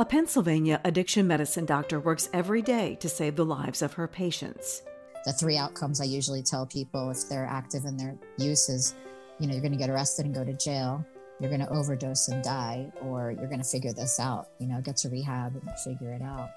A 0.00 0.04
Pennsylvania 0.04 0.80
addiction 0.84 1.26
medicine 1.26 1.66
doctor 1.66 1.98
works 1.98 2.28
every 2.32 2.62
day 2.62 2.94
to 3.00 3.08
save 3.08 3.34
the 3.34 3.44
lives 3.44 3.82
of 3.82 3.94
her 3.94 4.06
patients. 4.06 4.82
The 5.24 5.32
three 5.32 5.56
outcomes 5.56 6.00
I 6.00 6.04
usually 6.04 6.40
tell 6.40 6.66
people 6.66 7.10
if 7.10 7.28
they're 7.28 7.44
active 7.44 7.84
in 7.84 7.96
their 7.96 8.14
use 8.36 8.68
is, 8.68 8.94
you 9.40 9.48
know, 9.48 9.54
you're 9.54 9.60
going 9.60 9.72
to 9.72 9.78
get 9.78 9.90
arrested 9.90 10.24
and 10.24 10.32
go 10.32 10.44
to 10.44 10.52
jail, 10.52 11.04
you're 11.40 11.50
going 11.50 11.66
to 11.66 11.68
overdose 11.70 12.28
and 12.28 12.44
die, 12.44 12.92
or 13.00 13.32
you're 13.32 13.48
going 13.48 13.60
to 13.60 13.68
figure 13.68 13.92
this 13.92 14.20
out, 14.20 14.50
you 14.60 14.68
know, 14.68 14.80
get 14.80 14.98
to 14.98 15.08
rehab 15.08 15.56
and 15.56 15.80
figure 15.80 16.12
it 16.12 16.22
out. 16.22 16.50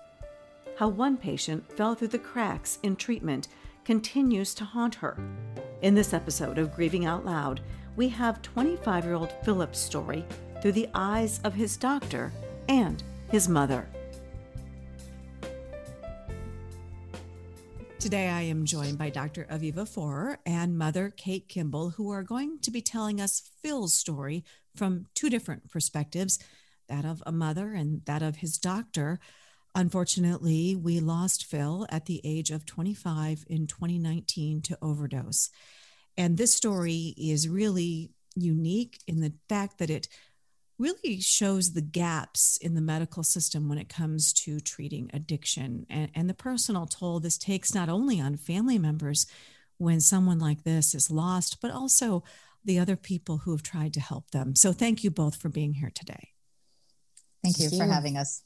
How 0.77 0.89
one 0.89 1.17
patient 1.17 1.67
fell 1.75 1.95
through 1.95 2.09
the 2.09 2.19
cracks 2.19 2.77
in 2.83 2.95
treatment 2.95 3.47
continues 3.85 4.53
to 4.53 4.65
haunt 4.65 4.93
her. 4.93 5.17
In 5.81 5.95
this 5.95 6.13
episode 6.13 6.59
of 6.59 6.75
Grieving 6.75 7.07
Out 7.07 7.25
Loud, 7.25 7.61
we 7.95 8.07
have 8.09 8.43
25 8.43 9.03
year 9.03 9.15
old 9.15 9.33
Philip's 9.43 9.79
story 9.79 10.27
through 10.61 10.73
the 10.73 10.89
eyes 10.93 11.41
of 11.43 11.55
his 11.55 11.75
doctor 11.75 12.31
and 12.69 13.03
his 13.31 13.47
mother. 13.47 13.87
Today, 17.97 18.27
I 18.27 18.41
am 18.41 18.65
joined 18.65 18.97
by 18.97 19.09
Dr. 19.09 19.45
Aviva 19.49 19.87
Forer 19.87 20.37
and 20.45 20.77
Mother 20.77 21.13
Kate 21.15 21.47
Kimball, 21.47 21.91
who 21.91 22.11
are 22.11 22.23
going 22.23 22.59
to 22.59 22.71
be 22.71 22.81
telling 22.81 23.21
us 23.21 23.49
Phil's 23.63 23.93
story 23.93 24.43
from 24.75 25.05
two 25.15 25.29
different 25.29 25.69
perspectives 25.69 26.39
that 26.89 27.05
of 27.05 27.23
a 27.25 27.31
mother 27.31 27.73
and 27.73 28.01
that 28.05 28.21
of 28.21 28.37
his 28.37 28.57
doctor. 28.57 29.17
Unfortunately, 29.75 30.75
we 30.75 30.99
lost 30.99 31.45
Phil 31.45 31.85
at 31.89 32.07
the 32.07 32.19
age 32.25 32.51
of 32.51 32.65
25 32.65 33.45
in 33.47 33.65
2019 33.65 34.61
to 34.63 34.77
overdose. 34.81 35.49
And 36.17 36.37
this 36.37 36.53
story 36.53 37.13
is 37.17 37.47
really 37.47 38.11
unique 38.35 38.99
in 39.07 39.21
the 39.21 39.33
fact 39.47 39.77
that 39.77 39.89
it 39.89 40.09
really 40.81 41.21
shows 41.21 41.73
the 41.73 41.81
gaps 41.81 42.57
in 42.57 42.73
the 42.73 42.81
medical 42.81 43.23
system 43.23 43.69
when 43.69 43.77
it 43.77 43.87
comes 43.87 44.33
to 44.33 44.59
treating 44.59 45.09
addiction 45.13 45.85
and, 45.89 46.09
and 46.15 46.29
the 46.29 46.33
personal 46.33 46.87
toll 46.87 47.19
this 47.19 47.37
takes 47.37 47.75
not 47.75 47.89
only 47.89 48.19
on 48.19 48.35
family 48.35 48.79
members 48.79 49.27
when 49.77 49.99
someone 49.99 50.39
like 50.39 50.63
this 50.63 50.93
is 50.93 51.09
lost, 51.09 51.59
but 51.61 51.71
also 51.71 52.23
the 52.63 52.77
other 52.77 52.95
people 52.95 53.39
who 53.39 53.51
have 53.51 53.63
tried 53.63 53.93
to 53.93 53.99
help 53.99 54.29
them. 54.31 54.55
So 54.55 54.71
thank 54.73 55.03
you 55.03 55.09
both 55.09 55.35
for 55.35 55.49
being 55.49 55.73
here 55.73 55.91
today. 55.93 56.29
Thank 57.43 57.59
you 57.59 57.69
for 57.69 57.85
having 57.85 58.17
us. 58.17 58.43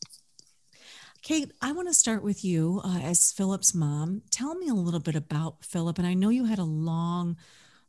Kate, 1.22 1.52
I 1.62 1.72
want 1.72 1.88
to 1.90 1.94
start 1.94 2.24
with 2.24 2.46
you 2.46 2.82
uh, 2.86 3.00
as 3.00 3.32
Philip's 3.32 3.74
mom. 3.74 4.22
Tell 4.32 4.56
me 4.56 4.70
a 4.70 4.74
little 4.74 5.00
bit 5.00 5.16
about 5.16 5.66
Philip. 5.66 5.98
And 5.98 6.08
I 6.08 6.14
know 6.14 6.30
you 6.30 6.46
had 6.46 6.60
a 6.60 6.64
long 6.64 7.36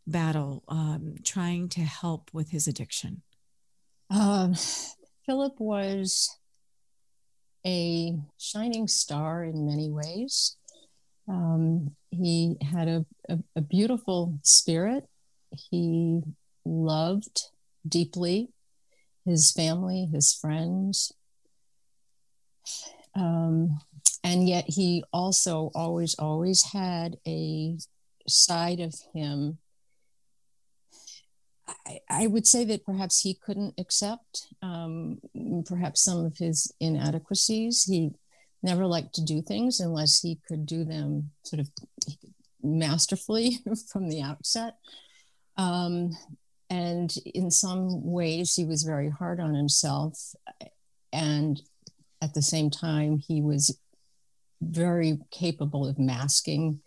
battle 0.06 0.64
um, 0.68 1.16
trying 1.22 1.68
to 1.70 1.82
help 1.82 2.30
with 2.32 2.50
his 2.50 2.66
addiction. 2.66 3.22
Um, 4.10 4.54
Philip 5.24 5.58
was 5.58 6.36
a 7.66 8.16
shining 8.38 8.86
star 8.86 9.44
in 9.44 9.66
many 9.66 9.90
ways. 9.90 10.56
Um, 11.28 11.96
he 12.10 12.56
had 12.62 12.86
a, 12.86 13.06
a, 13.28 13.38
a, 13.56 13.60
beautiful 13.60 14.38
spirit. 14.44 15.08
He 15.50 16.22
loved 16.64 17.48
deeply 17.86 18.50
his 19.24 19.50
family, 19.50 20.08
his 20.12 20.32
friends. 20.32 21.12
Um, 23.16 23.80
and 24.22 24.48
yet 24.48 24.66
he 24.68 25.02
also 25.12 25.72
always, 25.74 26.14
always 26.14 26.62
had 26.72 27.16
a 27.26 27.76
side 28.28 28.78
of 28.78 28.94
him 29.12 29.58
I, 31.68 31.98
I, 32.08 32.26
would 32.26 32.46
say 32.46 32.64
that 32.64 32.84
perhaps 32.84 33.20
he 33.20 33.34
couldn't 33.34 33.74
accept 33.78 34.46
um, 34.62 35.18
perhaps 35.66 36.02
some 36.02 36.24
of 36.24 36.36
his 36.38 36.72
inadequacies. 36.80 37.84
He 37.84 38.12
never 38.62 38.86
liked 38.86 39.14
to 39.14 39.24
do 39.24 39.42
things 39.42 39.80
unless 39.80 40.20
he 40.20 40.38
could 40.48 40.66
do 40.66 40.84
them 40.84 41.30
sort 41.44 41.60
of 41.60 41.68
masterfully 42.62 43.58
from 43.92 44.08
the 44.08 44.22
outset. 44.22 44.76
Um, 45.56 46.16
and 46.68 47.14
in 47.34 47.50
some 47.50 48.04
ways, 48.04 48.54
he 48.54 48.64
was 48.64 48.82
very 48.82 49.10
hard 49.10 49.40
on 49.40 49.54
himself. 49.54 50.34
And 51.12 51.60
at 52.20 52.34
the 52.34 52.42
same 52.42 52.70
time, 52.70 53.18
he 53.18 53.40
was 53.40 53.78
very 54.60 55.18
capable 55.30 55.86
of 55.86 55.98
masking 55.98 56.80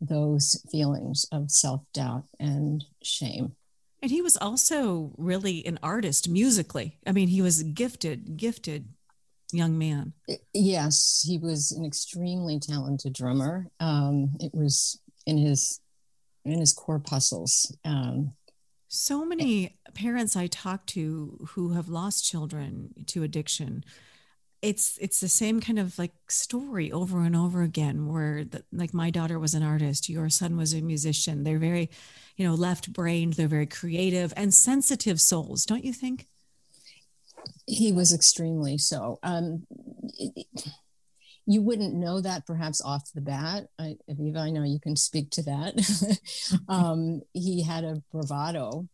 those 0.00 0.64
feelings 0.70 1.26
of 1.32 1.50
self 1.50 1.82
doubt 1.92 2.24
and 2.38 2.84
shame. 3.02 3.56
And 4.04 4.10
he 4.10 4.20
was 4.20 4.36
also 4.36 5.12
really 5.16 5.64
an 5.64 5.78
artist 5.82 6.28
musically. 6.28 6.98
I 7.06 7.12
mean, 7.12 7.26
he 7.26 7.40
was 7.40 7.62
gifted, 7.62 8.36
gifted 8.36 8.90
young 9.50 9.78
man. 9.78 10.12
Yes, 10.52 11.24
he 11.26 11.38
was 11.38 11.72
an 11.72 11.86
extremely 11.86 12.60
talented 12.60 13.14
drummer. 13.14 13.66
Um, 13.80 14.36
it 14.40 14.52
was 14.52 15.00
in 15.24 15.38
his 15.38 15.80
in 16.44 16.60
his 16.60 16.74
corpuscles. 16.74 17.74
Um, 17.86 18.34
so 18.88 19.24
many 19.24 19.78
parents 19.94 20.36
I 20.36 20.48
talk 20.48 20.84
to 20.88 21.38
who 21.52 21.72
have 21.72 21.88
lost 21.88 22.30
children 22.30 23.06
to 23.06 23.22
addiction 23.22 23.86
it's 24.64 24.96
it's 24.98 25.20
the 25.20 25.28
same 25.28 25.60
kind 25.60 25.78
of 25.78 25.98
like 25.98 26.12
story 26.28 26.90
over 26.90 27.20
and 27.20 27.36
over 27.36 27.62
again 27.62 28.08
where 28.08 28.44
the, 28.44 28.64
like 28.72 28.94
my 28.94 29.10
daughter 29.10 29.38
was 29.38 29.52
an 29.52 29.62
artist 29.62 30.08
your 30.08 30.30
son 30.30 30.56
was 30.56 30.72
a 30.72 30.80
musician. 30.80 31.44
They're 31.44 31.58
very 31.58 31.90
you 32.36 32.46
know 32.46 32.54
left 32.54 32.92
brained 32.92 33.34
they're 33.34 33.46
very 33.46 33.66
creative 33.66 34.32
and 34.36 34.54
sensitive 34.54 35.20
souls 35.20 35.66
don't 35.66 35.84
you 35.84 35.92
think? 35.92 36.28
He 37.66 37.92
was 37.92 38.12
extremely 38.12 38.78
so. 38.78 39.18
Um 39.22 39.66
you 41.46 41.60
wouldn't 41.60 41.94
know 41.94 42.22
that 42.22 42.46
perhaps 42.46 42.80
off 42.80 43.12
the 43.14 43.20
bat. 43.20 43.66
I, 43.78 43.96
aviva 44.10 44.38
i 44.38 44.50
know 44.50 44.64
you 44.64 44.80
can 44.80 44.96
speak 44.96 45.30
to 45.32 45.42
that. 45.42 46.18
Um 46.68 47.20
he 47.34 47.62
had 47.62 47.84
a 47.84 48.02
bravado 48.10 48.88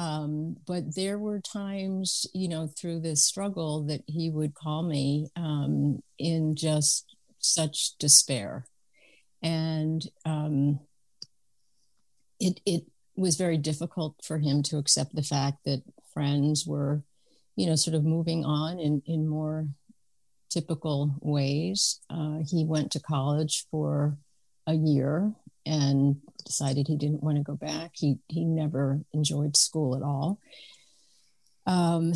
um, 0.00 0.56
but 0.66 0.94
there 0.94 1.18
were 1.18 1.40
times, 1.40 2.26
you 2.32 2.48
know, 2.48 2.66
through 2.66 3.00
this 3.00 3.22
struggle 3.22 3.82
that 3.88 4.00
he 4.06 4.30
would 4.30 4.54
call 4.54 4.82
me 4.82 5.28
um, 5.36 6.02
in 6.18 6.56
just 6.56 7.16
such 7.38 7.98
despair. 7.98 8.64
And 9.42 10.02
um, 10.24 10.80
it, 12.40 12.62
it 12.64 12.84
was 13.14 13.36
very 13.36 13.58
difficult 13.58 14.14
for 14.24 14.38
him 14.38 14.62
to 14.64 14.78
accept 14.78 15.14
the 15.14 15.22
fact 15.22 15.58
that 15.66 15.82
friends 16.14 16.66
were, 16.66 17.02
you 17.54 17.66
know, 17.66 17.76
sort 17.76 17.94
of 17.94 18.02
moving 18.02 18.42
on 18.42 18.78
in, 18.78 19.02
in 19.04 19.28
more 19.28 19.68
typical 20.48 21.14
ways. 21.20 22.00
Uh, 22.08 22.38
he 22.50 22.64
went 22.64 22.90
to 22.92 23.00
college 23.00 23.66
for 23.70 24.16
a 24.66 24.72
year 24.72 25.34
and 25.66 26.16
decided 26.44 26.88
he 26.88 26.96
didn't 26.96 27.22
want 27.22 27.36
to 27.36 27.42
go 27.42 27.54
back. 27.54 27.92
He 27.94 28.18
he 28.28 28.44
never 28.44 29.00
enjoyed 29.12 29.56
school 29.56 29.96
at 29.96 30.02
all. 30.02 30.38
Um, 31.66 32.14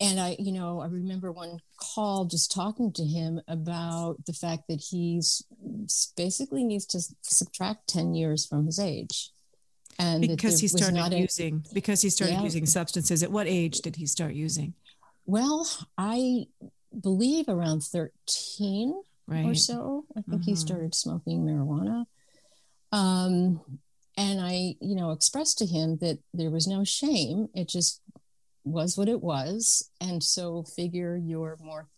and 0.00 0.20
I, 0.20 0.36
you 0.38 0.52
know, 0.52 0.80
I 0.80 0.86
remember 0.86 1.32
one 1.32 1.58
call 1.76 2.24
just 2.24 2.52
talking 2.52 2.92
to 2.92 3.04
him 3.04 3.40
about 3.48 4.24
the 4.26 4.32
fact 4.32 4.64
that 4.68 4.80
he's 4.90 5.42
basically 6.16 6.64
needs 6.64 6.86
to 6.86 7.00
subtract 7.22 7.88
10 7.88 8.14
years 8.14 8.46
from 8.46 8.66
his 8.66 8.78
age. 8.78 9.30
And 9.98 10.20
because 10.20 10.60
he 10.60 10.68
started 10.68 11.12
using, 11.12 11.64
a, 11.68 11.74
because 11.74 12.00
he 12.00 12.10
started 12.10 12.34
yeah. 12.34 12.42
using 12.42 12.66
substances. 12.66 13.24
At 13.24 13.32
what 13.32 13.48
age 13.48 13.78
did 13.78 13.96
he 13.96 14.06
start 14.06 14.34
using? 14.34 14.74
Well, 15.26 15.68
I 15.98 16.46
believe 16.98 17.48
around 17.48 17.82
13 17.82 19.02
right. 19.28 19.44
or 19.44 19.54
so. 19.54 20.04
I 20.16 20.22
think 20.22 20.42
mm-hmm. 20.42 20.50
he 20.50 20.56
started 20.56 20.94
smoking 20.94 21.44
marijuana. 21.44 22.04
Um, 22.90 23.60
and 24.16 24.40
I, 24.40 24.74
you 24.80 24.96
know, 24.96 25.12
expressed 25.12 25.58
to 25.58 25.66
him 25.66 25.98
that 25.98 26.18
there 26.34 26.50
was 26.50 26.66
no 26.66 26.82
shame. 26.82 27.48
It 27.54 27.68
just 27.68 28.00
was 28.64 28.96
what 28.96 29.08
it 29.08 29.22
was. 29.22 29.88
And 30.00 30.22
so 30.22 30.64
figure 30.64 31.16
you're 31.16 31.58
more 31.60 31.88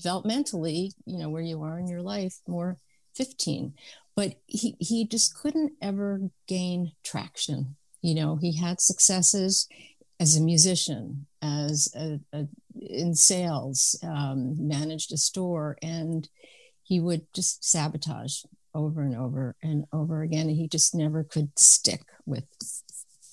developmentally, 0.00 0.92
you 1.04 1.18
know, 1.18 1.30
where 1.30 1.42
you 1.42 1.62
are 1.62 1.78
in 1.78 1.88
your 1.88 2.02
life, 2.02 2.38
more 2.46 2.78
15. 3.16 3.74
But 4.14 4.34
he, 4.46 4.76
he 4.78 5.06
just 5.06 5.36
couldn't 5.36 5.72
ever 5.82 6.20
gain 6.46 6.92
traction. 7.02 7.76
You 8.02 8.14
know, 8.14 8.36
he 8.36 8.56
had 8.56 8.80
successes 8.80 9.66
as 10.20 10.36
a 10.36 10.42
musician, 10.42 11.26
as 11.42 11.92
a, 11.96 12.20
a 12.32 12.46
in 12.80 13.14
sales, 13.14 13.98
um, 14.02 14.68
managed 14.68 15.12
a 15.12 15.16
store, 15.16 15.76
and 15.82 16.28
he 16.84 17.00
would 17.00 17.26
just 17.32 17.64
sabotage 17.64 18.42
over 18.74 19.02
and 19.02 19.16
over 19.16 19.56
and 19.62 19.86
over 19.92 20.22
again. 20.22 20.48
And 20.48 20.56
he 20.56 20.68
just 20.68 20.94
never 20.94 21.24
could 21.24 21.58
stick 21.58 22.02
with 22.26 22.44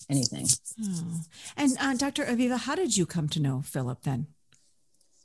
anything. 0.10 0.48
Oh. 0.84 1.22
And 1.58 1.78
uh, 1.80 1.94
Dr. 1.96 2.26
Aviva, 2.26 2.58
how 2.58 2.76
did 2.76 2.98
you 2.98 3.06
come 3.06 3.30
to 3.30 3.40
know 3.40 3.62
Philip 3.62 4.02
then? 4.04 4.28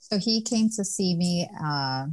So 0.00 0.18
he 0.18 0.40
came 0.40 0.68
to 0.70 0.84
see 0.84 1.16
me 1.16 1.48
uh, 1.62 2.06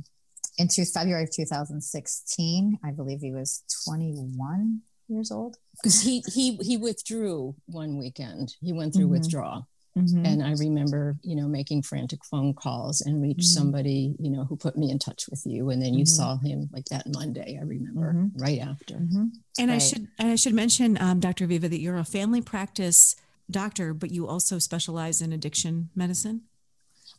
into 0.58 0.86
February 0.86 1.24
of 1.24 1.32
2016. 1.32 2.80
I 2.84 2.92
believe 2.92 3.20
he 3.20 3.32
was 3.32 3.64
21 3.88 4.82
years 5.08 5.32
old. 5.32 5.58
Because 5.82 6.02
he 6.02 6.24
he 6.34 6.56
he 6.58 6.78
withdrew 6.78 7.56
one 7.66 7.98
weekend. 7.98 8.56
He 8.62 8.74
went 8.74 8.94
through 8.94 9.06
mm-hmm. 9.06 9.14
withdrawal. 9.14 9.68
Mm-hmm. 9.98 10.26
And 10.26 10.44
I 10.44 10.54
remember, 10.54 11.18
you 11.22 11.36
know, 11.36 11.48
making 11.48 11.84
frantic 11.84 12.26
phone 12.26 12.54
calls 12.54 13.02
and 13.02 13.22
reach 13.22 13.38
mm-hmm. 13.38 13.60
somebody, 13.60 14.16
you 14.20 14.32
know, 14.32 14.44
who 14.44 14.56
put 14.56 14.76
me 14.76 14.90
in 14.90 14.98
touch 14.98 15.28
with 15.30 15.44
you. 15.46 15.70
And 15.70 15.82
then 15.82 15.94
you 15.94 16.04
mm-hmm. 16.04 16.16
saw 16.16 16.38
him 16.38 16.70
like 16.74 16.86
that 16.86 17.06
Monday, 17.14 17.60
I 17.60 17.64
remember 17.64 18.14
mm-hmm. 18.14 18.42
right 18.42 18.60
after. 18.60 18.96
Mm-hmm. 18.96 19.26
And 19.60 19.70
right. 19.70 19.76
I 19.76 19.78
should 19.78 20.08
and 20.18 20.32
I 20.32 20.36
should 20.36 20.54
mention, 20.54 20.98
um, 21.00 21.20
Dr. 21.20 21.48
Aviva, 21.48 21.70
that 21.70 21.80
you're 21.80 21.98
a 21.98 22.04
family 22.04 22.42
practice 22.42 23.16
doctor, 23.52 23.94
but 23.94 24.12
you 24.12 24.28
also 24.28 24.58
specialize 24.58 25.22
in 25.22 25.32
addiction 25.32 25.90
medicine. 25.96 26.42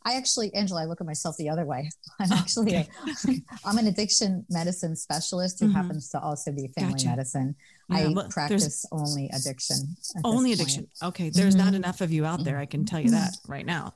I 0.05 0.17
actually, 0.17 0.53
Angela, 0.53 0.83
I 0.83 0.85
look 0.85 1.01
at 1.01 1.07
myself 1.07 1.35
the 1.37 1.49
other 1.49 1.65
way. 1.65 1.89
I'm 2.19 2.31
actually, 2.31 2.77
okay. 2.77 2.87
a, 3.27 3.41
I'm 3.65 3.79
an 3.79 3.87
addiction 3.87 4.45
medicine 4.49 4.95
specialist 4.95 5.59
who 5.59 5.65
mm-hmm. 5.65 5.75
happens 5.75 6.09
to 6.09 6.19
also 6.19 6.51
be 6.51 6.69
family 6.77 6.93
gotcha. 6.93 7.07
medicine. 7.07 7.55
Yeah, 7.89 8.09
I 8.15 8.27
practice 8.29 8.85
only 8.91 9.29
addiction. 9.33 9.95
Only 10.23 10.53
addiction. 10.53 10.87
Okay. 11.03 11.29
There's 11.29 11.55
mm-hmm. 11.55 11.65
not 11.65 11.73
enough 11.73 12.01
of 12.01 12.11
you 12.11 12.23
out 12.23 12.43
there. 12.43 12.59
I 12.59 12.67
can 12.67 12.85
tell 12.85 12.99
you 12.99 13.11
that 13.11 13.31
mm-hmm. 13.31 13.51
right 13.51 13.65
now. 13.65 13.95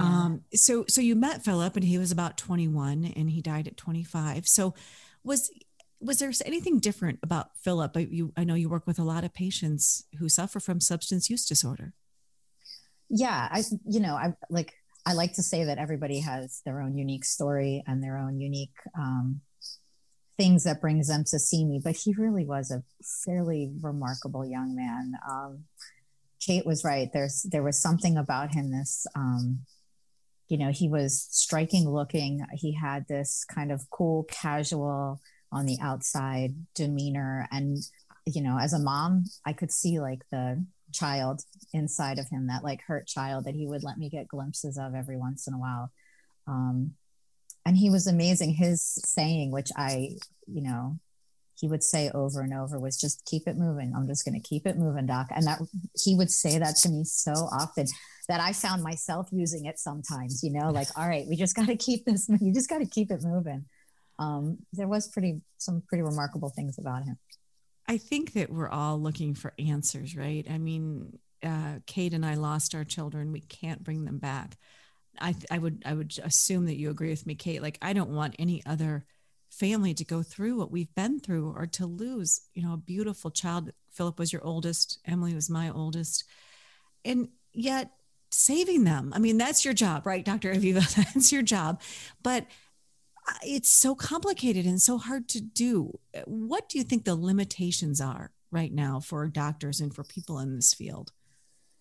Yeah. 0.00 0.06
Um, 0.06 0.42
so, 0.54 0.86
so 0.88 1.02
you 1.02 1.14
met 1.14 1.44
Philip 1.44 1.76
and 1.76 1.84
he 1.84 1.98
was 1.98 2.10
about 2.10 2.38
21 2.38 3.12
and 3.14 3.30
he 3.30 3.42
died 3.42 3.66
at 3.66 3.76
25. 3.76 4.48
So 4.48 4.74
was, 5.24 5.50
was 6.00 6.18
there 6.18 6.32
anything 6.46 6.78
different 6.78 7.18
about 7.22 7.50
Philip? 7.62 7.94
I, 7.96 8.08
you, 8.10 8.32
I 8.34 8.44
know 8.44 8.54
you 8.54 8.70
work 8.70 8.86
with 8.86 8.98
a 8.98 9.04
lot 9.04 9.24
of 9.24 9.34
patients 9.34 10.04
who 10.18 10.30
suffer 10.30 10.58
from 10.58 10.80
substance 10.80 11.28
use 11.28 11.44
disorder. 11.44 11.92
Yeah. 13.10 13.48
I, 13.50 13.62
you 13.86 14.00
know, 14.00 14.14
I 14.14 14.34
like, 14.48 14.74
I 15.06 15.14
like 15.14 15.34
to 15.34 15.42
say 15.42 15.64
that 15.64 15.78
everybody 15.78 16.20
has 16.20 16.60
their 16.64 16.80
own 16.80 16.96
unique 16.96 17.24
story 17.24 17.82
and 17.86 18.02
their 18.02 18.18
own 18.18 18.38
unique 18.38 18.74
um, 18.98 19.40
things 20.36 20.64
that 20.64 20.80
brings 20.80 21.08
them 21.08 21.24
to 21.24 21.38
see 21.38 21.64
me. 21.64 21.80
But 21.82 21.96
he 21.96 22.14
really 22.16 22.44
was 22.44 22.70
a 22.70 22.82
fairly 23.24 23.72
remarkable 23.80 24.44
young 24.44 24.74
man. 24.74 25.12
Um, 25.28 25.64
Kate 26.40 26.64
was 26.64 26.84
right. 26.84 27.10
There's 27.12 27.42
there 27.42 27.62
was 27.62 27.80
something 27.80 28.16
about 28.16 28.54
him. 28.54 28.70
This, 28.70 29.06
um, 29.14 29.60
you 30.48 30.58
know, 30.58 30.70
he 30.70 30.88
was 30.88 31.28
striking 31.30 31.88
looking. 31.88 32.44
He 32.54 32.72
had 32.72 33.06
this 33.08 33.44
kind 33.44 33.70
of 33.70 33.88
cool, 33.90 34.24
casual 34.24 35.20
on 35.52 35.66
the 35.66 35.78
outside 35.82 36.54
demeanor, 36.74 37.46
and 37.50 37.78
you 38.26 38.42
know, 38.42 38.58
as 38.58 38.72
a 38.72 38.78
mom, 38.78 39.24
I 39.44 39.52
could 39.52 39.70
see 39.70 40.00
like 40.00 40.22
the 40.30 40.64
child 40.92 41.42
inside 41.72 42.18
of 42.18 42.28
him, 42.28 42.48
that 42.48 42.64
like 42.64 42.82
hurt 42.82 43.06
child 43.06 43.44
that 43.44 43.54
he 43.54 43.66
would 43.66 43.82
let 43.82 43.98
me 43.98 44.08
get 44.08 44.28
glimpses 44.28 44.78
of 44.78 44.94
every 44.94 45.16
once 45.16 45.46
in 45.46 45.54
a 45.54 45.58
while. 45.58 45.90
Um, 46.46 46.94
and 47.66 47.76
he 47.76 47.90
was 47.90 48.06
amazing. 48.06 48.54
His 48.54 48.82
saying, 48.82 49.50
which 49.50 49.70
I, 49.76 50.16
you 50.46 50.62
know, 50.62 50.98
he 51.60 51.68
would 51.68 51.82
say 51.82 52.10
over 52.14 52.40
and 52.40 52.54
over 52.54 52.78
was 52.80 52.98
just 52.98 53.24
keep 53.26 53.46
it 53.46 53.56
moving. 53.56 53.92
I'm 53.94 54.06
just 54.06 54.24
going 54.24 54.40
to 54.40 54.48
keep 54.48 54.66
it 54.66 54.78
moving, 54.78 55.06
doc. 55.06 55.26
And 55.30 55.46
that 55.46 55.60
he 56.02 56.16
would 56.16 56.30
say 56.30 56.58
that 56.58 56.76
to 56.76 56.88
me 56.88 57.04
so 57.04 57.32
often 57.32 57.86
that 58.28 58.40
I 58.40 58.52
found 58.52 58.82
myself 58.82 59.28
using 59.30 59.66
it 59.66 59.78
sometimes, 59.78 60.42
you 60.42 60.52
know, 60.52 60.70
like, 60.70 60.88
all 60.96 61.06
right, 61.06 61.26
we 61.28 61.36
just 61.36 61.54
got 61.54 61.66
to 61.66 61.76
keep 61.76 62.06
this, 62.06 62.28
you 62.40 62.54
just 62.54 62.70
got 62.70 62.78
to 62.78 62.86
keep 62.86 63.10
it 63.10 63.22
moving. 63.22 63.66
Um, 64.18 64.58
there 64.72 64.88
was 64.88 65.08
pretty, 65.08 65.42
some 65.58 65.82
pretty 65.86 66.02
remarkable 66.02 66.48
things 66.48 66.78
about 66.78 67.04
him. 67.04 67.18
I 67.90 67.98
think 67.98 68.34
that 68.34 68.52
we're 68.52 68.68
all 68.68 69.00
looking 69.00 69.34
for 69.34 69.52
answers, 69.58 70.16
right? 70.16 70.46
I 70.48 70.58
mean, 70.58 71.18
uh, 71.42 71.80
Kate 71.88 72.14
and 72.14 72.24
I 72.24 72.34
lost 72.34 72.72
our 72.72 72.84
children. 72.84 73.32
We 73.32 73.40
can't 73.40 73.82
bring 73.82 74.04
them 74.04 74.18
back. 74.18 74.58
I, 75.20 75.34
I 75.50 75.58
would 75.58 75.82
I 75.84 75.94
would 75.94 76.16
assume 76.22 76.66
that 76.66 76.78
you 76.78 76.90
agree 76.90 77.10
with 77.10 77.26
me, 77.26 77.34
Kate. 77.34 77.60
Like 77.60 77.78
I 77.82 77.92
don't 77.92 78.10
want 78.10 78.36
any 78.38 78.62
other 78.64 79.04
family 79.50 79.92
to 79.94 80.04
go 80.04 80.22
through 80.22 80.56
what 80.56 80.70
we've 80.70 80.94
been 80.94 81.18
through 81.18 81.52
or 81.56 81.66
to 81.66 81.86
lose, 81.86 82.42
you 82.54 82.62
know, 82.62 82.74
a 82.74 82.76
beautiful 82.76 83.28
child. 83.28 83.72
Philip 83.90 84.20
was 84.20 84.32
your 84.32 84.44
oldest. 84.44 85.00
Emily 85.04 85.34
was 85.34 85.50
my 85.50 85.68
oldest, 85.68 86.22
and 87.04 87.26
yet 87.52 87.90
saving 88.30 88.84
them. 88.84 89.12
I 89.12 89.18
mean, 89.18 89.36
that's 89.36 89.64
your 89.64 89.74
job, 89.74 90.06
right, 90.06 90.24
Dr. 90.24 90.54
Aviva? 90.54 90.94
That's 91.12 91.32
your 91.32 91.42
job. 91.42 91.80
But 92.22 92.46
it's 93.42 93.70
so 93.70 93.94
complicated 93.94 94.66
and 94.66 94.80
so 94.80 94.98
hard 94.98 95.28
to 95.30 95.40
do. 95.40 95.98
What 96.24 96.68
do 96.68 96.78
you 96.78 96.84
think 96.84 97.04
the 97.04 97.14
limitations 97.14 98.00
are 98.00 98.32
right 98.50 98.72
now 98.72 99.00
for 99.00 99.26
doctors 99.28 99.80
and 99.80 99.94
for 99.94 100.04
people 100.04 100.38
in 100.38 100.56
this 100.56 100.74
field? 100.74 101.12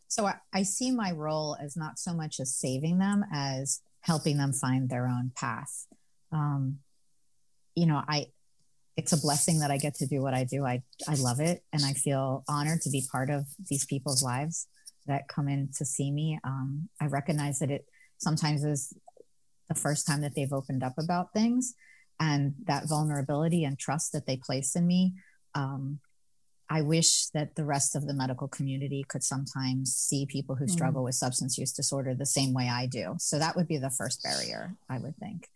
So 0.07 0.25
I, 0.25 0.36
I 0.53 0.63
see 0.63 0.91
my 0.91 1.12
role 1.12 1.56
as 1.62 1.77
not 1.77 2.00
so 2.00 2.13
much 2.13 2.39
as 2.39 2.56
saving 2.56 2.97
them 2.97 3.24
as 3.31 3.81
helping 4.01 4.38
them 4.38 4.53
find 4.53 4.89
their 4.89 5.07
own 5.07 5.31
path. 5.36 5.86
Um, 6.31 6.80
you 7.75 7.85
know, 7.85 8.03
I 8.07 8.27
it's 8.97 9.13
a 9.13 9.18
blessing 9.18 9.59
that 9.59 9.71
I 9.71 9.77
get 9.77 9.95
to 9.95 10.07
do 10.07 10.21
what 10.21 10.33
I 10.33 10.44
do. 10.44 10.65
I 10.65 10.83
I 11.07 11.15
love 11.15 11.39
it, 11.39 11.63
and 11.71 11.85
I 11.85 11.94
feel 11.94 12.44
honored 12.50 12.81
to 12.81 12.89
be 12.89 13.06
part 13.09 13.30
of 13.30 13.45
these 13.69 13.85
people's 13.85 14.24
lives 14.24 14.68
that 15.07 15.27
come 15.27 15.47
in 15.47 15.69
to 15.77 15.85
see 15.85 16.12
me. 16.12 16.39
Um, 16.44 16.89
I 17.00 17.06
recognize 17.06 17.59
that 17.59 17.71
it 17.71 17.85
sometimes 18.18 18.63
is 18.63 18.94
the 19.69 19.75
first 19.75 20.06
time 20.06 20.21
that 20.21 20.36
they've 20.36 20.54
opened 20.54 20.83
up 20.83 20.94
about 20.98 21.31
things 21.33 21.75
and 22.19 22.54
that 22.66 22.89
vulnerability 22.89 23.63
and 23.63 23.80
trust 23.80 24.12
that 24.12 24.25
they 24.25 24.38
place 24.38 24.75
in 24.75 24.86
me 24.86 25.13
um, 25.56 26.00
i 26.69 26.81
wish 26.81 27.27
that 27.27 27.56
the 27.56 27.63
rest 27.63 27.95
of 27.95 28.07
the 28.07 28.13
medical 28.13 28.48
community 28.48 29.06
could 29.07 29.24
sometimes 29.24 29.95
see 29.95 30.25
people 30.25 30.56
who 30.56 30.66
mm. 30.66 30.69
struggle 30.69 31.04
with 31.04 31.16
substance 31.16 31.57
use 31.57 31.71
disorder 31.71 32.13
the 32.13 32.25
same 32.25 32.54
way 32.54 32.68
i 32.69 32.86
do. 32.86 33.16
So 33.19 33.39
that 33.39 33.56
would 33.56 33.68
be 33.68 33.77
the 33.77 33.89
first 33.89 34.24
barrier 34.24 34.75
i 34.89 34.98
would 34.98 35.16
think. 35.18 35.48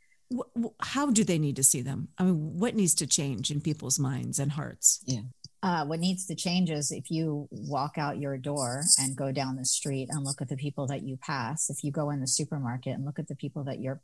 How 0.79 1.11
do 1.11 1.23
they 1.23 1.37
need 1.37 1.57
to 1.57 1.63
see 1.63 1.81
them? 1.81 2.07
I 2.17 2.23
mean 2.23 2.59
what 2.59 2.75
needs 2.75 2.95
to 2.95 3.07
change 3.07 3.51
in 3.51 3.61
people's 3.61 3.99
minds 3.99 4.39
and 4.39 4.51
hearts? 4.51 5.03
Yeah 5.05 5.21
uh, 5.63 5.85
what 5.85 5.99
needs 5.99 6.27
to 6.27 6.35
change 6.35 6.69
is 6.69 6.91
if 6.91 7.09
you 7.09 7.47
walk 7.49 7.97
out 7.97 8.19
your 8.19 8.37
door 8.37 8.83
and 8.99 9.15
go 9.15 9.31
down 9.31 9.55
the 9.55 9.65
street 9.65 10.09
and 10.11 10.23
look 10.23 10.41
at 10.41 10.49
the 10.49 10.57
people 10.57 10.85
that 10.87 11.01
you 11.01 11.17
pass 11.17 11.69
if 11.69 11.83
you 11.83 11.91
go 11.91 12.09
in 12.11 12.19
the 12.19 12.27
supermarket 12.27 12.93
and 12.93 13.05
look 13.05 13.17
at 13.17 13.27
the 13.27 13.35
people 13.35 13.63
that 13.63 13.79
you're 13.79 14.01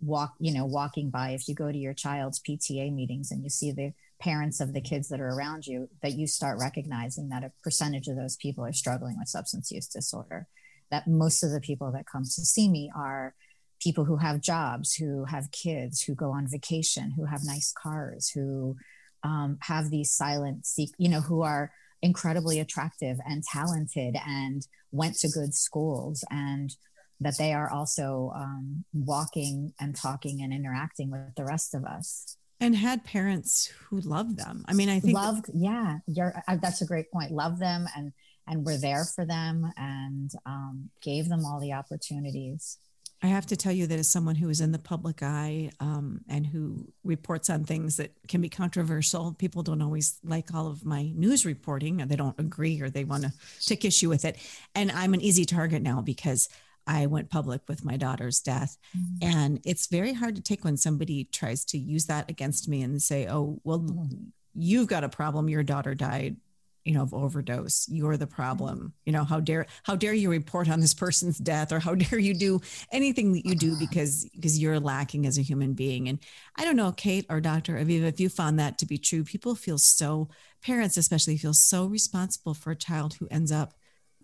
walk 0.00 0.34
you 0.38 0.54
know 0.54 0.64
walking 0.64 1.10
by 1.10 1.30
if 1.30 1.48
you 1.48 1.56
go 1.56 1.72
to 1.72 1.78
your 1.78 1.94
child's 1.94 2.40
pta 2.40 2.94
meetings 2.94 3.32
and 3.32 3.42
you 3.42 3.50
see 3.50 3.72
the 3.72 3.92
parents 4.20 4.60
of 4.60 4.72
the 4.72 4.80
kids 4.80 5.08
that 5.08 5.20
are 5.20 5.28
around 5.28 5.66
you 5.66 5.88
that 6.02 6.14
you 6.14 6.26
start 6.26 6.58
recognizing 6.58 7.28
that 7.28 7.44
a 7.44 7.52
percentage 7.62 8.08
of 8.08 8.16
those 8.16 8.36
people 8.36 8.64
are 8.64 8.72
struggling 8.72 9.16
with 9.18 9.28
substance 9.28 9.70
use 9.70 9.86
disorder. 9.86 10.46
That 10.90 11.06
most 11.06 11.42
of 11.42 11.50
the 11.50 11.60
people 11.60 11.92
that 11.92 12.06
come 12.06 12.24
to 12.24 12.28
see 12.28 12.68
me 12.68 12.90
are 12.96 13.34
people 13.80 14.04
who 14.04 14.16
have 14.16 14.40
jobs 14.40 14.94
who 14.94 15.24
have 15.26 15.52
kids 15.52 16.02
who 16.02 16.14
go 16.14 16.32
on 16.32 16.48
vacation 16.48 17.12
who 17.12 17.26
have 17.26 17.44
nice 17.44 17.72
cars 17.72 18.30
who 18.30 18.76
um, 19.22 19.58
have 19.62 19.90
these 19.90 20.12
silent, 20.12 20.66
seek 20.66 20.90
you 20.98 21.08
know, 21.08 21.20
who 21.20 21.42
are 21.42 21.72
incredibly 22.02 22.60
attractive 22.60 23.18
and 23.26 23.42
talented 23.42 24.16
and 24.26 24.66
went 24.92 25.16
to 25.16 25.28
good 25.28 25.54
schools 25.54 26.24
and 26.30 26.76
that 27.20 27.36
they 27.38 27.52
are 27.52 27.70
also 27.70 28.32
um, 28.34 28.84
walking 28.92 29.72
and 29.80 29.96
talking 29.96 30.42
and 30.42 30.52
interacting 30.52 31.10
with 31.10 31.34
the 31.36 31.44
rest 31.44 31.74
of 31.74 31.84
us. 31.84 32.36
And 32.60 32.76
had 32.76 33.04
parents 33.04 33.72
who 33.88 34.00
loved 34.00 34.36
them. 34.36 34.64
I 34.66 34.72
mean 34.72 34.88
i 34.88 34.98
think 34.98 35.14
loved 35.14 35.46
yeah 35.54 35.98
you're 36.06 36.42
uh, 36.48 36.56
that's 36.56 36.82
a 36.82 36.86
great 36.86 37.10
point. 37.12 37.30
Love 37.30 37.58
them 37.58 37.86
and 37.96 38.12
and 38.48 38.64
were 38.64 38.76
there 38.76 39.04
for 39.04 39.24
them 39.24 39.70
and 39.76 40.30
um, 40.46 40.90
gave 41.02 41.28
them 41.28 41.44
all 41.44 41.60
the 41.60 41.72
opportunities 41.72 42.78
I 43.22 43.26
have 43.26 43.46
to 43.46 43.56
tell 43.56 43.72
you 43.72 43.86
that 43.88 43.98
as 43.98 44.08
someone 44.08 44.36
who 44.36 44.48
is 44.48 44.60
in 44.60 44.70
the 44.70 44.78
public 44.78 45.22
eye 45.22 45.70
um, 45.80 46.20
and 46.28 46.46
who 46.46 46.92
reports 47.02 47.50
on 47.50 47.64
things 47.64 47.96
that 47.96 48.12
can 48.28 48.40
be 48.40 48.48
controversial, 48.48 49.32
people 49.32 49.64
don't 49.64 49.82
always 49.82 50.18
like 50.22 50.54
all 50.54 50.68
of 50.68 50.84
my 50.84 51.10
news 51.14 51.44
reporting, 51.44 52.00
or 52.00 52.06
they 52.06 52.14
don't 52.14 52.38
agree, 52.38 52.80
or 52.80 52.90
they 52.90 53.04
want 53.04 53.24
to 53.24 53.32
take 53.64 53.84
issue 53.84 54.08
with 54.08 54.24
it. 54.24 54.36
And 54.74 54.92
I'm 54.92 55.14
an 55.14 55.20
easy 55.20 55.44
target 55.44 55.82
now 55.82 56.00
because 56.00 56.48
I 56.86 57.06
went 57.06 57.28
public 57.28 57.62
with 57.68 57.84
my 57.84 57.96
daughter's 57.96 58.40
death, 58.40 58.78
mm-hmm. 58.96 59.28
and 59.28 59.60
it's 59.64 59.88
very 59.88 60.12
hard 60.12 60.36
to 60.36 60.42
take 60.42 60.64
when 60.64 60.76
somebody 60.76 61.24
tries 61.24 61.64
to 61.66 61.78
use 61.78 62.06
that 62.06 62.30
against 62.30 62.68
me 62.68 62.82
and 62.82 63.02
say, 63.02 63.26
"Oh, 63.28 63.60
well, 63.64 63.80
mm-hmm. 63.80 64.14
you've 64.54 64.86
got 64.86 65.04
a 65.04 65.08
problem. 65.08 65.48
Your 65.48 65.64
daughter 65.64 65.94
died 65.94 66.36
you 66.84 66.94
know 66.94 67.02
of 67.02 67.12
overdose. 67.12 67.86
You're 67.88 68.16
the 68.16 68.26
problem. 68.26 68.92
You 69.04 69.12
know 69.12 69.24
how 69.24 69.40
dare 69.40 69.66
how 69.82 69.96
dare 69.96 70.14
you 70.14 70.30
report 70.30 70.68
on 70.68 70.80
this 70.80 70.94
person's 70.94 71.38
death 71.38 71.72
or 71.72 71.80
how 71.80 71.94
dare 71.96 72.18
you 72.18 72.34
do 72.34 72.60
anything 72.92 73.32
that 73.32 73.46
you 73.46 73.54
do 73.54 73.76
because 73.78 74.28
because 74.34 74.58
you're 74.58 74.80
lacking 74.80 75.26
as 75.26 75.38
a 75.38 75.42
human 75.42 75.74
being. 75.74 76.08
And 76.08 76.18
i 76.56 76.64
don't 76.64 76.76
know 76.76 76.92
kate 76.92 77.26
or 77.28 77.40
dr 77.40 77.72
aviva 77.72 78.04
if 78.04 78.20
you 78.20 78.28
found 78.28 78.58
that 78.58 78.78
to 78.78 78.86
be 78.86 78.98
true 78.98 79.24
people 79.24 79.54
feel 79.54 79.78
so 79.78 80.28
parents 80.62 80.96
especially 80.96 81.36
feel 81.36 81.54
so 81.54 81.86
responsible 81.86 82.54
for 82.54 82.70
a 82.70 82.76
child 82.76 83.14
who 83.14 83.28
ends 83.30 83.52
up 83.52 83.74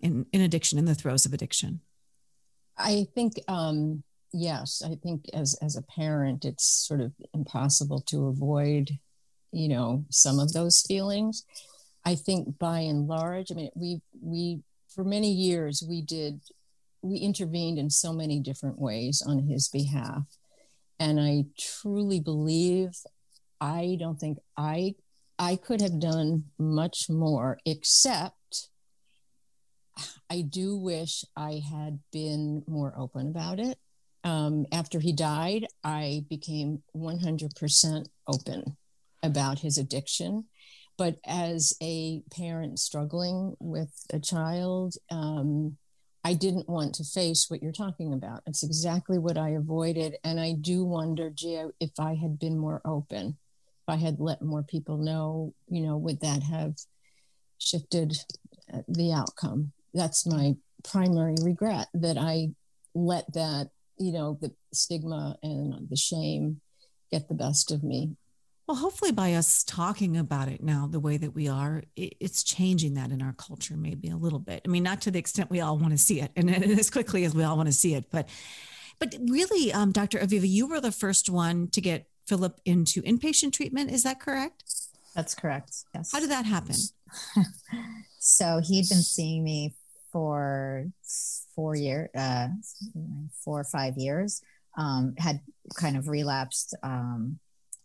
in 0.01 0.25
in 0.31 0.41
addiction 0.41 0.77
in 0.79 0.85
the 0.85 0.95
throes 0.95 1.25
of 1.25 1.33
addiction. 1.33 1.81
I 2.77 3.07
think 3.15 3.33
um 3.47 4.03
yes 4.35 4.81
i 4.85 4.95
think 4.95 5.25
as 5.33 5.57
as 5.61 5.77
a 5.77 5.81
parent 5.81 6.43
it's 6.43 6.65
sort 6.65 6.99
of 6.99 7.13
impossible 7.33 8.01
to 8.01 8.27
avoid 8.27 8.91
you 9.53 9.69
know 9.69 10.03
some 10.09 10.39
of 10.39 10.51
those 10.51 10.81
feelings 10.81 11.45
I 12.05 12.15
think 12.15 12.59
by 12.59 12.79
and 12.79 13.07
large, 13.07 13.51
I 13.51 13.55
mean, 13.55 13.71
we 13.75 14.01
we 14.21 14.61
for 14.87 15.03
many 15.03 15.31
years 15.31 15.83
we 15.87 16.01
did 16.01 16.41
we 17.01 17.17
intervened 17.17 17.77
in 17.77 17.89
so 17.89 18.13
many 18.13 18.39
different 18.39 18.79
ways 18.79 19.21
on 19.25 19.47
his 19.47 19.67
behalf, 19.69 20.23
and 20.99 21.19
I 21.19 21.45
truly 21.57 22.19
believe 22.19 22.91
I 23.59 23.97
don't 23.99 24.19
think 24.19 24.37
I 24.55 24.95
I 25.39 25.55
could 25.55 25.81
have 25.81 25.99
done 25.99 26.45
much 26.57 27.09
more 27.09 27.59
except 27.65 28.69
I 30.29 30.41
do 30.41 30.75
wish 30.75 31.23
I 31.35 31.61
had 31.69 31.99
been 32.11 32.63
more 32.67 32.93
open 32.97 33.27
about 33.27 33.59
it. 33.59 33.77
Um, 34.23 34.65
after 34.71 34.99
he 34.99 35.13
died, 35.13 35.67
I 35.83 36.25
became 36.29 36.83
100% 36.95 38.07
open 38.27 38.77
about 39.23 39.59
his 39.59 39.77
addiction. 39.77 40.45
But 40.97 41.17
as 41.25 41.73
a 41.81 42.21
parent 42.31 42.79
struggling 42.79 43.55
with 43.59 43.91
a 44.13 44.19
child, 44.19 44.95
um, 45.11 45.77
I 46.23 46.33
didn't 46.33 46.69
want 46.69 46.95
to 46.95 47.03
face 47.03 47.49
what 47.49 47.61
you're 47.61 47.71
talking 47.71 48.13
about. 48.13 48.41
It's 48.47 48.63
exactly 48.63 49.19
what 49.19 49.37
I 49.37 49.49
avoided. 49.49 50.15
And 50.23 50.39
I 50.39 50.53
do 50.53 50.83
wonder, 50.83 51.29
Gia, 51.29 51.69
if 51.79 51.91
I 51.99 52.15
had 52.15 52.39
been 52.39 52.57
more 52.57 52.81
open, 52.85 53.37
if 53.87 53.89
I 53.89 53.97
had 53.97 54.19
let 54.19 54.41
more 54.41 54.63
people 54.63 54.97
know, 54.97 55.53
you 55.67 55.81
know, 55.81 55.97
would 55.97 56.21
that 56.21 56.43
have 56.43 56.75
shifted 57.59 58.17
uh, 58.73 58.79
the 58.87 59.11
outcome? 59.11 59.73
That's 59.93 60.25
my 60.25 60.55
primary 60.83 61.35
regret 61.41 61.89
that 61.93 62.17
I 62.17 62.49
let 62.95 63.31
that, 63.33 63.69
you 63.99 64.11
know, 64.11 64.37
the 64.41 64.53
stigma 64.73 65.37
and 65.43 65.89
the 65.89 65.95
shame 65.95 66.61
get 67.11 67.27
the 67.27 67.35
best 67.35 67.71
of 67.71 67.83
me 67.83 68.15
well, 68.67 68.77
hopefully, 68.77 69.11
by 69.11 69.33
us 69.33 69.63
talking 69.63 70.17
about 70.17 70.47
it 70.47 70.63
now 70.63 70.87
the 70.89 70.99
way 70.99 71.17
that 71.17 71.35
we 71.35 71.47
are, 71.47 71.83
it's 71.95 72.43
changing 72.43 72.95
that 72.95 73.11
in 73.11 73.21
our 73.21 73.33
culture, 73.33 73.77
maybe 73.77 74.09
a 74.09 74.17
little 74.17 74.39
bit. 74.39 74.63
I 74.65 74.69
mean, 74.69 74.81
not 74.81 75.01
to 75.01 75.11
the 75.11 75.19
extent 75.19 75.51
we 75.51 75.61
all 75.61 75.77
want 75.77 75.91
to 75.91 75.97
see 75.97 76.19
it, 76.19 76.31
and, 76.35 76.49
as 76.79 76.89
quickly 76.89 77.25
as 77.25 77.35
we 77.35 77.43
all 77.43 77.57
want 77.57 77.67
to 77.67 77.73
see 77.73 77.93
it, 77.93 78.05
but, 78.09 78.27
but 78.99 79.15
really, 79.29 79.71
um, 79.71 79.91
Dr. 79.91 80.17
Aviva, 80.17 80.47
you 80.47 80.67
were 80.67 80.81
the 80.81 80.91
first 80.91 81.29
one 81.29 81.67
to 81.69 81.81
get 81.81 82.07
Philip 82.27 82.59
into 82.65 83.03
inpatient 83.03 83.53
treatment. 83.53 83.91
Is 83.91 84.01
that 84.01 84.19
correct? 84.19 84.63
That's 85.15 85.35
correct. 85.35 85.75
Yes. 85.93 86.11
How 86.11 86.19
did 86.19 86.31
that 86.31 86.45
happen? 86.45 86.75
so 88.19 88.61
he'd 88.63 88.89
been 88.89 89.03
seeing 89.03 89.43
me 89.43 89.75
for 90.11 90.87
four 91.55 91.75
years, 91.75 92.09
uh, 92.15 92.47
four 93.43 93.59
or 93.59 93.63
five 93.63 93.97
years. 93.97 94.41
Um, 94.77 95.13
had 95.17 95.39
kind 95.75 95.95
of 95.95 96.09
relapsed. 96.09 96.75
Um, 96.83 97.39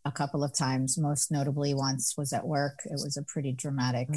a 0.05 0.13
couple 0.13 0.43
of 0.43 0.55
times. 0.55 0.99
Most 0.99 1.31
notably, 1.31 1.75
once 1.75 2.15
was 2.17 2.33
at 2.33 2.47
work. 2.47 2.81
It 2.85 2.93
was 2.93 3.17
a 3.17 3.23
pretty 3.23 3.53
dramatic 3.53 4.09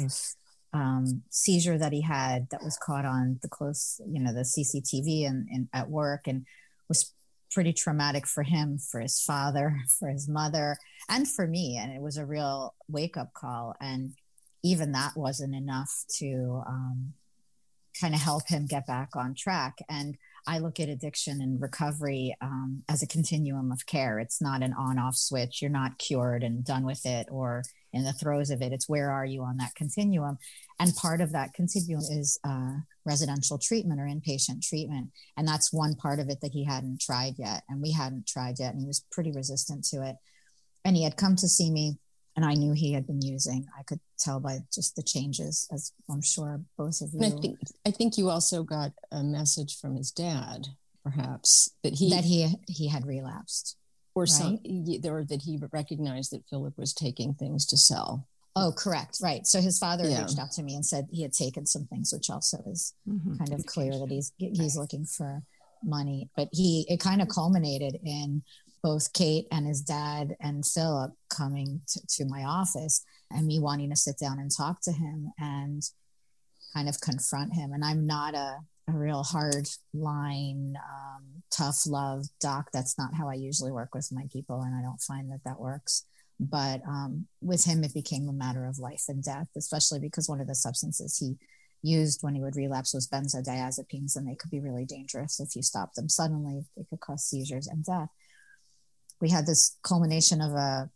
um, 0.72 1.22
seizure 1.30 1.78
that 1.78 1.92
he 1.92 2.00
had 2.00 2.48
that 2.50 2.62
was 2.62 2.76
caught 2.76 3.04
on 3.04 3.38
the 3.42 3.48
close, 3.48 4.00
you 4.06 4.20
know, 4.20 4.32
the 4.32 4.40
CCTV 4.40 5.26
and, 5.26 5.48
and 5.50 5.68
at 5.72 5.88
work, 5.88 6.26
and 6.26 6.44
was 6.88 7.12
pretty 7.50 7.72
traumatic 7.72 8.26
for 8.26 8.42
him, 8.42 8.78
for 8.78 9.00
his 9.00 9.20
father, 9.20 9.76
for 9.98 10.08
his 10.08 10.28
mother, 10.28 10.76
and 11.08 11.28
for 11.28 11.46
me. 11.46 11.78
And 11.80 11.92
it 11.92 12.02
was 12.02 12.16
a 12.16 12.26
real 12.26 12.74
wake 12.88 13.16
up 13.16 13.32
call. 13.32 13.74
And 13.80 14.14
even 14.62 14.92
that 14.92 15.16
wasn't 15.16 15.54
enough 15.54 16.04
to 16.16 16.62
um, 16.66 17.12
kind 18.00 18.14
of 18.14 18.20
help 18.20 18.48
him 18.48 18.66
get 18.66 18.86
back 18.86 19.10
on 19.14 19.34
track. 19.34 19.78
And 19.88 20.16
I 20.46 20.58
look 20.58 20.78
at 20.80 20.88
addiction 20.88 21.40
and 21.40 21.60
recovery 21.60 22.36
um, 22.40 22.82
as 22.88 23.02
a 23.02 23.06
continuum 23.06 23.72
of 23.72 23.86
care. 23.86 24.18
It's 24.18 24.42
not 24.42 24.62
an 24.62 24.74
on 24.74 24.98
off 24.98 25.16
switch. 25.16 25.62
You're 25.62 25.70
not 25.70 25.98
cured 25.98 26.42
and 26.42 26.64
done 26.64 26.84
with 26.84 27.04
it 27.06 27.28
or 27.30 27.62
in 27.92 28.04
the 28.04 28.12
throes 28.12 28.50
of 28.50 28.60
it. 28.60 28.72
It's 28.72 28.88
where 28.88 29.10
are 29.10 29.24
you 29.24 29.42
on 29.42 29.56
that 29.58 29.74
continuum? 29.74 30.38
And 30.78 30.94
part 30.96 31.20
of 31.20 31.32
that 31.32 31.54
continuum 31.54 32.02
is 32.10 32.38
uh, 32.44 32.72
residential 33.06 33.58
treatment 33.58 34.00
or 34.00 34.04
inpatient 34.04 34.62
treatment. 34.62 35.10
And 35.36 35.46
that's 35.46 35.72
one 35.72 35.94
part 35.94 36.18
of 36.18 36.28
it 36.28 36.40
that 36.42 36.52
he 36.52 36.64
hadn't 36.64 37.00
tried 37.00 37.34
yet. 37.38 37.62
And 37.68 37.80
we 37.80 37.92
hadn't 37.92 38.26
tried 38.26 38.56
yet. 38.58 38.72
And 38.72 38.80
he 38.80 38.86
was 38.86 39.04
pretty 39.10 39.32
resistant 39.32 39.84
to 39.92 40.02
it. 40.06 40.16
And 40.84 40.96
he 40.96 41.04
had 41.04 41.16
come 41.16 41.36
to 41.36 41.48
see 41.48 41.70
me 41.70 41.98
and 42.36 42.44
I 42.44 42.54
knew 42.54 42.72
he 42.72 42.92
had 42.92 43.06
been 43.06 43.22
using. 43.22 43.66
I 43.78 43.82
could 43.82 44.00
tell 44.18 44.40
by 44.40 44.58
just 44.72 44.96
the 44.96 45.02
changes, 45.02 45.68
as 45.72 45.92
I'm 46.10 46.22
sure 46.22 46.60
both 46.76 47.00
of 47.00 47.10
you. 47.12 47.24
I 47.24 47.30
think, 47.30 47.58
I 47.86 47.90
think 47.90 48.18
you 48.18 48.30
also 48.30 48.62
got 48.62 48.92
a 49.12 49.22
message 49.22 49.78
from 49.78 49.96
his 49.96 50.10
dad, 50.10 50.68
perhaps 51.04 51.70
that 51.82 51.94
he 51.94 52.10
that 52.10 52.24
he 52.24 52.54
he 52.66 52.88
had 52.88 53.06
relapsed, 53.06 53.76
or 54.14 54.24
right? 54.24 54.28
some 54.28 54.58
or 55.04 55.24
that 55.24 55.42
he 55.42 55.60
recognized 55.72 56.32
that 56.32 56.48
Philip 56.50 56.76
was 56.76 56.92
taking 56.92 57.34
things 57.34 57.66
to 57.66 57.76
sell. 57.76 58.26
Oh, 58.56 58.72
correct, 58.76 59.18
right. 59.20 59.44
So 59.46 59.60
his 59.60 59.78
father 59.78 60.08
yeah. 60.08 60.20
reached 60.20 60.38
out 60.38 60.52
to 60.52 60.62
me 60.62 60.74
and 60.74 60.86
said 60.86 61.08
he 61.10 61.22
had 61.22 61.32
taken 61.32 61.66
some 61.66 61.86
things, 61.86 62.12
which 62.12 62.30
also 62.30 62.62
is 62.66 62.94
mm-hmm. 63.08 63.36
kind 63.36 63.52
of 63.52 63.66
clear 63.66 63.92
that 63.98 64.10
he's 64.10 64.32
he's 64.38 64.76
looking 64.76 65.06
for 65.06 65.42
money. 65.82 66.30
But 66.36 66.48
he 66.52 66.86
it 66.88 67.00
kind 67.00 67.20
of 67.22 67.28
culminated 67.28 67.98
in 68.04 68.42
both 68.84 69.14
Kate 69.14 69.46
and 69.50 69.66
his 69.66 69.80
dad 69.80 70.36
and 70.40 70.64
Philip 70.64 71.12
coming 71.30 71.80
to, 71.88 72.06
to 72.06 72.26
my 72.26 72.44
office 72.44 73.02
and 73.30 73.46
me 73.46 73.58
wanting 73.58 73.88
to 73.88 73.96
sit 73.96 74.18
down 74.18 74.38
and 74.38 74.54
talk 74.54 74.82
to 74.82 74.92
him 74.92 75.32
and 75.38 75.82
kind 76.74 76.86
of 76.86 77.00
confront 77.00 77.54
him. 77.54 77.72
And 77.72 77.82
I'm 77.82 78.06
not 78.06 78.34
a, 78.34 78.58
a 78.86 78.92
real 78.92 79.22
hard 79.22 79.66
line, 79.94 80.74
um, 80.76 81.42
tough 81.50 81.86
love 81.86 82.26
doc. 82.42 82.68
That's 82.74 82.98
not 82.98 83.14
how 83.14 83.26
I 83.26 83.34
usually 83.34 83.72
work 83.72 83.94
with 83.94 84.10
my 84.12 84.26
people. 84.30 84.60
And 84.60 84.74
I 84.74 84.82
don't 84.82 85.00
find 85.00 85.32
that 85.32 85.44
that 85.46 85.58
works. 85.58 86.04
But 86.38 86.82
um, 86.86 87.26
with 87.40 87.64
him, 87.64 87.84
it 87.84 87.94
became 87.94 88.28
a 88.28 88.34
matter 88.34 88.66
of 88.66 88.78
life 88.78 89.04
and 89.08 89.24
death, 89.24 89.48
especially 89.56 90.00
because 90.00 90.28
one 90.28 90.42
of 90.42 90.46
the 90.46 90.54
substances 90.54 91.16
he 91.16 91.36
used 91.80 92.22
when 92.22 92.34
he 92.34 92.42
would 92.42 92.56
relapse 92.56 92.92
was 92.92 93.08
benzodiazepines, 93.08 94.16
and 94.16 94.28
they 94.28 94.34
could 94.34 94.50
be 94.50 94.60
really 94.60 94.84
dangerous 94.84 95.40
if 95.40 95.56
you 95.56 95.62
stop 95.62 95.94
them 95.94 96.08
suddenly. 96.08 96.64
They 96.76 96.84
could 96.90 97.00
cause 97.00 97.24
seizures 97.24 97.66
and 97.66 97.82
death 97.82 98.10
we 99.20 99.30
had 99.30 99.46
this 99.46 99.76
culmination 99.82 100.40
of 100.40 100.52
a 100.52 100.90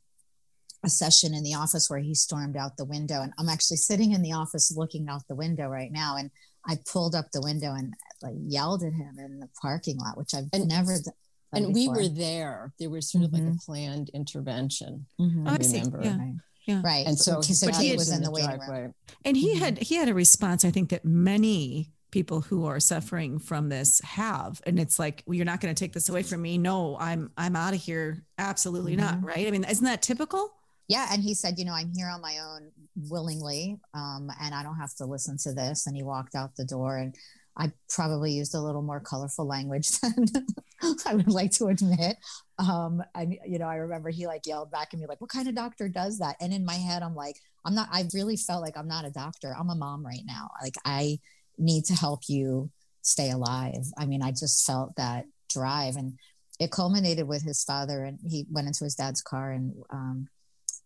a 0.85 0.89
session 0.89 1.35
in 1.35 1.43
the 1.43 1.55
office 1.55 1.91
where 1.91 1.99
he 1.99 2.15
stormed 2.15 2.57
out 2.57 2.77
the 2.77 2.85
window 2.85 3.21
and 3.21 3.33
i'm 3.39 3.49
actually 3.49 3.77
sitting 3.77 4.13
in 4.13 4.23
the 4.23 4.33
office 4.33 4.73
looking 4.77 5.09
out 5.09 5.27
the 5.29 5.35
window 5.35 5.67
right 5.67 5.91
now 5.91 6.17
and 6.17 6.31
i 6.69 6.77
pulled 6.91 7.17
up 7.17 7.27
the 7.33 7.43
window 7.43 7.75
and 7.75 7.93
like 8.23 8.37
yelled 8.47 8.85
at 8.85 8.93
him 8.93 9.19
in 9.19 9.41
the 9.41 9.49
parking 9.61 9.99
lot 9.99 10.17
which 10.17 10.35
i've 10.35 10.49
and, 10.53 10.69
never 10.69 10.93
done 10.93 11.15
and 11.53 11.75
before. 11.75 11.95
we 11.95 12.03
were 12.03 12.09
there 12.09 12.73
there 12.79 12.91
was 12.91 13.11
sort 13.11 13.25
of 13.25 13.31
mm-hmm. 13.31 13.45
like 13.45 13.55
a 13.55 13.57
mm-hmm. 13.57 13.73
planned 13.73 14.09
intervention 14.15 15.05
mm-hmm. 15.21 15.49
i 15.49 15.57
remember 15.57 16.01
yeah. 16.03 16.17
Right. 16.17 16.35
Yeah. 16.67 16.83
Right. 16.85 17.07
And 17.07 17.19
so, 17.19 17.41
so 17.41 17.73
he 17.73 17.97
was 17.97 18.13
in 18.13 18.21
the, 18.21 18.27
the 18.27 18.31
waiting 18.31 18.61
room. 18.69 18.93
And 19.25 19.39
he 19.39 19.55
mm-hmm. 19.55 19.65
had 19.65 19.79
he 19.79 19.95
had 19.95 20.11
a 20.11 20.13
response, 20.13 20.67
I 20.67 20.71
think, 20.71 20.91
that 20.91 21.03
many 21.03 21.93
people 22.11 22.41
who 22.41 22.67
are 22.67 22.81
suffering 22.81 23.39
from 23.39 23.69
this 23.69 24.01
have. 24.01 24.61
And 24.67 24.79
it's 24.79 24.99
like 24.99 25.23
well, 25.27 25.35
you're 25.35 25.45
not 25.45 25.61
going 25.61 25.75
to 25.75 25.79
take 25.79 25.93
this 25.93 26.09
away 26.09 26.23
from 26.23 26.43
me. 26.43 26.59
No 26.59 26.97
i'm 26.99 27.31
i'm 27.37 27.57
out 27.57 27.75
of 27.75 27.81
here. 27.81 28.25
Absolutely 28.39 28.97
mm-hmm. 28.97 29.05
not 29.05 29.25
right? 29.25 29.47
I 29.47 29.51
mean 29.51 29.65
isn't 29.65 29.85
that 29.85 30.03
typical? 30.03 30.53
Yeah 30.89 31.07
and 31.13 31.23
he 31.23 31.35
said 31.35 31.59
you 31.59 31.65
know 31.65 31.75
i'm 31.75 31.93
here 31.95 32.09
on 32.09 32.23
my 32.23 32.39
own 32.39 32.73
willingly 33.11 33.79
um, 33.95 34.31
and 34.41 34.55
i 34.55 34.63
don't 34.63 34.79
have 34.79 34.95
to 34.97 35.05
listen 35.05 35.37
to 35.39 35.53
this 35.53 35.87
and 35.87 35.95
he 35.95 36.03
walked 36.03 36.35
out 36.35 36.57
the 36.57 36.65
door 36.65 36.97
and 36.97 37.15
i 37.57 37.71
probably 37.91 38.33
used 38.33 38.55
a 38.55 38.61
little 38.61 38.83
more 38.83 38.99
colorful 38.99 39.47
language 39.47 39.91
than 40.01 40.27
i 41.07 41.15
would 41.15 41.29
like 41.29 41.53
to 41.53 41.67
admit. 41.67 42.17
Um, 42.59 43.03
and 43.15 43.37
you 43.47 43.59
know 43.59 43.67
i 43.67 43.77
remember 43.77 44.09
he 44.09 44.27
like 44.27 44.47
yelled 44.47 44.71
back 44.71 44.95
at 44.95 44.99
me 44.99 45.07
like 45.07 45.21
what 45.21 45.31
kind 45.31 45.47
of 45.47 45.55
doctor 45.55 45.89
does 45.89 46.19
that? 46.19 46.37
And 46.41 46.53
in 46.55 46.65
my 46.65 46.75
head 46.75 47.03
i'm 47.03 47.15
like 47.15 47.37
i'm 47.65 47.75
not 47.75 47.89
i 47.93 48.05
really 48.15 48.37
felt 48.37 48.63
like 48.63 48.77
i'm 48.77 48.89
not 48.89 49.05
a 49.05 49.11
doctor. 49.11 49.55
I'm 49.59 49.71
a 49.71 49.75
mom 49.75 50.05
right 50.05 50.25
now. 50.27 50.49
Like 50.63 50.75
i 50.87 51.19
need 51.59 51.85
to 51.87 51.95
help 51.95 52.23
you 52.29 52.71
stay 53.03 53.31
alive. 53.31 53.85
I 53.97 54.07
mean, 54.07 54.23
I 54.23 54.31
just 54.31 54.67
felt 54.67 54.95
that 54.97 55.27
drive. 55.49 55.97
And 55.97 56.19
it 56.61 56.71
culminated 56.71 57.27
with 57.27 57.43
his 57.43 57.63
father, 57.65 58.05
and 58.05 58.19
he 58.27 58.47
went 58.51 58.67
into 58.67 58.85
his 58.85 58.95
dad's 58.95 59.23
car 59.23 59.53
and 59.53 59.75
um, 59.91 60.29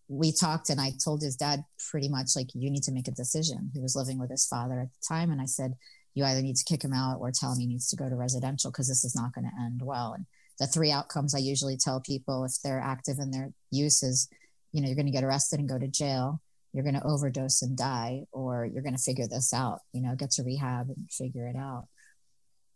we 0.08 0.32
talked. 0.32 0.70
And 0.70 0.80
I 0.80 0.92
told 1.02 1.22
his 1.22 1.36
dad 1.36 1.64
pretty 1.90 2.08
much 2.08 2.36
like, 2.36 2.48
you 2.54 2.70
need 2.70 2.82
to 2.84 2.92
make 2.92 3.08
a 3.08 3.12
decision. 3.12 3.70
He 3.72 3.80
was 3.80 3.96
living 3.96 4.18
with 4.18 4.30
his 4.30 4.46
father 4.46 4.80
at 4.80 4.88
the 4.92 5.14
time. 5.14 5.30
And 5.30 5.40
I 5.40 5.46
said, 5.46 5.74
you 6.14 6.24
either 6.24 6.42
need 6.42 6.56
to 6.56 6.64
kick 6.64 6.84
him 6.84 6.92
out 6.92 7.18
or 7.20 7.30
tell 7.30 7.52
him 7.52 7.58
he 7.58 7.66
needs 7.66 7.88
to 7.88 7.96
go 7.96 8.08
to 8.08 8.14
residential 8.14 8.70
because 8.70 8.88
this 8.88 9.04
is 9.04 9.16
not 9.16 9.32
going 9.32 9.46
to 9.46 9.62
end 9.62 9.80
well. 9.82 10.12
And 10.12 10.26
the 10.58 10.66
three 10.66 10.90
outcomes 10.90 11.34
I 11.34 11.38
usually 11.38 11.78
tell 11.78 12.00
people 12.00 12.44
if 12.44 12.60
they're 12.62 12.80
active 12.80 13.18
in 13.18 13.30
their 13.30 13.52
use 13.70 14.02
is, 14.02 14.28
you 14.72 14.80
know, 14.80 14.88
you're 14.88 14.96
going 14.96 15.06
to 15.06 15.12
get 15.12 15.24
arrested 15.24 15.58
and 15.58 15.68
go 15.68 15.78
to 15.78 15.88
jail 15.88 16.40
you're 16.72 16.84
going 16.84 16.98
to 16.98 17.04
overdose 17.04 17.62
and 17.62 17.76
die, 17.76 18.22
or 18.32 18.64
you're 18.64 18.82
going 18.82 18.96
to 18.96 19.02
figure 19.02 19.26
this 19.28 19.52
out, 19.52 19.80
you 19.92 20.02
know, 20.02 20.14
get 20.14 20.30
to 20.32 20.42
rehab 20.42 20.88
and 20.88 21.10
figure 21.10 21.46
it 21.46 21.56
out. 21.56 21.86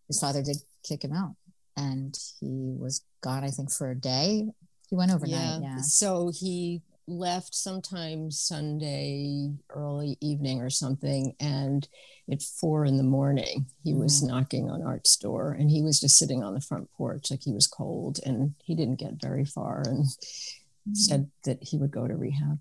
His 0.08 0.20
father 0.20 0.42
did 0.42 0.56
kick 0.86 1.02
him 1.02 1.12
out 1.12 1.34
and 1.76 2.16
he 2.40 2.74
was 2.78 3.04
gone, 3.22 3.44
I 3.44 3.48
think, 3.48 3.72
for 3.72 3.90
a 3.90 3.94
day. 3.94 4.46
He 4.88 4.96
went 4.96 5.12
overnight. 5.12 5.60
Yeah. 5.62 5.76
yeah. 5.76 5.78
So 5.78 6.30
he 6.32 6.82
left 7.08 7.54
sometime 7.54 8.30
Sunday 8.30 9.52
early 9.70 10.16
evening 10.20 10.60
or 10.60 10.70
something. 10.70 11.34
And 11.40 11.86
at 12.30 12.42
four 12.42 12.84
in 12.84 12.96
the 12.96 13.02
morning, 13.02 13.66
he 13.84 13.92
mm-hmm. 13.92 14.00
was 14.00 14.22
knocking 14.22 14.70
on 14.70 14.82
Art's 14.82 15.16
door 15.16 15.52
and 15.52 15.70
he 15.70 15.82
was 15.82 16.00
just 16.00 16.18
sitting 16.18 16.42
on 16.42 16.54
the 16.54 16.60
front 16.60 16.90
porch 16.92 17.30
like 17.30 17.42
he 17.42 17.52
was 17.52 17.66
cold 17.66 18.20
and 18.24 18.54
he 18.62 18.74
didn't 18.74 18.96
get 18.96 19.20
very 19.20 19.44
far 19.44 19.82
and 19.86 20.06
mm-hmm. 20.06 20.94
said 20.94 21.30
that 21.44 21.62
he 21.62 21.78
would 21.78 21.90
go 21.90 22.06
to 22.06 22.16
rehab. 22.16 22.58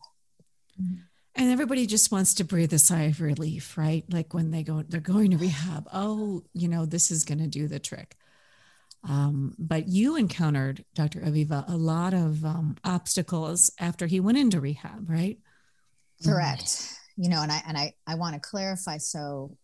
Mm-hmm. 0.81 1.01
And 1.35 1.51
everybody 1.51 1.85
just 1.85 2.11
wants 2.11 2.35
to 2.35 2.45
breathe 2.45 2.71
a 2.71 2.79
sigh 2.79 3.03
of 3.03 3.19
relief, 3.19 3.77
right? 3.77 4.05
Like 4.09 4.33
when 4.33 4.51
they 4.51 4.63
go, 4.63 4.83
they're 4.87 5.01
going 5.01 5.31
to 5.31 5.37
rehab. 5.37 5.87
Oh, 5.91 6.43
you 6.53 6.69
know, 6.69 6.85
this 6.85 7.11
is 7.11 7.25
going 7.25 7.39
to 7.39 7.47
do 7.47 7.67
the 7.67 7.79
trick. 7.79 8.15
Um, 9.07 9.53
but 9.59 9.87
you 9.87 10.15
encountered, 10.15 10.83
Dr. 10.95 11.19
Aviva, 11.19 11.69
a 11.69 11.75
lot 11.75 12.13
of 12.13 12.43
um, 12.43 12.77
obstacles 12.83 13.71
after 13.79 14.07
he 14.07 14.19
went 14.19 14.37
into 14.37 14.59
rehab, 14.59 15.09
right? 15.09 15.37
Correct. 16.23 16.93
You 17.17 17.29
know, 17.29 17.41
and 17.41 17.51
I 17.51 17.61
and 17.67 17.77
I 17.77 17.93
I 18.07 18.15
want 18.15 18.35
to 18.35 18.39
clarify. 18.39 18.97
So 18.97 19.57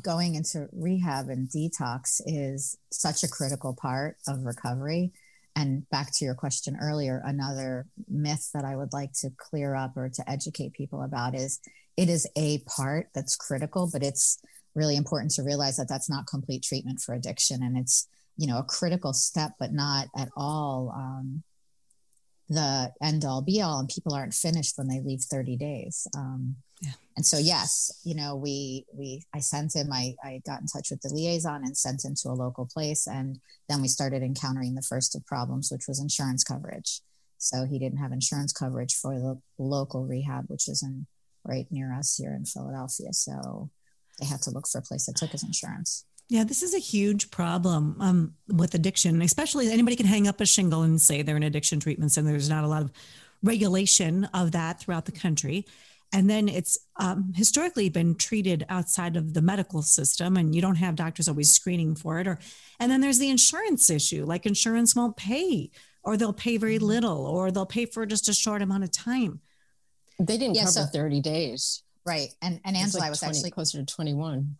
going 0.00 0.34
into 0.34 0.68
rehab 0.72 1.28
and 1.28 1.48
detox 1.48 2.20
is 2.26 2.76
such 2.90 3.24
a 3.24 3.28
critical 3.28 3.74
part 3.74 4.16
of 4.28 4.44
recovery. 4.44 5.12
And 5.56 5.88
back 5.88 6.12
to 6.16 6.24
your 6.24 6.34
question 6.34 6.76
earlier, 6.80 7.22
another 7.24 7.86
myth 8.08 8.50
that 8.52 8.64
I 8.64 8.76
would 8.76 8.92
like 8.92 9.12
to 9.20 9.30
clear 9.38 9.74
up 9.74 9.96
or 9.96 10.10
to 10.10 10.30
educate 10.30 10.74
people 10.74 11.02
about 11.02 11.34
is 11.34 11.60
it 11.96 12.10
is 12.10 12.28
a 12.36 12.58
part 12.60 13.08
that's 13.14 13.36
critical, 13.36 13.88
but 13.90 14.02
it's 14.02 14.38
really 14.74 14.96
important 14.96 15.32
to 15.32 15.42
realize 15.42 15.78
that 15.78 15.88
that's 15.88 16.10
not 16.10 16.26
complete 16.26 16.62
treatment 16.62 17.00
for 17.00 17.14
addiction. 17.14 17.62
And 17.62 17.78
it's, 17.78 18.06
you 18.36 18.46
know, 18.46 18.58
a 18.58 18.64
critical 18.64 19.14
step, 19.14 19.52
but 19.58 19.72
not 19.72 20.08
at 20.14 20.28
all 20.36 20.92
um, 20.94 21.42
the 22.48 22.92
end 23.02 23.24
all 23.24 23.42
be 23.42 23.60
all. 23.60 23.80
And 23.80 23.88
people 23.88 24.14
aren't 24.14 24.34
finished 24.34 24.76
when 24.76 24.88
they 24.88 25.00
leave 25.00 25.20
30 25.20 25.56
days. 25.56 26.06
Um, 26.16 26.56
yeah. 26.80 26.92
And 27.16 27.24
so, 27.24 27.38
yes, 27.38 28.00
you 28.04 28.14
know, 28.14 28.36
we, 28.36 28.84
we, 28.92 29.22
I 29.34 29.40
sent 29.40 29.74
him, 29.74 29.92
I, 29.92 30.14
I 30.22 30.42
got 30.46 30.60
in 30.60 30.66
touch 30.66 30.90
with 30.90 31.00
the 31.00 31.12
liaison 31.12 31.64
and 31.64 31.76
sent 31.76 32.04
him 32.04 32.14
to 32.22 32.28
a 32.28 32.30
local 32.30 32.66
place. 32.66 33.06
And 33.06 33.40
then 33.68 33.80
we 33.80 33.88
started 33.88 34.22
encountering 34.22 34.74
the 34.74 34.82
first 34.82 35.16
of 35.16 35.26
problems, 35.26 35.70
which 35.72 35.88
was 35.88 36.00
insurance 36.00 36.44
coverage. 36.44 37.00
So 37.38 37.64
he 37.64 37.78
didn't 37.78 37.98
have 37.98 38.12
insurance 38.12 38.52
coverage 38.52 38.94
for 38.94 39.14
the 39.18 39.38
local 39.58 40.04
rehab, 40.04 40.44
which 40.48 40.68
is 40.68 40.82
in 40.82 41.06
right 41.44 41.66
near 41.70 41.92
us 41.92 42.16
here 42.16 42.34
in 42.34 42.44
Philadelphia. 42.44 43.12
So 43.12 43.70
they 44.18 44.26
had 44.26 44.42
to 44.42 44.50
look 44.50 44.66
for 44.66 44.78
a 44.78 44.82
place 44.82 45.06
that 45.06 45.16
took 45.16 45.30
his 45.30 45.42
insurance. 45.42 46.04
Yeah, 46.28 46.44
this 46.44 46.62
is 46.62 46.74
a 46.74 46.78
huge 46.78 47.30
problem 47.30 47.96
um, 48.00 48.34
with 48.48 48.74
addiction, 48.74 49.22
especially 49.22 49.70
anybody 49.70 49.94
can 49.94 50.06
hang 50.06 50.26
up 50.26 50.40
a 50.40 50.46
shingle 50.46 50.82
and 50.82 51.00
say 51.00 51.22
they're 51.22 51.36
in 51.36 51.44
addiction 51.44 51.78
treatments, 51.78 52.16
and 52.16 52.26
there's 52.26 52.48
not 52.50 52.64
a 52.64 52.68
lot 52.68 52.82
of 52.82 52.90
regulation 53.42 54.24
of 54.34 54.52
that 54.52 54.80
throughout 54.80 55.04
the 55.04 55.12
country 55.12 55.66
and 56.12 56.30
then 56.30 56.48
it's 56.48 56.78
um, 56.96 57.32
historically 57.34 57.88
been 57.88 58.14
treated 58.14 58.64
outside 58.68 59.16
of 59.16 59.34
the 59.34 59.42
medical 59.42 59.82
system 59.82 60.36
and 60.36 60.54
you 60.54 60.62
don't 60.62 60.76
have 60.76 60.94
doctors 60.94 61.28
always 61.28 61.52
screening 61.52 61.94
for 61.94 62.18
it 62.18 62.26
or 62.26 62.38
and 62.80 62.90
then 62.90 63.00
there's 63.00 63.18
the 63.18 63.28
insurance 63.28 63.90
issue 63.90 64.24
like 64.24 64.46
insurance 64.46 64.96
won't 64.96 65.16
pay 65.16 65.70
or 66.02 66.16
they'll 66.16 66.32
pay 66.32 66.56
very 66.56 66.76
mm-hmm. 66.76 66.86
little 66.86 67.26
or 67.26 67.50
they'll 67.50 67.66
pay 67.66 67.84
for 67.84 68.06
just 68.06 68.28
a 68.28 68.34
short 68.34 68.62
amount 68.62 68.84
of 68.84 68.90
time 68.90 69.40
they 70.18 70.38
didn't 70.38 70.54
yeah, 70.54 70.62
cover 70.62 70.72
so, 70.72 70.86
30 70.86 71.20
days 71.20 71.82
Right. 72.06 72.28
And 72.40 72.60
and 72.64 72.76
Angela, 72.76 73.00
like 73.00 73.06
I 73.08 73.10
was 73.10 73.18
20, 73.18 73.36
actually 73.36 73.50
closer 73.50 73.78
to 73.78 73.84
21. 73.84 74.56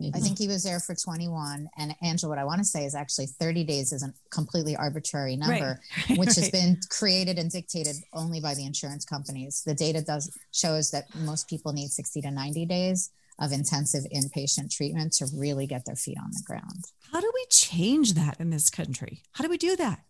I 0.00 0.10
mm-hmm. 0.10 0.24
think 0.24 0.38
he 0.38 0.48
was 0.48 0.64
there 0.64 0.80
for 0.80 0.94
21. 0.94 1.68
And 1.76 1.94
Angela, 2.02 2.30
what 2.30 2.38
I 2.38 2.44
want 2.44 2.58
to 2.58 2.64
say 2.64 2.84
is 2.84 2.94
actually 2.94 3.26
30 3.26 3.64
days 3.64 3.92
is 3.92 4.02
a 4.02 4.12
completely 4.30 4.74
arbitrary 4.76 5.36
number, 5.36 5.80
right. 6.08 6.18
which 6.18 6.28
right. 6.28 6.36
has 6.36 6.50
been 6.50 6.78
created 6.88 7.38
and 7.38 7.50
dictated 7.50 7.96
only 8.14 8.40
by 8.40 8.54
the 8.54 8.64
insurance 8.64 9.04
companies. 9.04 9.62
The 9.64 9.74
data 9.74 10.02
does 10.02 10.36
shows 10.52 10.90
that 10.92 11.04
most 11.14 11.48
people 11.48 11.72
need 11.72 11.90
60 11.90 12.22
to 12.22 12.30
90 12.30 12.66
days 12.66 13.10
of 13.38 13.52
intensive 13.52 14.04
inpatient 14.14 14.74
treatment 14.74 15.12
to 15.14 15.26
really 15.34 15.66
get 15.66 15.84
their 15.86 15.96
feet 15.96 16.18
on 16.22 16.30
the 16.32 16.42
ground. 16.46 16.84
How 17.12 17.20
do 17.20 17.30
we 17.34 17.46
change 17.50 18.12
that 18.14 18.38
in 18.38 18.50
this 18.50 18.70
country? 18.70 19.22
How 19.32 19.44
do 19.44 19.50
we 19.50 19.58
do 19.58 19.76
that? 19.76 20.00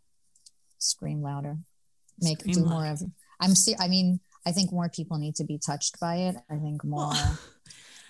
Scream 0.79 1.23
louder. 1.23 1.59
Make 2.21 2.41
Scream 2.41 2.55
do 2.55 2.61
louder. 2.63 2.75
more 2.75 2.87
of 2.87 3.03
I'm 3.41 3.55
see 3.55 3.75
I 3.79 3.89
mean 3.89 4.21
I 4.47 4.53
think 4.53 4.73
more 4.73 4.89
people 4.89 5.19
need 5.19 5.37
to 5.37 5.45
be 5.45 5.59
touched 5.59 6.01
by 6.01 6.17
it. 6.17 6.37
I 6.51 6.57
think 6.57 6.83
more 6.85 7.09
well, 7.09 7.39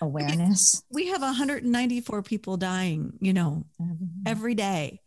awareness. 0.01 0.83
We 0.89 1.07
have 1.07 1.21
194 1.21 2.23
people 2.23 2.57
dying, 2.57 3.13
you 3.21 3.33
know, 3.33 3.65
mm-hmm. 3.81 4.05
every 4.25 4.55
day. 4.55 5.01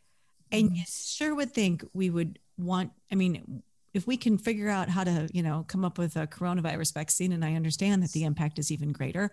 And 0.50 0.68
mm-hmm. 0.68 0.76
you 0.76 0.82
sure 0.86 1.34
would 1.34 1.52
think 1.52 1.84
we 1.92 2.10
would 2.10 2.38
want, 2.56 2.92
I 3.10 3.16
mean, 3.16 3.62
if 3.92 4.06
we 4.06 4.16
can 4.16 4.38
figure 4.38 4.68
out 4.68 4.88
how 4.88 5.04
to, 5.04 5.28
you 5.32 5.42
know, 5.42 5.64
come 5.66 5.84
up 5.84 5.98
with 5.98 6.16
a 6.16 6.26
coronavirus 6.26 6.94
vaccine, 6.94 7.32
and 7.32 7.44
I 7.44 7.54
understand 7.54 8.02
that 8.02 8.12
the 8.12 8.24
impact 8.24 8.58
is 8.58 8.70
even 8.70 8.92
greater, 8.92 9.30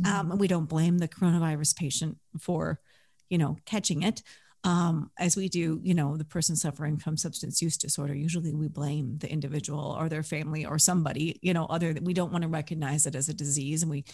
mm-hmm. 0.00 0.32
um, 0.32 0.38
we 0.38 0.48
don't 0.48 0.68
blame 0.68 0.98
the 0.98 1.08
coronavirus 1.08 1.76
patient 1.76 2.18
for, 2.40 2.80
you 3.28 3.38
know, 3.38 3.56
catching 3.64 4.02
it 4.02 4.22
um, 4.66 5.12
as 5.16 5.36
we 5.36 5.48
do, 5.48 5.80
you 5.84 5.94
know, 5.94 6.16
the 6.16 6.24
person 6.24 6.56
suffering 6.56 6.98
from 6.98 7.16
substance 7.16 7.62
use 7.62 7.76
disorder, 7.76 8.14
usually 8.16 8.52
we 8.52 8.66
blame 8.66 9.16
the 9.18 9.30
individual 9.30 9.96
or 9.96 10.08
their 10.08 10.24
family 10.24 10.66
or 10.66 10.76
somebody, 10.76 11.38
you 11.40 11.54
know, 11.54 11.66
other 11.66 11.92
that 11.92 12.02
we 12.02 12.12
don't 12.12 12.32
want 12.32 12.42
to 12.42 12.48
recognize 12.48 13.06
it 13.06 13.14
as 13.14 13.28
a 13.28 13.34
disease. 13.34 13.82
And 13.82 13.90
we, 13.92 14.04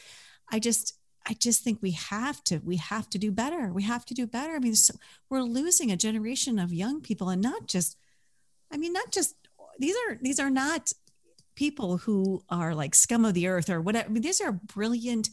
I 0.53 0.59
just, 0.59 0.99
I 1.27 1.35
just 1.35 1.65
think 1.65 1.79
we 1.81 1.93
have 1.93 2.43
to, 2.45 2.59
we 2.59 2.77
have 2.77 3.09
to 3.11 3.19
do 3.19 3.33
better. 3.33 3.73
We 3.73 3.83
have 3.85 4.05
to 4.07 4.15
do 4.15 4.27
better. 4.27 4.55
I 4.55 4.59
mean, 4.59 4.75
so 4.75 4.95
we're 5.31 5.43
losing 5.43 5.91
a 5.91 5.97
generation 5.97 6.59
of 6.59 6.73
young 6.73 7.01
people 7.01 7.31
and 7.31 7.43
not 7.43 7.67
just, 7.67 7.97
I 8.71 8.77
mean, 8.77 8.93
not 8.93 9.11
just, 9.11 9.35
these 9.79 9.97
are, 10.07 10.19
these 10.21 10.38
are 10.38 10.51
not 10.51 10.93
people 11.55 11.99
who 11.99 12.43
are 12.49 12.75
like 12.75 12.95
scum 12.95 13.25
of 13.25 13.35
the 13.35 13.49
earth 13.49 13.71
or 13.71 13.81
whatever. 13.81 14.09
I 14.09 14.12
mean, 14.12 14.23
these 14.23 14.41
are 14.41 14.53
brilliant, 14.53 15.31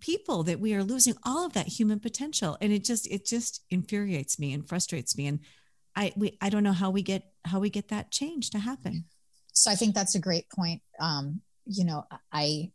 people 0.00 0.42
that 0.44 0.60
we 0.60 0.74
are 0.74 0.84
losing 0.84 1.14
all 1.24 1.46
of 1.46 1.52
that 1.54 1.66
human 1.66 2.00
potential 2.00 2.56
and 2.60 2.72
it 2.72 2.84
just 2.84 3.06
it 3.10 3.24
just 3.26 3.62
infuriates 3.70 4.38
me 4.38 4.52
and 4.52 4.68
frustrates 4.68 5.16
me 5.16 5.26
and 5.26 5.40
i 5.96 6.12
we 6.16 6.36
i 6.40 6.48
don't 6.48 6.62
know 6.62 6.72
how 6.72 6.90
we 6.90 7.02
get 7.02 7.24
how 7.44 7.58
we 7.58 7.70
get 7.70 7.88
that 7.88 8.10
change 8.10 8.50
to 8.50 8.58
happen 8.58 9.04
so 9.52 9.70
i 9.70 9.74
think 9.74 9.94
that's 9.94 10.14
a 10.14 10.20
great 10.20 10.48
point 10.50 10.80
um 11.00 11.40
you 11.66 11.84
know 11.84 12.04
i 12.32 12.70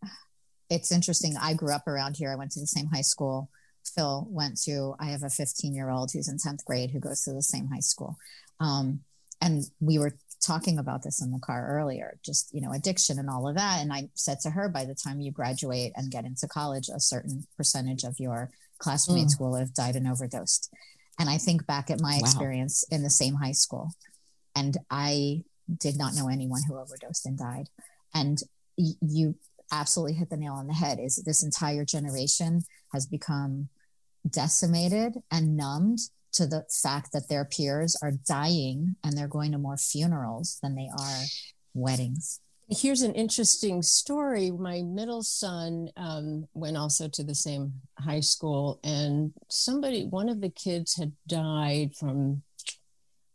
it's 0.74 0.92
interesting 0.92 1.36
i 1.42 1.54
grew 1.54 1.74
up 1.74 1.88
around 1.88 2.18
here 2.18 2.32
i 2.32 2.36
went 2.36 2.52
to 2.52 2.60
the 2.60 2.68
same 2.68 2.88
high 2.88 3.02
school 3.02 3.50
phil 3.96 4.28
went 4.30 4.60
to 4.60 4.96
i 5.00 5.06
have 5.06 5.24
a 5.24 5.30
15 5.30 5.76
year 5.76 5.90
old 5.90 6.12
who's 6.12 6.28
in 6.28 6.38
10th 6.38 6.64
grade 6.66 6.92
who 6.92 7.00
goes 7.00 7.22
to 7.22 7.34
the 7.34 7.42
same 7.42 7.68
high 7.68 7.80
school 7.80 8.18
um, 8.60 9.02
and 9.42 9.64
we 9.82 10.00
were 10.00 10.14
talking 10.46 10.78
about 10.78 11.04
this 11.04 11.22
in 11.22 11.32
the 11.32 11.40
car 11.40 11.68
earlier, 11.68 12.20
just, 12.24 12.54
you 12.54 12.62
know, 12.62 12.72
addiction 12.74 13.18
and 13.18 13.30
all 13.30 13.48
of 13.48 13.56
that. 13.56 13.82
And 13.82 13.92
I 13.92 14.10
said 14.14 14.40
to 14.42 14.50
her, 14.50 14.70
by 14.70 14.86
the 14.86 14.96
time 14.96 15.22
you 15.22 15.32
graduate 15.32 15.94
and 15.96 16.12
get 16.12 16.26
into 16.26 16.48
college, 16.48 16.90
a 16.90 17.00
certain 17.00 17.46
percentage 17.58 18.04
of 18.04 18.20
your 18.20 18.52
classmates 18.78 19.38
mm. 19.38 19.40
will 19.40 19.56
have 19.56 19.74
died 19.74 19.96
and 19.96 20.08
overdosed. 20.08 20.74
And 21.20 21.30
I 21.30 21.38
think 21.38 21.66
back 21.66 21.90
at 21.90 22.02
my 22.02 22.14
wow. 22.14 22.20
experience 22.20 22.84
in 22.92 23.04
the 23.04 23.10
same 23.10 23.36
high 23.36 23.52
school, 23.52 23.92
and 24.56 24.78
I 24.90 25.44
did 25.80 25.98
not 25.98 26.16
know 26.16 26.28
anyone 26.28 26.62
who 26.68 26.78
overdosed 26.78 27.26
and 27.26 27.38
died. 27.38 27.70
And 28.14 28.40
y- 28.78 28.98
you 29.02 29.36
absolutely 29.72 30.14
hit 30.14 30.30
the 30.30 30.38
nail 30.38 30.54
on 30.54 30.68
the 30.68 30.74
head 30.74 31.00
is 31.00 31.22
this 31.26 31.44
entire 31.44 31.86
generation 31.86 32.62
has 32.92 33.06
become 33.06 33.70
decimated 34.30 35.16
and 35.32 35.58
numbed 35.58 36.00
to 36.34 36.48
the 36.48 36.66
fact 36.82 37.12
that 37.14 37.30
their 37.30 37.46
peers 37.46 37.96
are 38.02 38.12
dying 38.12 38.96
and 39.04 39.18
they're 39.18 39.28
going 39.28 39.52
to 39.52 39.58
more 39.58 39.78
funerals 39.78 40.60
than 40.62 40.76
they 40.76 40.90
are 40.98 41.24
weddings. 41.74 42.40
Here's 42.70 43.02
an 43.02 43.14
interesting 43.14 43.82
story. 43.82 44.50
My 44.50 44.82
middle 44.82 45.22
son 45.22 45.90
um, 45.98 46.48
went 46.54 46.78
also 46.78 47.08
to 47.10 47.24
the 47.24 47.36
same 47.36 47.74
high 48.00 48.22
school, 48.22 48.80
and 48.84 49.34
somebody, 49.50 50.06
one 50.06 50.30
of 50.30 50.42
the 50.42 50.50
kids 50.50 50.96
had 50.96 51.12
died 51.28 51.92
from, 51.96 52.42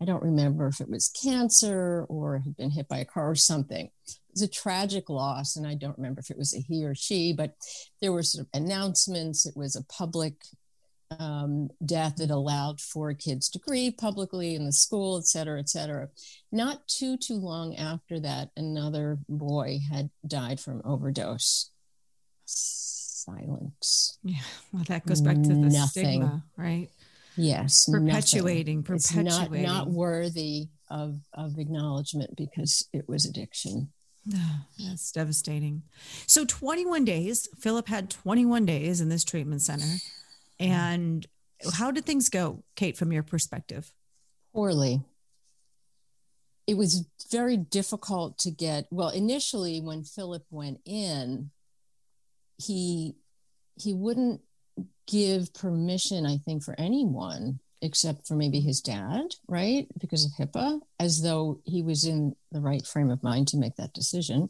I 0.01 0.05
don't 0.05 0.23
remember 0.23 0.69
if 0.69 0.81
it 0.81 0.89
was 0.89 1.09
cancer 1.09 2.07
or 2.09 2.39
had 2.39 2.57
been 2.57 2.71
hit 2.71 2.89
by 2.89 2.99
a 2.99 3.05
car 3.05 3.31
or 3.31 3.35
something. 3.35 3.91
It 4.07 4.19
was 4.33 4.43
a 4.43 4.49
tragic 4.49 5.11
loss, 5.11 5.57
and 5.57 5.67
I 5.67 5.75
don't 5.75 5.97
remember 5.99 6.21
if 6.21 6.31
it 6.31 6.39
was 6.39 6.55
a 6.55 6.61
he 6.61 6.85
or 6.85 6.95
she, 6.95 7.33
but 7.33 7.57
there 8.01 8.13
were 8.13 8.23
sort 8.23 8.47
of 8.47 8.51
announcements. 8.55 9.45
It 9.45 9.57
was 9.57 9.75
a 9.75 9.83
public 9.85 10.35
um, 11.19 11.71
death 11.85 12.17
that 12.17 12.31
allowed 12.31 12.81
for 12.81 13.13
kids 13.15 13.49
to 13.49 13.59
grieve 13.59 13.97
publicly 13.97 14.55
in 14.55 14.67
the 14.67 14.73
school, 14.73 15.19
et 15.19 15.27
cetera, 15.27 15.59
et 15.59 15.69
cetera. 15.69 16.11
Not 16.53 16.87
too, 16.87 17.17
too 17.17 17.37
long 17.37 17.75
after 17.75 18.21
that, 18.21 18.51
another 18.57 19.19
boy 19.29 19.81
had 19.91 20.11
died 20.27 20.61
from 20.61 20.83
overdose. 20.85 21.71
Silence. 22.45 24.19
Yeah, 24.23 24.39
well, 24.73 24.85
that 24.85 25.07
goes 25.07 25.21
back 25.21 25.37
to 25.37 25.49
the 25.49 25.55
nothing. 25.55 26.05
stigma, 26.05 26.45
right? 26.57 26.89
Yes, 27.39 27.89
perpetuating, 27.91 28.79
nothing. 28.79 28.99
perpetuating. 28.99 29.27
It's 29.27 29.69
not, 29.69 29.87
not 29.87 29.91
worthy 29.91 30.69
of, 30.91 31.21
of 31.33 31.59
acknowledgement 31.59 32.37
because 32.37 32.89
it 32.93 33.09
was 33.09 33.25
addiction. 33.25 33.93
that's 34.79 35.13
devastating. 35.13 35.83
So 36.27 36.45
21 36.45 37.05
days, 37.05 37.49
Philip 37.59 37.89
had 37.89 38.11
21 38.11 38.67
days 38.67 39.01
in 39.01 39.09
this 39.09 39.25
treatment 39.25 39.63
center. 39.63 39.97
And 40.61 41.27
how 41.75 41.91
did 41.91 42.05
things 42.05 42.29
go, 42.29 42.65
Kate, 42.77 42.97
from 42.97 43.13
your 43.13 43.23
perspective? 43.23 43.93
Poorly. 44.55 45.01
It 46.67 46.77
was 46.77 47.07
very 47.31 47.57
difficult 47.57 48.39
to 48.39 48.51
get. 48.51 48.87
Well, 48.91 49.09
initially, 49.09 49.81
when 49.81 50.05
Philip 50.05 50.45
went 50.51 50.81
in, 50.85 51.51
he 52.59 53.15
he 53.77 53.95
wouldn't 53.95 54.43
give 55.07 55.53
permission, 55.55 56.27
I 56.27 56.39
think, 56.39 56.63
for 56.63 56.75
anyone 56.79 57.61
except 57.81 58.27
for 58.27 58.35
maybe 58.35 58.61
his 58.61 58.81
dad, 58.81 59.35
right? 59.47 59.87
Because 59.99 60.25
of 60.25 60.33
HIPAA, 60.33 60.81
as 60.99 61.23
though 61.23 61.61
he 61.65 61.83
was 61.83 62.05
in 62.05 62.35
the 62.51 62.61
right 62.61 62.85
frame 62.85 63.11
of 63.11 63.23
mind 63.23 63.49
to 63.49 63.57
make 63.57 63.77
that 63.77 63.93
decision. 63.93 64.49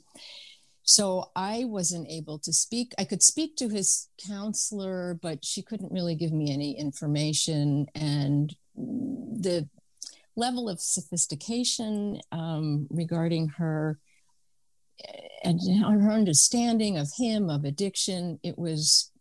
So 0.82 1.30
I 1.36 1.64
wasn't 1.64 2.08
able 2.08 2.38
to 2.40 2.52
speak. 2.52 2.94
I 2.98 3.04
could 3.04 3.22
speak 3.22 3.56
to 3.56 3.68
his 3.68 4.08
counselor, 4.26 5.18
but 5.20 5.44
she 5.44 5.60
couldn't 5.60 5.92
really 5.92 6.14
give 6.14 6.32
me 6.32 6.50
any 6.50 6.78
information. 6.78 7.86
And 7.94 8.54
the 8.74 9.68
level 10.34 10.68
of 10.68 10.80
sophistication 10.80 12.20
um, 12.32 12.86
regarding 12.90 13.48
her 13.48 13.98
and 15.44 15.60
her 15.80 16.10
understanding 16.10 16.96
of 16.96 17.12
him, 17.16 17.50
of 17.50 17.64
addiction, 17.64 18.40
it 18.42 18.58
was 18.58 19.12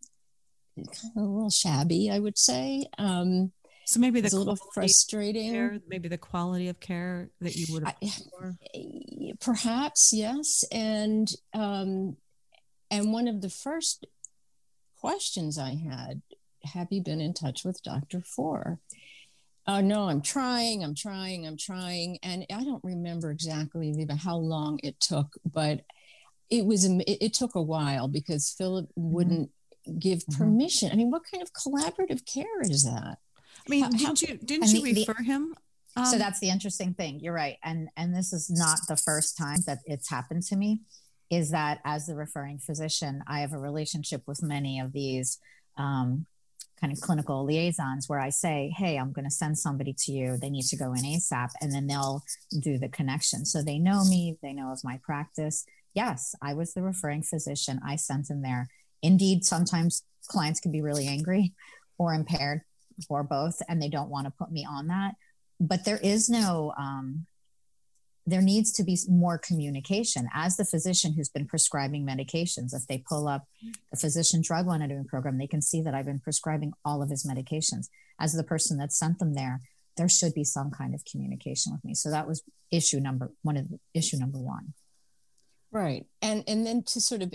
a 1.16 1.20
little 1.20 1.50
shabby, 1.50 2.10
I 2.10 2.18
would 2.18 2.38
say. 2.38 2.86
Um, 2.98 3.52
so 3.86 4.00
maybe 4.00 4.20
the 4.20 4.34
a 4.34 4.36
little 4.36 4.58
frustrating. 4.74 5.50
Care, 5.52 5.78
maybe 5.88 6.08
the 6.08 6.18
quality 6.18 6.68
of 6.68 6.78
care 6.78 7.30
that 7.40 7.56
you 7.56 7.72
would 7.72 7.84
have 7.84 7.96
I, 8.02 9.32
perhaps 9.40 10.10
yes, 10.12 10.62
and 10.70 11.26
um, 11.54 12.16
and 12.90 13.12
one 13.12 13.28
of 13.28 13.40
the 13.40 13.48
first 13.48 14.06
questions 15.00 15.58
I 15.58 15.74
had: 15.74 16.20
Have 16.74 16.88
you 16.90 17.02
been 17.02 17.22
in 17.22 17.32
touch 17.32 17.64
with 17.64 17.82
Doctor 17.82 18.20
Four? 18.20 18.78
Oh 19.66 19.80
no, 19.80 20.08
I'm 20.08 20.22
trying, 20.22 20.84
I'm 20.84 20.94
trying, 20.94 21.46
I'm 21.46 21.56
trying, 21.56 22.18
and 22.22 22.44
I 22.52 22.64
don't 22.64 22.84
remember 22.84 23.30
exactly 23.30 23.94
how 24.18 24.36
long 24.36 24.80
it 24.82 25.00
took, 25.00 25.34
but 25.50 25.82
it 26.50 26.64
was 26.64 26.84
it, 26.84 27.02
it 27.06 27.34
took 27.34 27.54
a 27.54 27.62
while 27.62 28.08
because 28.08 28.54
Philip 28.56 28.86
mm-hmm. 28.86 29.12
wouldn't. 29.12 29.50
Give 29.98 30.26
permission. 30.26 30.88
Mm-hmm. 30.88 30.94
I 30.94 30.96
mean, 30.96 31.10
what 31.10 31.22
kind 31.30 31.42
of 31.42 31.52
collaborative 31.52 32.24
care 32.26 32.60
is 32.62 32.84
that? 32.84 33.18
I 33.66 33.70
mean, 33.70 33.82
how, 33.82 33.90
didn't 33.90 34.22
you 34.22 34.38
didn't 34.38 34.68
you 34.68 34.82
the, 34.82 35.00
refer 35.00 35.14
the, 35.18 35.24
him? 35.24 35.54
Um, 35.96 36.06
so 36.06 36.18
that's 36.18 36.40
the 36.40 36.50
interesting 36.50 36.94
thing. 36.94 37.20
You're 37.20 37.34
right, 37.34 37.56
and 37.62 37.88
and 37.96 38.14
this 38.14 38.32
is 38.32 38.50
not 38.50 38.78
the 38.88 38.96
first 38.96 39.36
time 39.36 39.58
that 39.66 39.78
it's 39.84 40.08
happened 40.08 40.42
to 40.44 40.56
me. 40.56 40.80
Is 41.30 41.50
that 41.50 41.80
as 41.84 42.06
the 42.06 42.14
referring 42.14 42.58
physician, 42.58 43.22
I 43.26 43.40
have 43.40 43.52
a 43.52 43.58
relationship 43.58 44.22
with 44.26 44.42
many 44.42 44.80
of 44.80 44.92
these 44.92 45.38
um, 45.76 46.24
kind 46.80 46.92
of 46.92 47.00
clinical 47.00 47.44
liaisons 47.44 48.08
where 48.08 48.20
I 48.20 48.30
say, 48.30 48.72
"Hey, 48.76 48.96
I'm 48.96 49.12
going 49.12 49.24
to 49.26 49.30
send 49.30 49.58
somebody 49.58 49.94
to 50.04 50.12
you. 50.12 50.36
They 50.36 50.50
need 50.50 50.66
to 50.66 50.76
go 50.76 50.92
in 50.92 51.02
ASAP," 51.02 51.50
and 51.60 51.72
then 51.72 51.86
they'll 51.86 52.22
do 52.60 52.78
the 52.78 52.88
connection. 52.88 53.44
So 53.44 53.62
they 53.62 53.78
know 53.78 54.04
me. 54.04 54.38
They 54.42 54.52
know 54.52 54.72
of 54.72 54.84
my 54.84 54.98
practice. 55.02 55.66
Yes, 55.94 56.34
I 56.40 56.54
was 56.54 56.74
the 56.74 56.82
referring 56.82 57.22
physician. 57.22 57.80
I 57.84 57.96
sent 57.96 58.28
them 58.28 58.42
there. 58.42 58.68
Indeed, 59.02 59.44
sometimes 59.44 60.02
clients 60.26 60.60
can 60.60 60.72
be 60.72 60.82
really 60.82 61.06
angry 61.06 61.52
or 61.98 62.14
impaired 62.14 62.62
or 63.08 63.22
both, 63.22 63.60
and 63.68 63.80
they 63.80 63.88
don't 63.88 64.10
want 64.10 64.26
to 64.26 64.32
put 64.32 64.50
me 64.50 64.66
on 64.68 64.88
that. 64.88 65.14
But 65.60 65.84
there 65.84 65.98
is 65.98 66.28
no, 66.28 66.72
um, 66.78 67.26
there 68.26 68.42
needs 68.42 68.72
to 68.72 68.84
be 68.84 68.98
more 69.08 69.38
communication. 69.38 70.28
As 70.34 70.56
the 70.56 70.64
physician 70.64 71.14
who's 71.14 71.28
been 71.28 71.46
prescribing 71.46 72.06
medications, 72.06 72.74
if 72.74 72.86
they 72.86 73.02
pull 73.08 73.26
up 73.26 73.46
the 73.90 73.98
physician 73.98 74.42
drug 74.42 74.66
monitoring 74.66 75.04
program, 75.04 75.38
they 75.38 75.46
can 75.46 75.62
see 75.62 75.80
that 75.82 75.94
I've 75.94 76.06
been 76.06 76.20
prescribing 76.20 76.72
all 76.84 77.02
of 77.02 77.10
his 77.10 77.24
medications. 77.24 77.88
As 78.20 78.32
the 78.32 78.44
person 78.44 78.78
that 78.78 78.92
sent 78.92 79.18
them 79.18 79.34
there, 79.34 79.62
there 79.96 80.08
should 80.08 80.34
be 80.34 80.44
some 80.44 80.70
kind 80.70 80.94
of 80.94 81.04
communication 81.04 81.72
with 81.72 81.84
me. 81.84 81.94
So 81.94 82.10
that 82.10 82.28
was 82.28 82.42
issue 82.70 83.00
number 83.00 83.32
one 83.42 83.56
of 83.56 83.66
issue 83.94 84.18
number 84.18 84.38
one. 84.38 84.74
Right. 85.72 86.06
And 86.22 86.44
and 86.46 86.66
then 86.66 86.82
to 86.84 87.00
sort 87.00 87.22
of 87.22 87.34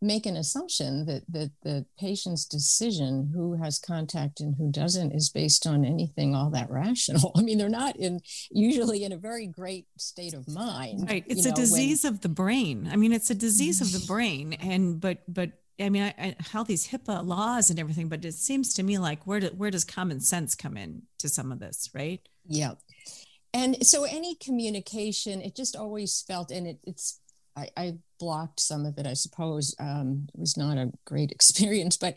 make 0.00 0.26
an 0.26 0.36
assumption 0.36 1.06
that 1.06 1.22
that 1.28 1.50
the 1.62 1.86
patient's 1.98 2.44
decision 2.44 3.30
who 3.34 3.54
has 3.54 3.78
contact 3.78 4.40
and 4.40 4.54
who 4.56 4.70
doesn't 4.70 5.12
is 5.12 5.30
based 5.30 5.66
on 5.66 5.84
anything 5.84 6.34
all 6.34 6.50
that 6.50 6.70
rational. 6.70 7.32
I 7.36 7.42
mean 7.42 7.58
they're 7.58 7.68
not 7.68 7.96
in 7.96 8.20
usually 8.50 9.04
in 9.04 9.12
a 9.12 9.16
very 9.16 9.46
great 9.46 9.86
state 9.98 10.34
of 10.34 10.48
mind 10.48 11.08
right. 11.08 11.24
It's 11.26 11.46
a 11.46 11.50
know, 11.50 11.56
disease 11.56 12.04
when... 12.04 12.14
of 12.14 12.20
the 12.20 12.28
brain. 12.28 12.88
I 12.90 12.96
mean 12.96 13.12
it's 13.12 13.30
a 13.30 13.34
disease 13.34 13.80
of 13.80 13.92
the 13.92 13.98
mm-hmm. 13.98 14.12
brain. 14.12 14.52
And 14.54 15.00
but 15.00 15.22
but 15.28 15.52
I 15.80 15.88
mean, 15.88 16.04
I, 16.04 16.14
I, 16.16 16.36
how 16.38 16.62
these 16.62 16.86
HIPAA 16.86 17.26
laws 17.26 17.68
and 17.68 17.80
everything, 17.80 18.08
but 18.08 18.24
it 18.24 18.34
seems 18.34 18.74
to 18.74 18.84
me 18.84 18.98
like 18.98 19.26
where 19.26 19.40
do, 19.40 19.48
where 19.48 19.72
does 19.72 19.82
common 19.82 20.20
sense 20.20 20.54
come 20.54 20.76
in 20.76 21.02
to 21.18 21.28
some 21.28 21.50
of 21.50 21.58
this, 21.58 21.90
right? 21.92 22.20
Yeah, 22.46 22.74
and 23.54 23.86
so 23.86 24.02
any 24.02 24.34
communication, 24.34 25.40
it 25.40 25.54
just 25.54 25.76
always 25.76 26.24
felt, 26.26 26.50
and 26.50 26.66
it, 26.66 26.78
it's 26.82 27.20
I, 27.56 27.68
I, 27.76 27.94
blocked 28.20 28.60
some 28.60 28.86
of 28.86 28.96
it, 28.96 29.06
I 29.06 29.12
suppose. 29.12 29.74
Um, 29.78 30.28
it 30.32 30.40
was 30.40 30.56
not 30.56 30.78
a 30.78 30.92
great 31.04 31.30
experience, 31.32 31.96
but 31.96 32.16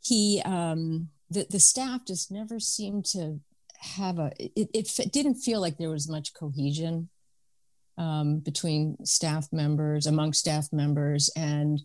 he, 0.00 0.42
um, 0.44 1.08
the, 1.30 1.46
the 1.48 1.60
staff 1.60 2.02
just 2.06 2.30
never 2.30 2.60
seemed 2.60 3.04
to 3.06 3.40
have 3.78 4.18
a, 4.18 4.32
it, 4.38 4.68
it, 4.74 4.98
it 4.98 5.12
didn't 5.12 5.36
feel 5.36 5.60
like 5.60 5.78
there 5.78 5.90
was 5.90 6.08
much 6.08 6.34
cohesion 6.34 7.08
um, 7.96 8.38
between 8.38 8.96
staff 9.04 9.48
members, 9.52 10.06
among 10.06 10.32
staff 10.32 10.68
members. 10.72 11.30
And 11.36 11.80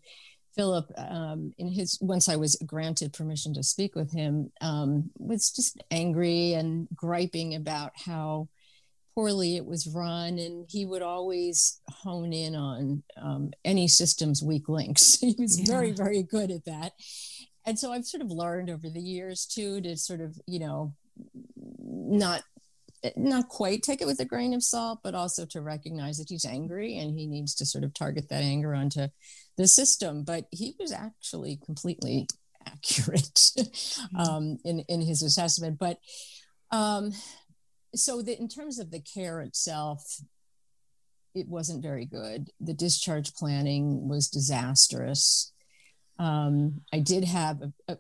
Philip, 0.56 0.91
um, 0.97 1.53
in 1.58 1.67
his, 1.67 1.97
once 2.01 2.29
I 2.29 2.36
was 2.36 2.56
granted 2.65 3.13
permission 3.13 3.53
to 3.56 3.63
speak 3.63 3.95
with 3.95 4.12
him, 4.12 4.51
um, 4.62 5.10
was 5.17 5.51
just 5.51 5.82
angry 5.89 6.53
and 6.53 6.88
griping 6.95 7.56
about 7.56 7.91
how 7.95 8.47
poorly 9.13 9.56
it 9.56 9.65
was 9.65 9.88
run 9.88 10.39
and 10.39 10.65
he 10.69 10.86
would 10.86 11.02
always 11.02 11.80
hone 11.89 12.34
in 12.34 12.56
on 12.56 13.04
um, 13.21 13.52
any 13.63 13.88
system's 13.88 14.41
weak 14.41 14.67
links 14.67 15.17
he 15.21 15.36
was 15.38 15.60
yeah. 15.60 15.65
very 15.65 15.91
very 15.91 16.23
good 16.23 16.52
at 16.52 16.65
that 16.65 16.93
and 17.65 17.78
so 17.78 17.91
i've 17.91 18.06
sort 18.06 18.21
of 18.21 18.30
learned 18.30 18.69
over 18.69 18.89
the 18.89 19.02
years 19.02 19.45
too 19.45 19.82
to 19.82 19.95
sort 19.95 20.21
of 20.21 20.39
you 20.47 20.60
know 20.60 20.93
not 21.78 22.43
not 23.17 23.49
quite 23.49 23.84
take 23.84 24.02
it 24.02 24.08
with 24.08 24.19
a 24.19 24.26
grain 24.26 24.54
of 24.54 24.63
salt 24.63 24.99
but 25.04 25.13
also 25.13 25.45
to 25.45 25.62
recognize 25.62 26.17
that 26.17 26.30
he's 26.30 26.45
angry 26.45 26.97
and 26.97 27.19
he 27.19 27.28
needs 27.28 27.54
to 27.54 27.65
sort 27.65 27.84
of 27.84 27.93
target 27.93 28.30
that 28.30 28.43
anger 28.43 28.73
onto 28.73 29.08
the 29.58 29.67
system 29.67 30.23
but 30.23 30.45
he 30.52 30.73
was 30.80 30.91
actually 30.91 31.60
completely 31.65 32.28
accurate 32.65 33.52
mm-hmm. 33.58 34.17
um, 34.17 34.58
in 34.63 34.80
in 34.88 35.02
his 35.02 35.21
assessment 35.21 35.78
but 35.78 35.99
um, 36.71 37.12
so 37.95 38.21
that 38.21 38.39
in 38.39 38.47
terms 38.47 38.79
of 38.79 38.91
the 38.91 38.99
care 38.99 39.41
itself 39.41 40.21
it 41.36 41.47
wasn't 41.47 41.82
very 41.82 42.06
good 42.06 42.49
the 42.60 42.73
discharge 42.73 43.34
planning 43.34 44.08
was 44.08 44.29
disastrous 44.29 45.51
um, 46.19 46.82
i 46.91 46.99
did 46.99 47.23
have 47.23 47.62
a, 47.62 47.93
a 47.93 47.97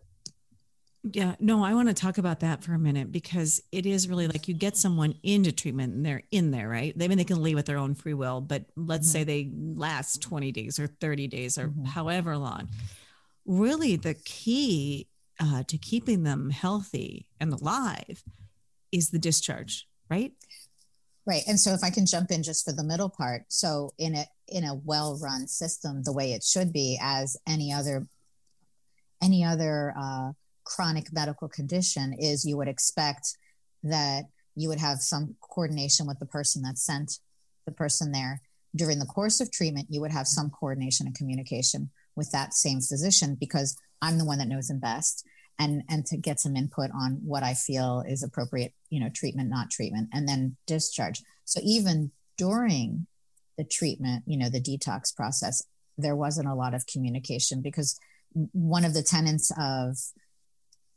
yeah, 1.11 1.35
no, 1.41 1.65
I 1.65 1.73
want 1.73 1.89
to 1.89 1.93
talk 1.93 2.17
about 2.17 2.39
that 2.39 2.63
for 2.63 2.73
a 2.73 2.79
minute 2.79 3.11
because 3.11 3.61
it 3.73 3.85
is 3.85 4.07
really 4.07 4.27
like 4.27 4.47
you 4.47 4.53
get 4.53 4.77
someone 4.77 5.15
into 5.21 5.51
treatment 5.51 5.93
and 5.93 6.05
they're 6.05 6.23
in 6.31 6.51
there, 6.51 6.69
right? 6.69 6.97
They 6.97 7.05
I 7.05 7.07
mean 7.09 7.17
they 7.17 7.25
can 7.25 7.43
leave 7.43 7.57
at 7.57 7.65
their 7.65 7.77
own 7.77 7.93
free 7.93 8.13
will, 8.13 8.39
but 8.39 8.63
let's 8.77 9.07
mm-hmm. 9.07 9.11
say 9.11 9.23
they 9.25 9.51
last 9.75 10.21
20 10.21 10.53
days 10.53 10.79
or 10.79 10.87
30 10.87 11.27
days 11.27 11.57
or 11.57 11.67
mm-hmm. 11.67 11.83
however 11.83 12.37
long. 12.37 12.69
Really, 13.45 13.97
the 13.97 14.13
key 14.13 15.07
uh, 15.41 15.63
to 15.63 15.77
keeping 15.77 16.23
them 16.23 16.49
healthy 16.49 17.27
and 17.37 17.51
alive 17.51 18.23
is 18.93 19.09
the 19.09 19.19
discharge, 19.19 19.87
right? 20.09 20.31
Right. 21.25 21.43
And 21.47 21.59
so 21.59 21.73
if 21.73 21.83
I 21.83 21.89
can 21.89 22.05
jump 22.05 22.31
in 22.31 22.43
just 22.43 22.65
for 22.65 22.73
the 22.73 22.83
middle 22.83 23.09
part. 23.09 23.45
So 23.47 23.91
in 23.97 24.15
a 24.15 24.25
in 24.47 24.65
a 24.65 24.75
well-run 24.75 25.47
system, 25.47 26.03
the 26.03 26.13
way 26.13 26.33
it 26.33 26.43
should 26.43 26.71
be 26.71 26.99
as 27.01 27.37
any 27.47 27.73
other 27.73 28.07
any 29.21 29.43
other 29.43 29.93
uh, 29.97 30.31
chronic 30.65 31.11
medical 31.13 31.47
condition 31.47 32.13
is 32.19 32.45
you 32.45 32.57
would 32.57 32.67
expect 32.67 33.37
that 33.83 34.25
you 34.55 34.69
would 34.69 34.79
have 34.79 34.99
some 34.99 35.35
coordination 35.41 36.07
with 36.07 36.19
the 36.19 36.25
person 36.25 36.61
that 36.63 36.77
sent 36.77 37.19
the 37.65 37.71
person 37.71 38.11
there 38.11 38.41
during 38.75 38.99
the 38.99 39.05
course 39.05 39.39
of 39.39 39.51
treatment 39.51 39.87
you 39.89 40.01
would 40.01 40.11
have 40.11 40.27
some 40.27 40.49
coordination 40.49 41.05
and 41.05 41.15
communication 41.15 41.89
with 42.15 42.31
that 42.31 42.53
same 42.53 42.79
physician 42.79 43.35
because 43.39 43.77
i'm 44.01 44.17
the 44.17 44.25
one 44.25 44.37
that 44.37 44.47
knows 44.47 44.69
him 44.69 44.79
best 44.79 45.25
and 45.59 45.83
and 45.89 46.05
to 46.07 46.17
get 46.17 46.39
some 46.39 46.55
input 46.55 46.89
on 46.93 47.19
what 47.23 47.43
I 47.43 47.53
feel 47.53 48.03
is 48.07 48.23
appropriate, 48.23 48.73
you 48.89 48.99
know, 48.99 49.09
treatment, 49.13 49.49
not 49.49 49.69
treatment, 49.69 50.09
and 50.13 50.27
then 50.27 50.57
discharge. 50.67 51.21
So 51.45 51.59
even 51.63 52.11
during 52.37 53.07
the 53.57 53.63
treatment, 53.63 54.23
you 54.25 54.37
know, 54.37 54.49
the 54.49 54.61
detox 54.61 55.15
process, 55.15 55.63
there 55.97 56.15
wasn't 56.15 56.47
a 56.47 56.55
lot 56.55 56.73
of 56.73 56.87
communication 56.87 57.61
because 57.61 57.99
one 58.33 58.83
of 58.83 58.93
the 58.93 59.03
tenets 59.03 59.51
of 59.59 59.97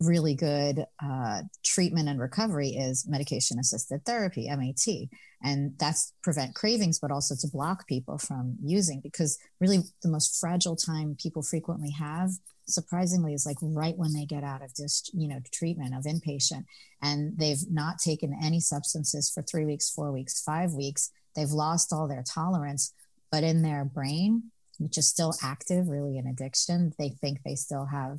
really 0.00 0.34
good 0.34 0.84
uh, 1.02 1.42
treatment 1.64 2.08
and 2.08 2.20
recovery 2.20 2.68
is 2.70 3.06
medication 3.08 3.58
assisted 3.58 4.04
therapy 4.04 4.48
mat 4.48 4.86
and 5.46 5.72
that's 5.78 6.12
prevent 6.22 6.54
cravings 6.54 6.98
but 6.98 7.10
also 7.10 7.34
to 7.34 7.48
block 7.48 7.86
people 7.86 8.18
from 8.18 8.56
using 8.62 9.00
because 9.00 9.38
really 9.60 9.78
the 10.02 10.08
most 10.08 10.38
fragile 10.40 10.76
time 10.76 11.16
people 11.20 11.42
frequently 11.42 11.90
have 11.90 12.30
surprisingly 12.66 13.32
is 13.32 13.46
like 13.46 13.56
right 13.62 13.96
when 13.96 14.12
they 14.12 14.24
get 14.24 14.42
out 14.42 14.62
of 14.62 14.74
just 14.74 15.10
you 15.14 15.28
know 15.28 15.38
treatment 15.52 15.94
of 15.94 16.04
inpatient 16.04 16.64
and 17.00 17.38
they've 17.38 17.70
not 17.70 17.98
taken 17.98 18.36
any 18.42 18.60
substances 18.60 19.30
for 19.30 19.42
three 19.42 19.64
weeks 19.64 19.88
four 19.88 20.12
weeks 20.12 20.42
five 20.42 20.72
weeks 20.72 21.10
they've 21.34 21.50
lost 21.50 21.92
all 21.92 22.08
their 22.08 22.24
tolerance 22.28 22.92
but 23.30 23.44
in 23.44 23.62
their 23.62 23.84
brain 23.84 24.50
which 24.78 24.98
is 24.98 25.08
still 25.08 25.32
active 25.42 25.88
really 25.88 26.18
in 26.18 26.26
addiction 26.26 26.92
they 26.98 27.08
think 27.08 27.38
they 27.44 27.54
still 27.54 27.86
have 27.86 28.18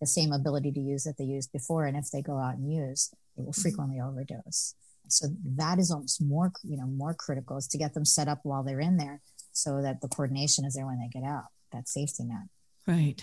the 0.00 0.06
same 0.06 0.32
ability 0.32 0.72
to 0.72 0.80
use 0.80 1.04
that 1.04 1.18
they 1.18 1.24
used 1.24 1.52
before. 1.52 1.86
And 1.86 1.96
if 1.96 2.10
they 2.10 2.22
go 2.22 2.38
out 2.38 2.56
and 2.56 2.72
use, 2.72 3.10
they 3.36 3.42
will 3.42 3.52
mm-hmm. 3.52 3.62
frequently 3.62 4.00
overdose. 4.00 4.74
So 5.12 5.28
that 5.56 5.78
is 5.78 5.90
almost 5.90 6.22
more, 6.22 6.52
you 6.62 6.76
know, 6.76 6.86
more 6.86 7.14
critical 7.14 7.56
is 7.56 7.66
to 7.68 7.78
get 7.78 7.94
them 7.94 8.04
set 8.04 8.28
up 8.28 8.40
while 8.42 8.62
they're 8.62 8.80
in 8.80 8.96
there 8.96 9.20
so 9.52 9.82
that 9.82 10.00
the 10.00 10.08
coordination 10.08 10.64
is 10.64 10.74
there 10.74 10.86
when 10.86 10.98
they 10.98 11.08
get 11.08 11.26
out, 11.26 11.44
that 11.72 11.88
safety 11.88 12.24
net. 12.24 12.48
Right. 12.86 13.22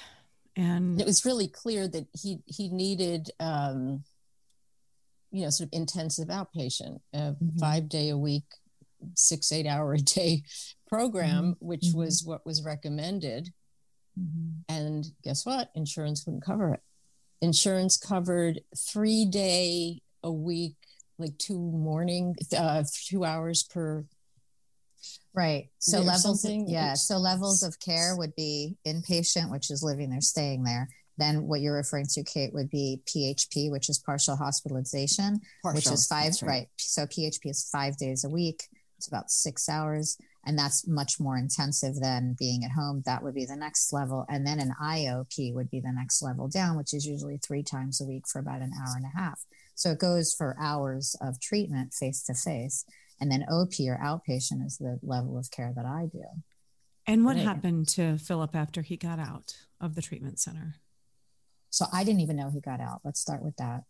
And 0.56 1.00
it 1.02 1.08
was 1.08 1.26
really 1.26 1.48
clear 1.48 1.88
that 1.88 2.08
he, 2.14 2.40
he 2.46 2.70
needed, 2.70 3.30
um, 3.40 4.04
you 5.32 5.44
know, 5.44 5.50
sort 5.50 5.68
of 5.68 5.74
intensive 5.74 6.30
outpatient, 6.30 7.00
a 7.14 7.18
mm-hmm. 7.18 7.58
five 7.58 7.90
day 7.90 8.10
a 8.10 8.18
week, 8.18 8.46
six, 9.16 9.52
eight 9.52 9.68
hour 9.68 9.94
a 9.94 9.98
day 9.98 10.44
program, 10.88 11.54
mm-hmm. 11.56 11.66
which 11.66 11.82
mm-hmm. 11.88 12.00
was 12.00 12.24
what 12.24 12.46
was 12.46 12.64
recommended 12.64 13.52
Mm-hmm. 14.20 14.74
And 14.74 15.06
guess 15.24 15.46
what? 15.46 15.72
Insurance 15.76 16.26
wouldn't 16.26 16.44
cover 16.44 16.74
it. 16.74 16.82
Insurance 17.42 17.98
covered 17.98 18.62
three 18.78 19.26
day 19.26 20.02
a 20.24 20.32
week, 20.32 20.78
like 21.18 21.38
two 21.38 21.60
morning, 21.60 22.36
uh, 22.58 22.84
two 23.08 23.24
hours 23.24 23.64
per. 23.64 24.06
Right. 25.34 25.70
So 25.80 26.00
levels, 26.00 26.46
yeah. 26.46 26.94
So 26.94 27.18
levels 27.18 27.62
of 27.62 27.80
care 27.80 28.16
would 28.18 28.36
be 28.36 28.78
inpatient, 28.88 29.52
which 29.52 29.70
is 29.70 29.84
living 29.84 30.10
there, 30.10 30.22
staying 30.22 30.64
there. 30.64 30.90
Then 31.18 31.48
what 31.48 31.62
you're 31.62 31.76
referring 31.76 32.08
to, 32.12 32.24
Kate, 32.24 32.54
would 32.54 32.70
be 32.70 33.02
PHP, 33.06 33.72
which 33.72 33.90
is 33.90 34.00
partial 34.00 34.36
hospitalization, 34.36 35.40
partial, 35.62 35.76
which 35.76 35.92
is 35.92 36.08
five. 36.08 36.34
Right. 36.42 36.50
right. 36.50 36.68
So 36.78 37.06
PHP 37.06 37.52
is 37.52 37.70
five 37.72 37.98
days 37.98 38.24
a 38.24 38.30
week. 38.30 38.64
It's 38.98 39.08
about 39.08 39.30
six 39.30 39.70
hours 39.70 40.18
and 40.46 40.58
that's 40.58 40.88
much 40.88 41.20
more 41.20 41.38
intensive 41.38 41.96
than 42.00 42.36
being 42.38 42.64
at 42.64 42.72
home 42.72 43.02
that 43.06 43.24
would 43.24 43.34
be 43.34 43.46
the 43.46 43.56
next 43.56 43.92
level 43.92 44.26
and 44.30 44.46
then 44.46 44.60
an 44.60 44.74
iop 44.82 45.54
would 45.54 45.70
be 45.70 45.80
the 45.80 45.92
next 45.92 46.22
level 46.22 46.48
down 46.48 46.78
which 46.78 46.94
is 46.94 47.06
usually 47.06 47.38
three 47.38 47.64
times 47.64 48.00
a 48.00 48.06
week 48.06 48.24
for 48.28 48.40
about 48.40 48.62
an 48.62 48.72
hour 48.78 48.96
and 48.96 49.06
a 49.06 49.18
half 49.18 49.46
so 49.76 49.92
it 49.92 50.00
goes 50.00 50.34
for 50.34 50.56
hours 50.60 51.16
of 51.22 51.40
treatment 51.40 51.94
face 51.94 52.24
to 52.24 52.34
face 52.34 52.86
and 53.20 53.32
then 53.32 53.44
op 53.44 53.74
or 53.80 54.00
outpatient 54.04 54.66
is 54.66 54.78
the 54.78 55.00
level 55.04 55.38
of 55.38 55.52
care 55.52 55.72
that 55.76 55.86
i 55.86 56.08
do 56.12 56.24
and 57.08 57.24
what 57.24 57.38
happened 57.38 57.88
to 57.88 58.18
philip 58.18 58.56
after 58.56 58.82
he 58.82 58.98
got 58.98 59.20
out 59.20 59.56
of 59.80 59.96
the 59.96 60.02
treatment 60.02 60.40
center 60.40 60.76
so 61.70 61.86
i 61.94 62.04
didn't 62.04 62.22
even 62.22 62.36
know 62.36 62.50
he 62.50 62.60
got 62.60 62.80
out 62.80 63.02
let's 63.04 63.20
start 63.20 63.44
with 63.44 63.56
that 63.58 63.84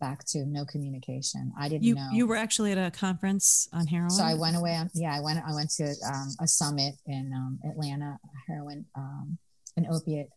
back 0.00 0.24
to 0.26 0.44
no 0.44 0.64
communication. 0.64 1.52
I 1.58 1.68
didn't 1.68 1.84
you, 1.84 1.94
know. 1.94 2.08
You 2.12 2.26
were 2.26 2.36
actually 2.36 2.72
at 2.72 2.78
a 2.78 2.90
conference 2.90 3.68
on 3.72 3.86
heroin. 3.86 4.10
So 4.10 4.22
I 4.22 4.34
went 4.34 4.56
away 4.56 4.74
on, 4.76 4.90
yeah, 4.94 5.14
I 5.14 5.20
went, 5.20 5.38
I 5.46 5.54
went 5.54 5.70
to 5.78 5.94
um, 6.06 6.28
a 6.40 6.46
summit 6.46 6.94
in 7.06 7.32
um, 7.34 7.58
Atlanta, 7.68 8.18
heroin, 8.46 8.84
um, 8.94 9.38
an 9.76 9.86
opiate 9.90 10.28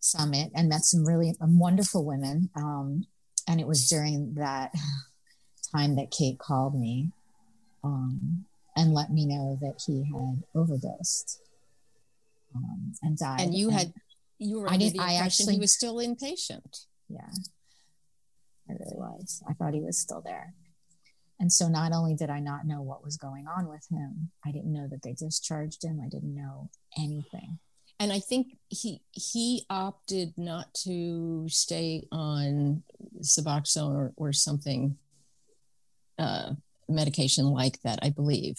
summit 0.00 0.50
and 0.54 0.68
met 0.68 0.82
some 0.82 1.04
really 1.06 1.34
um, 1.40 1.58
wonderful 1.58 2.04
women. 2.04 2.50
Um, 3.46 3.52
and 3.52 3.60
it 3.60 3.66
was 3.66 3.88
during 3.88 4.34
that 4.34 4.72
time 5.74 5.96
that 5.96 6.10
Kate 6.10 6.38
called 6.38 6.78
me 6.78 7.10
um, 7.82 8.44
and 8.76 8.94
let 8.94 9.10
me 9.10 9.26
know 9.26 9.58
that 9.60 9.82
he 9.86 10.04
had 10.04 10.42
overdosed 10.54 11.40
and 13.02 13.16
died. 13.16 13.40
And 13.40 13.54
you 13.54 13.68
and 13.68 13.78
had, 13.78 13.92
you 14.38 14.60
were 14.60 14.70
I 14.70 14.76
didn't, 14.76 15.00
I 15.00 15.14
actually, 15.14 15.54
he 15.54 15.60
was 15.60 15.74
still 15.74 15.96
inpatient. 15.96 16.86
Yeah. 17.08 17.30
I 18.68 18.72
really 18.72 18.96
was. 18.96 19.42
I 19.48 19.52
thought 19.54 19.74
he 19.74 19.80
was 19.80 19.98
still 19.98 20.20
there. 20.20 20.54
And 21.38 21.52
so 21.52 21.68
not 21.68 21.92
only 21.92 22.14
did 22.14 22.28
I 22.28 22.40
not 22.40 22.66
know 22.66 22.82
what 22.82 23.02
was 23.02 23.16
going 23.16 23.46
on 23.46 23.66
with 23.68 23.86
him, 23.90 24.30
I 24.44 24.52
didn't 24.52 24.72
know 24.72 24.86
that 24.88 25.02
they 25.02 25.14
discharged 25.14 25.82
him. 25.82 26.00
I 26.04 26.08
didn't 26.08 26.34
know 26.34 26.70
anything. 26.98 27.58
And 28.00 28.12
I 28.12 28.18
think 28.18 28.56
he 28.68 29.02
he 29.12 29.64
opted 29.70 30.32
not 30.36 30.74
to 30.84 31.46
stay 31.48 32.08
on 32.10 32.82
Suboxone 33.20 33.94
or, 33.94 34.12
or 34.16 34.32
something 34.32 34.96
uh, 36.18 36.54
medication 36.88 37.44
like 37.46 37.80
that, 37.82 38.00
I 38.02 38.10
believe. 38.10 38.58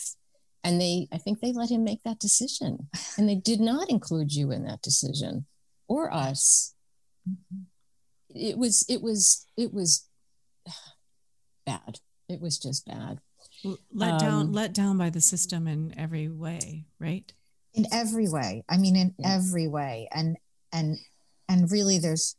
And 0.63 0.79
they 0.79 1.07
I 1.11 1.17
think 1.17 1.41
they 1.41 1.51
let 1.51 1.71
him 1.71 1.83
make 1.83 2.03
that 2.03 2.19
decision. 2.19 2.87
And 3.17 3.27
they 3.27 3.35
did 3.35 3.59
not 3.59 3.89
include 3.89 4.31
you 4.33 4.51
in 4.51 4.63
that 4.63 4.81
decision 4.81 5.47
or 5.89 6.13
us. 6.13 6.73
Mm-hmm 7.27 7.63
it 8.35 8.57
was 8.57 8.85
it 8.89 9.01
was 9.01 9.45
it 9.57 9.73
was 9.73 10.07
bad 11.65 11.99
it 12.29 12.41
was 12.41 12.57
just 12.57 12.85
bad 12.85 13.19
let 13.93 14.13
um, 14.13 14.19
down 14.19 14.51
let 14.51 14.73
down 14.73 14.97
by 14.97 15.09
the 15.09 15.21
system 15.21 15.67
in 15.67 15.93
every 15.97 16.29
way 16.29 16.85
right 16.99 17.33
in 17.73 17.85
every 17.91 18.27
way 18.27 18.63
i 18.69 18.77
mean 18.77 18.95
in 18.95 19.13
yeah. 19.17 19.35
every 19.35 19.67
way 19.67 20.07
and 20.11 20.37
and 20.71 20.97
and 21.47 21.71
really 21.71 21.97
there's 21.97 22.35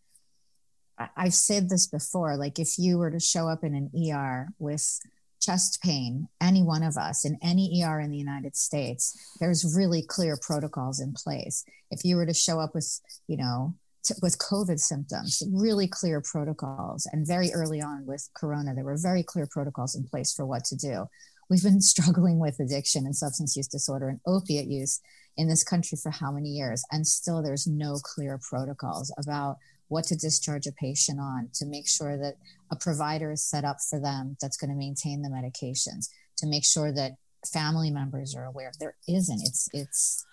i've 1.17 1.35
said 1.35 1.69
this 1.69 1.87
before 1.87 2.37
like 2.37 2.59
if 2.59 2.79
you 2.79 2.99
were 2.99 3.11
to 3.11 3.21
show 3.21 3.49
up 3.49 3.65
in 3.65 3.75
an 3.75 3.91
er 4.13 4.49
with 4.59 5.01
chest 5.41 5.81
pain 5.83 6.29
any 6.41 6.63
one 6.63 6.83
of 6.83 6.97
us 6.97 7.25
in 7.25 7.37
any 7.43 7.83
er 7.85 8.01
in 8.01 8.11
the 8.11 8.17
united 8.17 8.55
states 8.57 9.37
there's 9.41 9.75
really 9.77 10.03
clear 10.03 10.37
protocols 10.41 11.01
in 11.01 11.13
place 11.13 11.65
if 11.91 12.05
you 12.05 12.17
were 12.17 12.27
to 12.27 12.35
show 12.35 12.61
up 12.61 12.75
with 12.75 13.01
you 13.27 13.37
know 13.37 13.75
to, 14.05 14.15
with 14.23 14.39
COVID 14.39 14.79
symptoms, 14.79 15.43
really 15.53 15.87
clear 15.87 16.21
protocols. 16.21 17.09
And 17.13 17.27
very 17.27 17.53
early 17.53 17.81
on 17.81 18.07
with 18.07 18.29
Corona, 18.35 18.75
there 18.75 18.85
were 18.85 18.97
very 18.97 19.23
clear 19.23 19.47
protocols 19.47 19.95
in 19.95 20.05
place 20.05 20.33
for 20.33 20.45
what 20.45 20.65
to 20.67 20.77
do. 20.77 21.07
We've 21.49 21.63
been 21.63 21.81
struggling 21.81 22.39
with 22.39 22.61
addiction 22.61 23.07
and 23.07 23.17
substance 23.17 23.57
use 23.57 23.69
disorder 23.69 24.09
and 24.09 24.21
opiate 24.27 24.69
use 24.69 25.01
in 25.37 25.49
this 25.49 25.65
country 25.65 25.99
for 26.03 26.11
how 26.11 26.31
many 26.31 26.51
years? 26.51 26.85
And 26.91 27.07
still, 27.07 27.43
there's 27.43 27.67
no 27.67 27.97
clear 28.03 28.39
protocols 28.39 29.13
about 29.19 29.57
what 29.89 30.05
to 30.07 30.17
discharge 30.17 30.67
a 30.67 30.73
patient 30.73 31.21
on 31.21 31.51
to 31.55 31.67
make 31.67 31.87
sure 31.87 32.17
that 32.17 32.35
a 32.71 32.77
provider 32.77 33.31
is 33.33 33.45
set 33.45 33.65
up 33.65 33.77
for 33.89 34.01
them 34.01 34.37
that's 34.41 34.57
going 34.57 34.71
to 34.71 34.77
maintain 34.77 35.23
the 35.23 35.29
medications, 35.29 36.09
to 36.39 36.47
make 36.47 36.65
sure 36.65 36.93
that 36.93 37.13
family 37.53 37.91
members 37.91 38.35
are 38.35 38.45
aware. 38.45 38.73
There 38.81 38.97
isn't. 39.09 39.43
It's, 39.43 39.69
it's, 39.73 40.25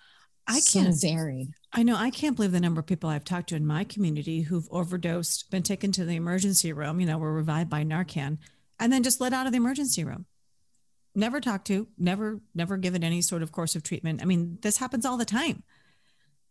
I 0.48 0.62
can't 0.62 0.96
so 0.96 1.08
varied. 1.08 1.50
I 1.74 1.84
know 1.84 1.96
I 1.96 2.10
can't 2.10 2.36
believe 2.36 2.52
the 2.52 2.60
number 2.60 2.80
of 2.80 2.88
people 2.88 3.10
I've 3.10 3.26
talked 3.26 3.50
to 3.50 3.56
in 3.56 3.68
my 3.68 3.84
community 3.84 4.42
who've 4.42 4.68
overdosed, 4.72 5.52
been 5.52 5.64
taken 5.64 5.92
to 5.92 6.06
the 6.06 6.16
emergency 6.16 6.74
room, 6.74 7.00
you 7.00 7.06
know, 7.06 7.18
were 7.18 7.34
revived 7.34 7.70
by 7.70 7.84
Narcan, 7.84 8.38
and 8.80 8.92
then 8.92 9.04
just 9.04 9.20
let 9.20 9.34
out 9.34 9.46
of 9.46 9.52
the 9.52 9.58
emergency 9.58 10.04
room. 10.04 10.26
Never 11.16 11.42
talked 11.42 11.68
to, 11.68 11.88
never, 11.98 12.40
never 12.54 12.78
given 12.78 13.04
any 13.04 13.22
sort 13.22 13.42
of 13.42 13.52
course 13.52 13.76
of 13.76 13.84
treatment. 13.84 14.22
I 14.22 14.26
mean, 14.26 14.60
this 14.62 14.78
happens 14.78 15.06
all 15.06 15.18
the 15.18 15.26
time. 15.26 15.64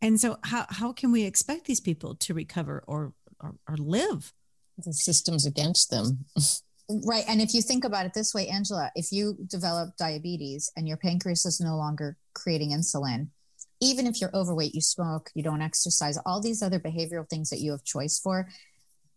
And 0.01 0.21
so 0.21 0.39
how 0.45 0.67
how 0.69 0.93
can 0.93 1.11
we 1.11 1.25
expect 1.25 1.65
these 1.65 1.81
people 1.81 2.15
to 2.17 2.35
recover 2.35 2.85
or 2.87 3.13
or, 3.41 3.55
or 3.69 3.77
live? 3.77 4.33
The 4.79 4.93
system's 4.93 5.47
against 5.47 5.91
them. 5.91 6.25
Right. 6.91 7.25
And 7.29 7.43
if 7.43 7.53
you 7.53 7.61
think 7.61 7.85
about 7.85 8.07
it 8.07 8.15
this 8.15 8.33
way, 8.33 8.49
Angela, 8.49 8.91
if 8.95 9.13
you 9.13 9.37
develop 9.47 9.97
diabetes 9.99 10.73
and 10.75 10.89
your 10.89 10.97
pancreas 10.97 11.45
is 11.45 11.61
no 11.61 11.77
longer 11.77 12.17
creating 12.35 12.71
insulin, 12.71 13.29
even 13.81 14.07
if 14.07 14.21
you're 14.21 14.35
overweight, 14.35 14.75
you 14.75 14.81
smoke, 14.81 15.31
you 15.35 15.43
don't 15.43 15.61
exercise, 15.61 16.19
all 16.25 16.41
these 16.41 16.63
other 16.63 16.81
behavioral 16.81 17.29
things 17.29 17.51
that 17.51 17.61
you 17.61 17.73
have 17.73 17.85
choice 17.85 18.19
for, 18.19 18.49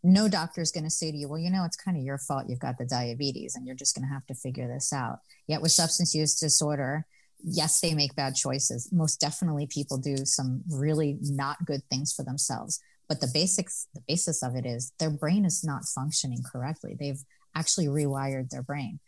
no 0.03 0.27
doctor 0.27 0.61
is 0.61 0.71
going 0.71 0.83
to 0.83 0.89
say 0.89 1.11
to 1.11 1.17
you, 1.17 1.27
well, 1.27 1.39
you 1.39 1.51
know, 1.51 1.63
it's 1.63 1.77
kind 1.77 1.95
of 1.95 2.03
your 2.03 2.17
fault 2.17 2.45
you've 2.47 2.59
got 2.59 2.77
the 2.77 2.85
diabetes 2.85 3.55
and 3.55 3.65
you're 3.65 3.75
just 3.75 3.95
going 3.95 4.07
to 4.07 4.13
have 4.13 4.25
to 4.27 4.33
figure 4.33 4.67
this 4.67 4.91
out. 4.91 5.19
Yet 5.47 5.61
with 5.61 5.71
substance 5.71 6.15
use 6.15 6.39
disorder, 6.39 7.05
yes, 7.43 7.79
they 7.79 7.93
make 7.93 8.15
bad 8.15 8.35
choices. 8.35 8.89
Most 8.91 9.19
definitely 9.19 9.67
people 9.67 9.97
do 9.97 10.17
some 10.25 10.63
really 10.69 11.17
not 11.21 11.65
good 11.65 11.83
things 11.89 12.13
for 12.13 12.23
themselves. 12.23 12.79
But 13.07 13.19
the 13.19 13.29
basics, 13.33 13.87
the 13.93 14.01
basis 14.07 14.41
of 14.41 14.55
it 14.55 14.65
is 14.65 14.93
their 14.97 15.09
brain 15.09 15.45
is 15.45 15.63
not 15.63 15.85
functioning 15.85 16.43
correctly. 16.49 16.95
They've 16.97 17.21
actually 17.55 17.87
rewired 17.87 18.49
their 18.49 18.63
brain. 18.63 18.99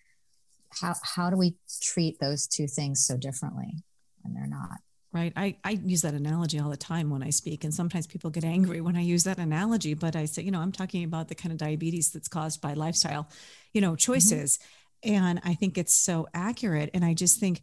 How, 0.81 0.95
how 1.01 1.29
do 1.29 1.37
we 1.37 1.55
treat 1.81 2.19
those 2.19 2.45
two 2.47 2.67
things 2.67 3.05
so 3.05 3.17
differently 3.17 3.83
when 4.21 4.33
they're 4.33 4.47
not? 4.47 4.79
Right? 5.13 5.31
I, 5.35 5.55
I 5.63 5.71
use 5.71 6.01
that 6.01 6.13
analogy 6.13 6.59
all 6.59 6.69
the 6.69 6.77
time 6.77 7.09
when 7.09 7.23
i 7.23 7.29
speak 7.29 7.63
and 7.63 7.73
sometimes 7.73 8.07
people 8.07 8.29
get 8.29 8.43
angry 8.43 8.81
when 8.81 8.95
i 8.95 9.01
use 9.01 9.23
that 9.25 9.37
analogy 9.37 9.93
but 9.93 10.15
i 10.15 10.25
say 10.25 10.41
you 10.41 10.51
know 10.51 10.59
i'm 10.59 10.71
talking 10.71 11.03
about 11.03 11.27
the 11.27 11.35
kind 11.35 11.51
of 11.51 11.57
diabetes 11.57 12.11
that's 12.11 12.27
caused 12.27 12.61
by 12.61 12.73
lifestyle 12.73 13.29
you 13.73 13.81
know 13.81 13.95
choices. 13.95 14.59
Mm-hmm. 15.05 15.15
and 15.15 15.41
i 15.43 15.53
think 15.53 15.77
it's 15.77 15.93
so 15.93 16.27
accurate. 16.33 16.89
And 16.93 17.05
i 17.05 17.13
just 17.13 17.39
think 17.39 17.61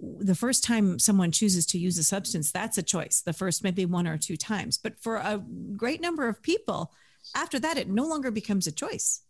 the 0.00 0.34
first 0.34 0.64
time 0.64 0.98
someone 0.98 1.30
chooses 1.30 1.66
to 1.66 1.78
use 1.78 1.98
a 1.98 2.02
substance 2.02 2.52
that's 2.52 2.78
a 2.78 2.82
choice 2.82 3.22
the 3.22 3.32
first 3.32 3.64
maybe 3.64 3.84
one 3.84 4.06
or 4.06 4.16
two 4.16 4.36
times. 4.36 4.78
But 4.78 4.98
for 4.98 5.16
a 5.16 5.42
great 5.76 6.00
number 6.00 6.28
of 6.28 6.42
people 6.42 6.92
after 7.34 7.58
that 7.58 7.78
it 7.78 7.88
no 7.88 8.06
longer 8.06 8.30
becomes 8.30 8.66
a 8.66 8.72
choice 8.72 9.22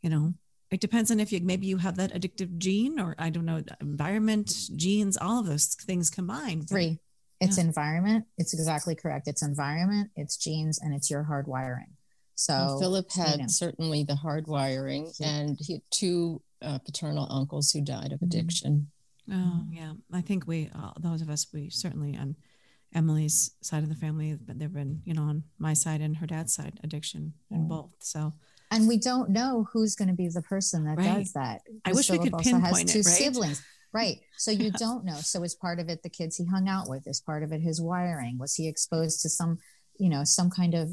you 0.00 0.10
know 0.10 0.34
it 0.72 0.80
depends 0.80 1.10
on 1.10 1.20
if 1.20 1.30
you 1.30 1.40
maybe 1.42 1.66
you 1.66 1.76
have 1.76 1.96
that 1.96 2.14
addictive 2.14 2.56
gene 2.56 2.98
or 2.98 3.14
I 3.18 3.28
don't 3.28 3.44
know, 3.44 3.62
environment, 3.80 4.50
genes, 4.74 5.18
all 5.18 5.40
of 5.40 5.46
those 5.46 5.66
things 5.66 6.08
combined. 6.08 6.68
Three. 6.68 6.98
It's 7.40 7.58
yeah. 7.58 7.64
environment. 7.64 8.24
It's 8.38 8.54
exactly 8.54 8.94
correct. 8.94 9.28
It's 9.28 9.42
environment, 9.42 10.10
it's 10.16 10.36
genes, 10.36 10.80
and 10.80 10.94
it's 10.94 11.10
your 11.10 11.24
hard 11.24 11.46
wiring. 11.46 11.96
So 12.36 12.54
well, 12.54 12.80
Philip 12.80 13.12
had 13.12 13.32
you 13.32 13.42
know. 13.42 13.48
certainly 13.48 14.04
the 14.04 14.14
hard 14.14 14.46
wiring, 14.46 15.12
yeah. 15.20 15.28
and 15.28 15.58
he 15.60 15.74
had 15.74 15.82
two 15.90 16.40
uh, 16.62 16.78
paternal 16.78 17.26
uncles 17.30 17.70
who 17.70 17.82
died 17.82 18.12
of 18.12 18.20
mm-hmm. 18.20 18.24
addiction. 18.24 18.90
Oh 19.30 19.64
yeah, 19.70 19.92
I 20.12 20.22
think 20.22 20.46
we, 20.46 20.70
uh, 20.74 20.92
those 20.98 21.20
of 21.20 21.28
us, 21.28 21.46
we 21.52 21.68
certainly 21.68 22.16
on 22.16 22.36
Emily's 22.94 23.50
side 23.60 23.82
of 23.82 23.88
the 23.88 23.94
family, 23.94 24.38
but 24.40 24.58
they've 24.58 24.72
been, 24.72 25.02
you 25.04 25.14
know, 25.14 25.22
on 25.22 25.44
my 25.58 25.74
side 25.74 26.00
and 26.00 26.16
her 26.16 26.26
dad's 26.26 26.54
side, 26.54 26.80
addiction 26.82 27.34
in 27.50 27.68
both. 27.68 27.90
So 28.00 28.32
and 28.72 28.88
we 28.88 28.96
don't 28.96 29.30
know 29.30 29.68
who's 29.72 29.94
going 29.94 30.08
to 30.08 30.14
be 30.14 30.28
the 30.28 30.42
person 30.42 30.84
that 30.84 30.96
right. 30.96 31.18
does 31.18 31.32
that. 31.34 31.60
I 31.84 31.92
wish 31.92 32.06
Philip 32.08 32.22
we 32.22 32.26
could 32.28 32.34
also 32.34 32.50
pinpoint 32.50 32.90
has 32.90 32.92
two 32.92 32.98
it, 33.00 33.06
right? 33.06 33.14
siblings. 33.14 33.62
Right. 33.92 34.20
So 34.38 34.50
you 34.50 34.64
yeah. 34.64 34.78
don't 34.78 35.04
know. 35.04 35.16
So 35.16 35.42
is 35.42 35.54
part 35.54 35.78
of 35.78 35.90
it 35.90 36.02
the 36.02 36.08
kids 36.08 36.36
he 36.36 36.46
hung 36.46 36.68
out 36.68 36.88
with? 36.88 37.06
Is 37.06 37.20
part 37.20 37.42
of 37.42 37.52
it 37.52 37.60
his 37.60 37.80
wiring? 37.80 38.38
Was 38.38 38.54
he 38.54 38.66
exposed 38.66 39.20
to 39.22 39.28
some, 39.28 39.58
you 39.98 40.08
know, 40.08 40.24
some 40.24 40.48
kind 40.48 40.74
of 40.74 40.90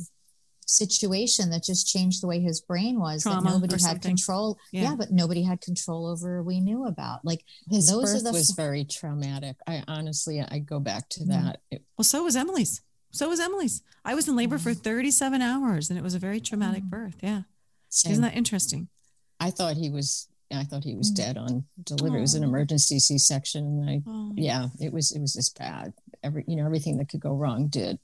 situation 0.66 1.50
that 1.50 1.64
just 1.64 1.88
changed 1.88 2.22
the 2.22 2.28
way 2.28 2.40
his 2.40 2.62
brain 2.62 3.00
was 3.00 3.24
Trauma 3.24 3.42
that 3.42 3.50
nobody 3.50 3.74
had 3.74 3.80
something. 3.80 4.12
control 4.12 4.60
yeah. 4.72 4.84
yeah. 4.84 4.96
but 4.96 5.10
nobody 5.10 5.42
had 5.42 5.62
control 5.62 6.06
over 6.06 6.44
we 6.44 6.60
knew 6.60 6.86
about 6.86 7.26
like 7.26 7.44
his 7.72 7.90
those 7.90 8.14
birth 8.14 8.24
the, 8.24 8.32
was 8.32 8.52
very 8.52 8.84
traumatic 8.84 9.56
i 9.66 9.84
honestly 9.88 10.40
i 10.42 10.60
go 10.60 10.80
back 10.80 11.10
to 11.10 11.26
that 11.26 11.62
well 11.98 12.04
so 12.04 12.24
was 12.24 12.36
emily's 12.36 12.84
So 13.12 13.28
was 13.28 13.40
Emily's. 13.40 13.82
I 14.06 14.16
was 14.16 14.28
in 14.28 14.36
labor 14.36 14.58
for 14.58 14.74
37 14.74 15.42
hours 15.42 15.90
and 15.90 15.98
it 15.98 16.04
was 16.04 16.14
a 16.14 16.20
very 16.20 16.40
traumatic 16.40 16.84
mm. 16.84 16.90
birth. 16.90 17.16
Yeah. 17.22 17.42
Same. 17.90 18.14
Isn't 18.14 18.24
that 18.24 18.36
interesting? 18.36 18.88
I 19.40 19.52
thought 19.52 19.76
he 19.76 19.90
was 19.90 20.28
I 20.52 20.64
thought 20.64 20.84
he 20.84 20.96
was 20.96 21.12
mm. 21.12 21.16
dead 21.16 21.38
on 21.38 21.66
delivery. 21.84 22.20
It 22.20 22.22
was 22.22 22.36
an 22.36 22.44
emergency 22.44 23.00
C 23.00 23.18
section. 23.18 23.64
And 23.66 23.90
I 23.90 24.02
oh. 24.08 24.34
yeah, 24.36 24.68
it 24.80 24.92
was 24.92 25.12
it 25.12 25.20
was 25.20 25.34
just 25.34 25.58
bad. 25.58 25.94
Every 26.24 26.44
you 26.48 26.56
know, 26.56 26.66
everything 26.66 26.98
that 26.98 27.10
could 27.10 27.20
go 27.20 27.36
wrong 27.36 27.68
did. 27.68 28.00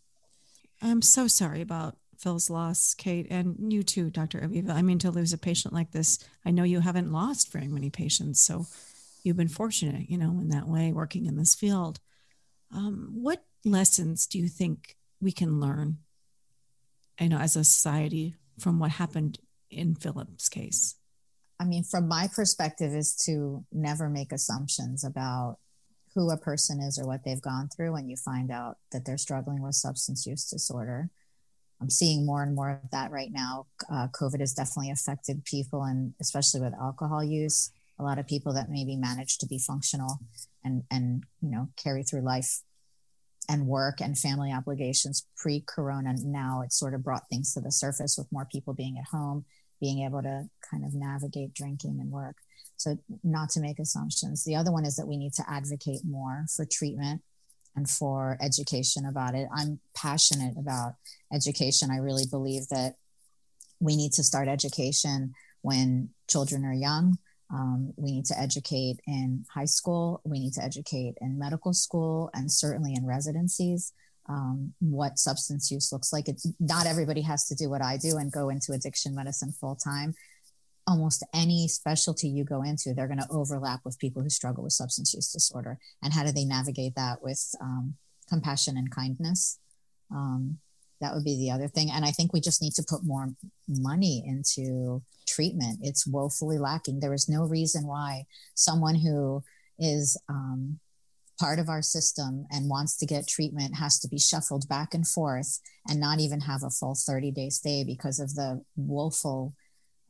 I'm 0.81 1.01
so 1.01 1.27
sorry 1.27 1.61
about 1.61 1.97
Phil's 2.17 2.49
loss, 2.49 2.93
Kate, 2.93 3.27
and 3.29 3.71
you 3.71 3.83
too, 3.83 4.09
Dr. 4.09 4.39
Aviva. 4.39 4.71
I 4.71 4.81
mean, 4.81 4.99
to 4.99 5.11
lose 5.11 5.33
a 5.33 5.37
patient 5.37 5.73
like 5.73 5.91
this, 5.91 6.19
I 6.45 6.51
know 6.51 6.63
you 6.63 6.79
haven't 6.79 7.11
lost 7.11 7.51
very 7.51 7.67
many 7.67 7.89
patients. 7.89 8.41
So 8.41 8.67
you've 9.23 9.37
been 9.37 9.47
fortunate, 9.47 10.09
you 10.09 10.17
know, 10.17 10.39
in 10.39 10.49
that 10.49 10.67
way, 10.67 10.91
working 10.91 11.25
in 11.25 11.37
this 11.37 11.55
field. 11.55 11.99
Um, 12.73 13.09
what 13.13 13.43
lessons 13.63 14.27
do 14.27 14.37
you 14.37 14.47
think 14.47 14.95
we 15.19 15.31
can 15.31 15.59
learn, 15.59 15.97
you 17.19 17.29
know, 17.29 17.37
as 17.37 17.55
a 17.55 17.63
society 17.63 18.35
from 18.59 18.79
what 18.79 18.91
happened 18.91 19.39
in 19.69 19.95
Philip's 19.95 20.49
case? 20.49 20.95
I 21.59 21.65
mean, 21.65 21.83
from 21.83 22.07
my 22.07 22.27
perspective, 22.33 22.93
is 22.93 23.15
to 23.25 23.63
never 23.71 24.09
make 24.09 24.31
assumptions 24.31 25.03
about 25.03 25.57
who 26.13 26.29
a 26.29 26.37
person 26.37 26.81
is 26.81 26.97
or 26.97 27.05
what 27.05 27.23
they've 27.23 27.41
gone 27.41 27.69
through 27.69 27.93
when 27.93 28.09
you 28.09 28.15
find 28.15 28.51
out 28.51 28.77
that 28.91 29.05
they're 29.05 29.17
struggling 29.17 29.61
with 29.61 29.75
substance 29.75 30.25
use 30.25 30.45
disorder. 30.45 31.09
I'm 31.81 31.89
seeing 31.89 32.25
more 32.25 32.41
and 32.41 32.55
more 32.55 32.81
of 32.83 32.89
that 32.91 33.11
right 33.11 33.31
now. 33.31 33.67
Uh, 33.91 34.07
COVID 34.07 34.39
has 34.39 34.53
definitely 34.53 34.91
affected 34.91 35.43
people, 35.43 35.83
and 35.83 36.13
especially 36.21 36.61
with 36.61 36.73
alcohol 36.73 37.23
use, 37.23 37.71
a 37.99 38.03
lot 38.03 38.19
of 38.19 38.27
people 38.27 38.53
that 38.53 38.69
maybe 38.69 38.95
manage 38.95 39.37
to 39.39 39.45
be 39.45 39.57
functional 39.57 40.19
and 40.63 40.83
and 40.91 41.23
you 41.41 41.49
know 41.49 41.69
carry 41.81 42.03
through 42.03 42.21
life 42.21 42.61
and 43.49 43.67
work 43.67 44.01
and 44.01 44.17
family 44.17 44.51
obligations 44.51 45.27
pre-corona. 45.37 46.15
Now 46.23 46.61
it's 46.63 46.79
sort 46.79 46.93
of 46.93 47.03
brought 47.03 47.29
things 47.29 47.53
to 47.53 47.61
the 47.61 47.71
surface 47.71 48.17
with 48.17 48.31
more 48.31 48.47
people 48.51 48.73
being 48.73 48.97
at 48.97 49.05
home, 49.05 49.45
being 49.79 50.03
able 50.03 50.21
to 50.21 50.49
kind 50.69 50.85
of 50.85 50.93
navigate 50.93 51.53
drinking 51.53 51.99
and 51.99 52.11
work. 52.11 52.37
So 52.77 52.97
not 53.23 53.49
to 53.51 53.61
make 53.61 53.79
assumptions. 53.79 54.43
The 54.43 54.55
other 54.55 54.71
one 54.71 54.85
is 54.85 54.95
that 54.97 55.07
we 55.07 55.17
need 55.17 55.33
to 55.33 55.49
advocate 55.49 56.01
more 56.03 56.45
for 56.55 56.65
treatment 56.65 57.21
and 57.75 57.89
for 57.89 58.37
education 58.41 59.05
about 59.05 59.35
it. 59.35 59.47
I'm 59.53 59.79
passionate 59.95 60.57
about 60.57 60.95
education. 61.33 61.91
I 61.91 61.97
really 61.97 62.25
believe 62.25 62.67
that 62.69 62.95
we 63.79 63.95
need 63.95 64.13
to 64.13 64.23
start 64.23 64.47
education 64.47 65.33
when 65.61 66.09
children 66.29 66.65
are 66.65 66.73
young. 66.73 67.17
Um, 67.55 67.93
we 67.95 68.11
need 68.11 68.25
to 68.25 68.39
educate 68.39 68.99
in 69.07 69.45
high 69.49 69.65
school. 69.65 70.19
We 70.25 70.39
need 70.39 70.53
to 70.53 70.63
educate 70.63 71.15
in 71.21 71.39
medical 71.39 71.73
school 71.73 72.29
and 72.33 72.51
certainly 72.51 72.93
in 72.95 73.05
residencies 73.05 73.93
um, 74.27 74.73
what 74.79 75.17
substance 75.17 75.71
use 75.71 75.93
looks 75.93 76.11
like. 76.11 76.27
It's 76.27 76.45
not 76.59 76.85
everybody 76.85 77.21
has 77.21 77.47
to 77.47 77.55
do 77.55 77.69
what 77.69 77.81
I 77.81 77.95
do 77.95 78.17
and 78.17 78.29
go 78.31 78.49
into 78.49 78.73
addiction 78.73 79.15
medicine 79.15 79.53
full 79.53 79.75
time. 79.75 80.15
Almost 80.85 81.25
any 81.33 81.69
specialty 81.69 82.27
you 82.27 82.43
go 82.43 82.61
into, 82.61 82.93
they're 82.93 83.07
going 83.07 83.19
to 83.19 83.31
overlap 83.31 83.81
with 83.85 83.99
people 83.99 84.21
who 84.21 84.29
struggle 84.29 84.63
with 84.63 84.73
substance 84.73 85.13
use 85.13 85.31
disorder. 85.31 85.79
And 86.03 86.13
how 86.13 86.25
do 86.25 86.33
they 86.33 86.45
navigate 86.45 86.95
that 86.95 87.23
with 87.23 87.55
um, 87.61 87.95
compassion 88.27 88.75
and 88.75 88.91
kindness? 88.91 89.59
Um, 90.11 90.57
that 91.01 91.13
would 91.13 91.23
be 91.23 91.37
the 91.37 91.51
other 91.51 91.67
thing. 91.67 91.89
And 91.91 92.05
I 92.05 92.11
think 92.11 92.33
we 92.33 92.41
just 92.41 92.61
need 92.61 92.73
to 92.75 92.85
put 92.87 93.03
more 93.03 93.29
money 93.67 94.23
into 94.25 95.01
treatment. 95.27 95.79
It's 95.81 96.07
woefully 96.07 96.57
lacking. 96.57 96.99
There 96.99 97.13
is 97.13 97.29
no 97.29 97.43
reason 97.43 97.85
why 97.85 98.25
someone 98.53 98.95
who 98.95 99.43
is 99.77 100.17
um, 100.29 100.79
part 101.39 101.59
of 101.59 101.69
our 101.69 101.81
system 101.81 102.45
and 102.51 102.69
wants 102.69 102.95
to 102.97 103.05
get 103.05 103.27
treatment 103.27 103.75
has 103.75 103.99
to 103.99 104.07
be 104.07 104.17
shuffled 104.17 104.67
back 104.69 104.93
and 104.93 105.07
forth 105.07 105.59
and 105.87 105.99
not 105.99 106.19
even 106.19 106.41
have 106.41 106.63
a 106.63 106.69
full 106.69 106.95
30 106.95 107.31
day 107.31 107.49
stay 107.49 107.83
because 107.83 108.19
of 108.19 108.35
the 108.35 108.63
woeful 108.75 109.53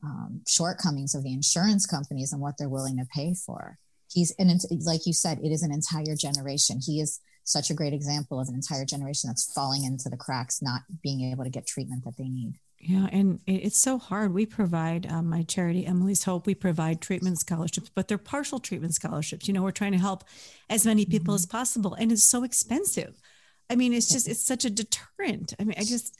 um, 0.03 0.41
shortcomings 0.47 1.15
of 1.15 1.23
the 1.23 1.33
insurance 1.33 1.85
companies 1.85 2.31
and 2.31 2.41
what 2.41 2.55
they're 2.57 2.69
willing 2.69 2.97
to 2.97 3.07
pay 3.13 3.33
for. 3.33 3.79
He's, 4.11 4.33
and 4.37 4.61
like 4.85 5.05
you 5.05 5.13
said, 5.13 5.39
it 5.39 5.51
is 5.51 5.63
an 5.63 5.73
entire 5.73 6.15
generation. 6.15 6.79
He 6.85 7.01
is 7.01 7.19
such 7.45 7.69
a 7.69 7.73
great 7.73 7.93
example 7.93 8.39
of 8.39 8.49
an 8.49 8.55
entire 8.55 8.85
generation 8.85 9.29
that's 9.29 9.51
falling 9.53 9.85
into 9.85 10.09
the 10.09 10.17
cracks, 10.17 10.61
not 10.61 10.81
being 11.01 11.31
able 11.31 11.43
to 11.43 11.49
get 11.49 11.65
treatment 11.65 12.03
that 12.03 12.17
they 12.17 12.27
need. 12.27 12.55
Yeah, 12.79 13.07
and 13.11 13.39
it's 13.47 13.81
so 13.81 13.97
hard. 13.97 14.33
We 14.33 14.45
provide 14.45 15.09
um, 15.11 15.27
my 15.27 15.43
charity, 15.43 15.85
Emily's 15.85 16.23
Hope. 16.23 16.45
We 16.45 16.53
provide 16.53 17.01
treatment 17.01 17.39
scholarships, 17.39 17.89
but 17.89 18.07
they're 18.07 18.19
partial 18.19 18.59
treatment 18.59 18.93
scholarships. 18.93 19.47
You 19.47 19.53
know, 19.53 19.63
we're 19.63 19.71
trying 19.71 19.93
to 19.93 19.97
help 19.97 20.23
as 20.69 20.85
many 20.85 21.05
people 21.05 21.33
mm-hmm. 21.33 21.43
as 21.43 21.45
possible, 21.45 21.93
and 21.95 22.11
it's 22.11 22.29
so 22.29 22.43
expensive. 22.43 23.19
I 23.69 23.75
mean, 23.75 23.93
it's 23.93 24.09
just 24.09 24.27
it's 24.27 24.45
such 24.45 24.65
a 24.65 24.69
deterrent. 24.69 25.55
I 25.59 25.63
mean, 25.63 25.75
I 25.79 25.83
just 25.83 26.15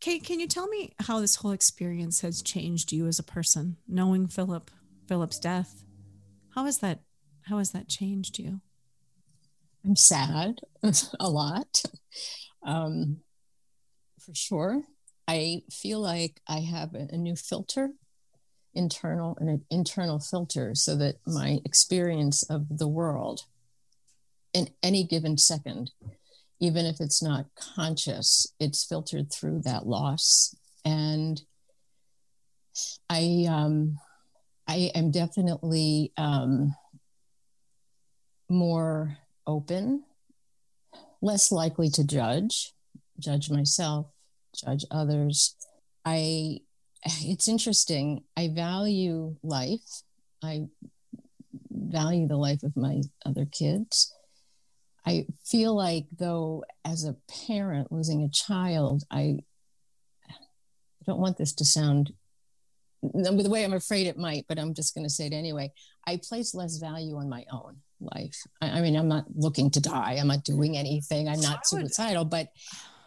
Kate, 0.00 0.24
can 0.24 0.40
you 0.40 0.46
tell 0.46 0.68
me 0.68 0.94
how 1.00 1.20
this 1.20 1.36
whole 1.36 1.52
experience 1.52 2.20
has 2.20 2.42
changed 2.42 2.92
you 2.92 3.06
as 3.06 3.18
a 3.18 3.22
person, 3.22 3.76
knowing 3.88 4.26
Philip, 4.26 4.70
Philip's 5.08 5.38
death? 5.38 5.84
How 6.54 6.64
has 6.64 6.78
that 6.78 7.00
how 7.42 7.58
has 7.58 7.70
that 7.70 7.88
changed 7.88 8.38
you? 8.38 8.60
I'm 9.86 9.96
sad 9.96 10.60
a 11.20 11.30
lot, 11.30 11.82
um, 12.64 13.18
for 14.18 14.34
sure. 14.34 14.82
I 15.28 15.62
feel 15.70 16.00
like 16.00 16.40
I 16.48 16.60
have 16.60 16.94
a, 16.94 17.16
new 17.16 17.36
filter, 17.36 17.90
internal 18.74 19.36
and 19.40 19.48
an 19.48 19.64
internal 19.70 20.18
filter, 20.18 20.74
so 20.74 20.96
that 20.96 21.16
my 21.26 21.60
experience 21.64 22.42
of 22.44 22.78
the 22.78 22.88
world 22.88 23.42
in 24.52 24.68
any 24.82 25.04
given 25.04 25.38
second, 25.38 25.92
even 26.60 26.84
if 26.84 27.00
it's 27.00 27.22
not 27.22 27.46
conscious, 27.54 28.46
it's 28.58 28.84
filtered 28.84 29.32
through 29.32 29.62
that 29.62 29.86
loss. 29.86 30.54
And 30.84 31.40
I 33.08 33.46
um, 33.48 33.98
I 34.66 34.90
am 34.94 35.10
definitely 35.10 36.12
um, 36.16 36.74
more 38.48 39.18
open, 39.46 40.04
less 41.22 41.52
likely 41.52 41.88
to 41.90 42.04
judge, 42.04 42.72
judge 43.18 43.50
myself, 43.50 44.06
judge 44.54 44.84
others. 44.90 45.56
I 46.04 46.60
it's 47.04 47.48
interesting. 47.48 48.24
I 48.36 48.48
value 48.48 49.36
life. 49.42 50.02
I 50.42 50.66
value 51.70 52.26
the 52.26 52.36
life 52.36 52.62
of 52.62 52.76
my 52.76 53.02
other 53.24 53.46
kids. 53.46 54.12
I 55.06 55.26
feel 55.44 55.74
like 55.74 56.06
though 56.18 56.64
as 56.84 57.04
a 57.04 57.16
parent 57.46 57.92
losing 57.92 58.22
a 58.22 58.28
child, 58.28 59.04
I 59.10 59.38
don't 61.06 61.20
want 61.20 61.38
this 61.38 61.52
to 61.54 61.64
sound 61.64 62.12
the 63.02 63.48
way 63.48 63.62
I'm 63.62 63.74
afraid 63.74 64.08
it 64.08 64.18
might, 64.18 64.46
but 64.48 64.58
I'm 64.58 64.74
just 64.74 64.94
going 64.94 65.04
to 65.04 65.10
say 65.10 65.26
it 65.26 65.32
anyway. 65.32 65.72
I 66.06 66.18
place 66.20 66.54
less 66.54 66.78
value 66.78 67.16
on 67.16 67.28
my 67.28 67.44
own 67.52 67.76
life. 68.00 68.36
I, 68.60 68.70
I 68.70 68.80
mean, 68.80 68.96
I'm 68.96 69.08
not 69.08 69.24
looking 69.34 69.70
to 69.72 69.80
die. 69.80 70.16
I'm 70.20 70.28
not 70.28 70.44
doing 70.44 70.76
anything. 70.76 71.28
I'm 71.28 71.40
not 71.40 71.66
suicidal, 71.66 72.24
but 72.24 72.48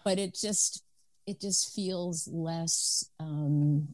but 0.04 0.20
it 0.20 0.36
just 0.36 0.84
it 1.28 1.40
just 1.40 1.74
feels 1.74 2.28
less 2.32 3.04
um, 3.20 3.90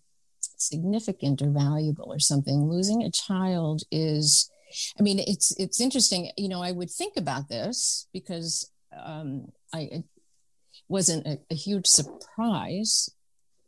significant 0.57 1.41
or 1.41 1.49
valuable 1.49 2.11
or 2.11 2.19
something. 2.19 2.69
Losing 2.69 3.03
a 3.03 3.11
child 3.11 3.83
is, 3.91 4.49
I 4.97 5.03
mean, 5.03 5.19
it's 5.19 5.51
it's 5.59 5.81
interesting. 5.81 6.31
You 6.37 6.49
know, 6.49 6.61
I 6.61 6.71
would 6.71 6.89
think 6.89 7.17
about 7.17 7.49
this 7.49 8.07
because 8.13 8.71
um, 8.95 9.51
I 9.73 9.81
it 9.91 10.03
wasn't 10.87 11.27
a, 11.27 11.39
a 11.49 11.55
huge 11.55 11.87
surprise. 11.87 13.09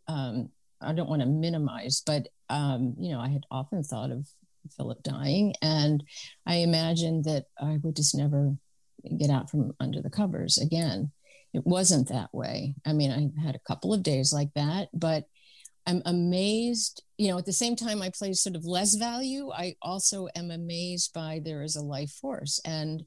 Um, 0.07 0.49
I 0.79 0.93
don't 0.93 1.09
want 1.09 1.21
to 1.21 1.27
minimize, 1.27 2.01
but 2.05 2.27
um, 2.49 2.95
you 2.99 3.11
know, 3.11 3.19
I 3.19 3.27
had 3.27 3.45
often 3.51 3.83
thought 3.83 4.11
of 4.11 4.27
Philip 4.75 5.03
dying, 5.03 5.53
and 5.61 6.03
I 6.45 6.57
imagined 6.57 7.25
that 7.25 7.45
I 7.59 7.77
would 7.83 7.95
just 7.95 8.15
never 8.15 8.55
get 9.17 9.29
out 9.29 9.49
from 9.49 9.73
under 9.79 10.01
the 10.01 10.09
covers 10.09 10.57
again 10.57 11.11
it 11.53 11.65
wasn't 11.65 12.09
that 12.09 12.33
way. 12.33 12.75
I 12.85 12.93
mean, 12.93 13.11
I 13.11 13.41
had 13.41 13.55
a 13.55 13.67
couple 13.67 13.93
of 13.93 14.03
days 14.03 14.31
like 14.33 14.53
that, 14.53 14.89
but 14.93 15.25
I'm 15.87 16.01
amazed, 16.05 17.01
you 17.17 17.29
know, 17.29 17.37
at 17.37 17.45
the 17.45 17.53
same 17.53 17.75
time 17.75 18.01
I 18.01 18.11
play 18.11 18.33
sort 18.33 18.55
of 18.55 18.65
less 18.65 18.95
value, 18.95 19.51
I 19.51 19.75
also 19.81 20.27
am 20.35 20.51
amazed 20.51 21.13
by 21.13 21.41
there 21.43 21.63
is 21.63 21.75
a 21.75 21.81
life 21.81 22.11
force. 22.11 22.59
And 22.65 23.05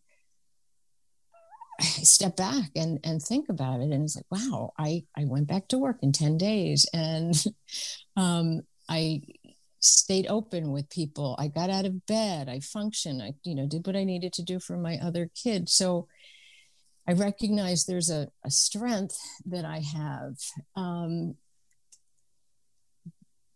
I 1.81 1.85
step 1.85 2.37
back 2.37 2.71
and, 2.75 2.99
and 3.05 3.23
think 3.23 3.51
about 3.51 3.81
it. 3.81 3.93
And 3.93 4.03
it's 4.05 4.17
like, 4.17 4.27
wow, 4.31 4.73
I, 4.79 5.05
I 5.17 5.27
went 5.27 5.47
back 5.47 5.69
to 5.69 5.79
work 5.79 5.99
in 6.03 6.13
10 6.13 6.39
days 6.39 6.87
and 6.93 7.35
um, 8.17 8.63
I 8.89 9.23
stayed 9.81 10.27
open 10.29 10.71
with 10.71 10.91
people. 10.91 11.37
I 11.39 11.49
got 11.49 11.71
out 11.71 11.87
of 11.87 12.07
bed. 12.07 12.49
I 12.49 12.61
functioned. 12.61 13.23
I, 13.23 13.35
you 13.45 13.55
know, 13.55 13.67
did 13.67 13.87
what 13.87 13.97
I 13.97 14.05
needed 14.05 14.33
to 14.35 14.43
do 14.43 14.61
for 14.61 14.77
my 14.77 14.99
other 14.99 15.31
kids. 15.35 15.73
So 15.73 16.09
I 17.09 17.13
recognize 17.13 17.85
there's 17.85 18.11
a, 18.11 18.29
a 18.45 18.51
strength 18.51 19.19
that 19.47 19.65
I 19.65 19.81
have. 19.81 20.35
Um, 20.77 21.35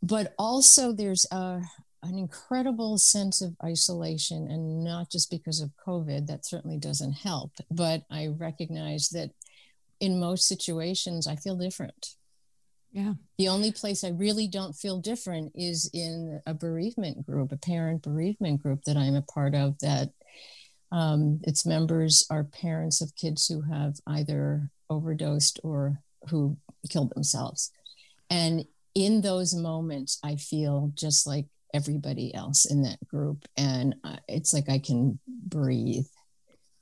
but 0.02 0.34
also 0.38 0.92
there's 0.92 1.26
a, 1.30 1.60
an 2.02 2.18
incredible 2.18 2.98
sense 2.98 3.40
of 3.40 3.56
isolation 3.64 4.48
and 4.50 4.84
not 4.84 5.10
just 5.10 5.30
because 5.30 5.62
of 5.62 5.70
covid 5.86 6.26
that 6.26 6.44
certainly 6.44 6.76
doesn't 6.76 7.12
help 7.14 7.52
but 7.70 8.02
i 8.10 8.26
recognize 8.26 9.08
that 9.08 9.30
in 10.00 10.20
most 10.20 10.46
situations, 10.46 11.26
I 11.26 11.36
feel 11.36 11.56
different. 11.56 12.16
Yeah. 12.94 13.14
The 13.38 13.48
only 13.48 13.72
place 13.72 14.04
I 14.04 14.10
really 14.10 14.46
don't 14.46 14.72
feel 14.72 15.00
different 15.00 15.50
is 15.56 15.90
in 15.92 16.40
a 16.46 16.54
bereavement 16.54 17.26
group, 17.26 17.50
a 17.50 17.56
parent 17.56 18.02
bereavement 18.02 18.62
group 18.62 18.84
that 18.84 18.96
I'm 18.96 19.16
a 19.16 19.22
part 19.22 19.56
of 19.56 19.76
that 19.80 20.10
um, 20.92 21.40
its 21.42 21.66
members 21.66 22.24
are 22.30 22.44
parents 22.44 23.00
of 23.00 23.16
kids 23.16 23.48
who 23.48 23.62
have 23.62 23.96
either 24.06 24.70
overdosed 24.88 25.58
or 25.64 25.98
who 26.30 26.56
killed 26.88 27.12
themselves. 27.12 27.72
And 28.30 28.64
in 28.94 29.22
those 29.22 29.56
moments, 29.56 30.20
I 30.22 30.36
feel 30.36 30.92
just 30.94 31.26
like 31.26 31.46
everybody 31.74 32.32
else 32.32 32.64
in 32.64 32.82
that 32.82 33.04
group. 33.08 33.44
And 33.56 33.96
it's 34.28 34.54
like 34.54 34.68
I 34.68 34.78
can 34.78 35.18
breathe 35.26 36.06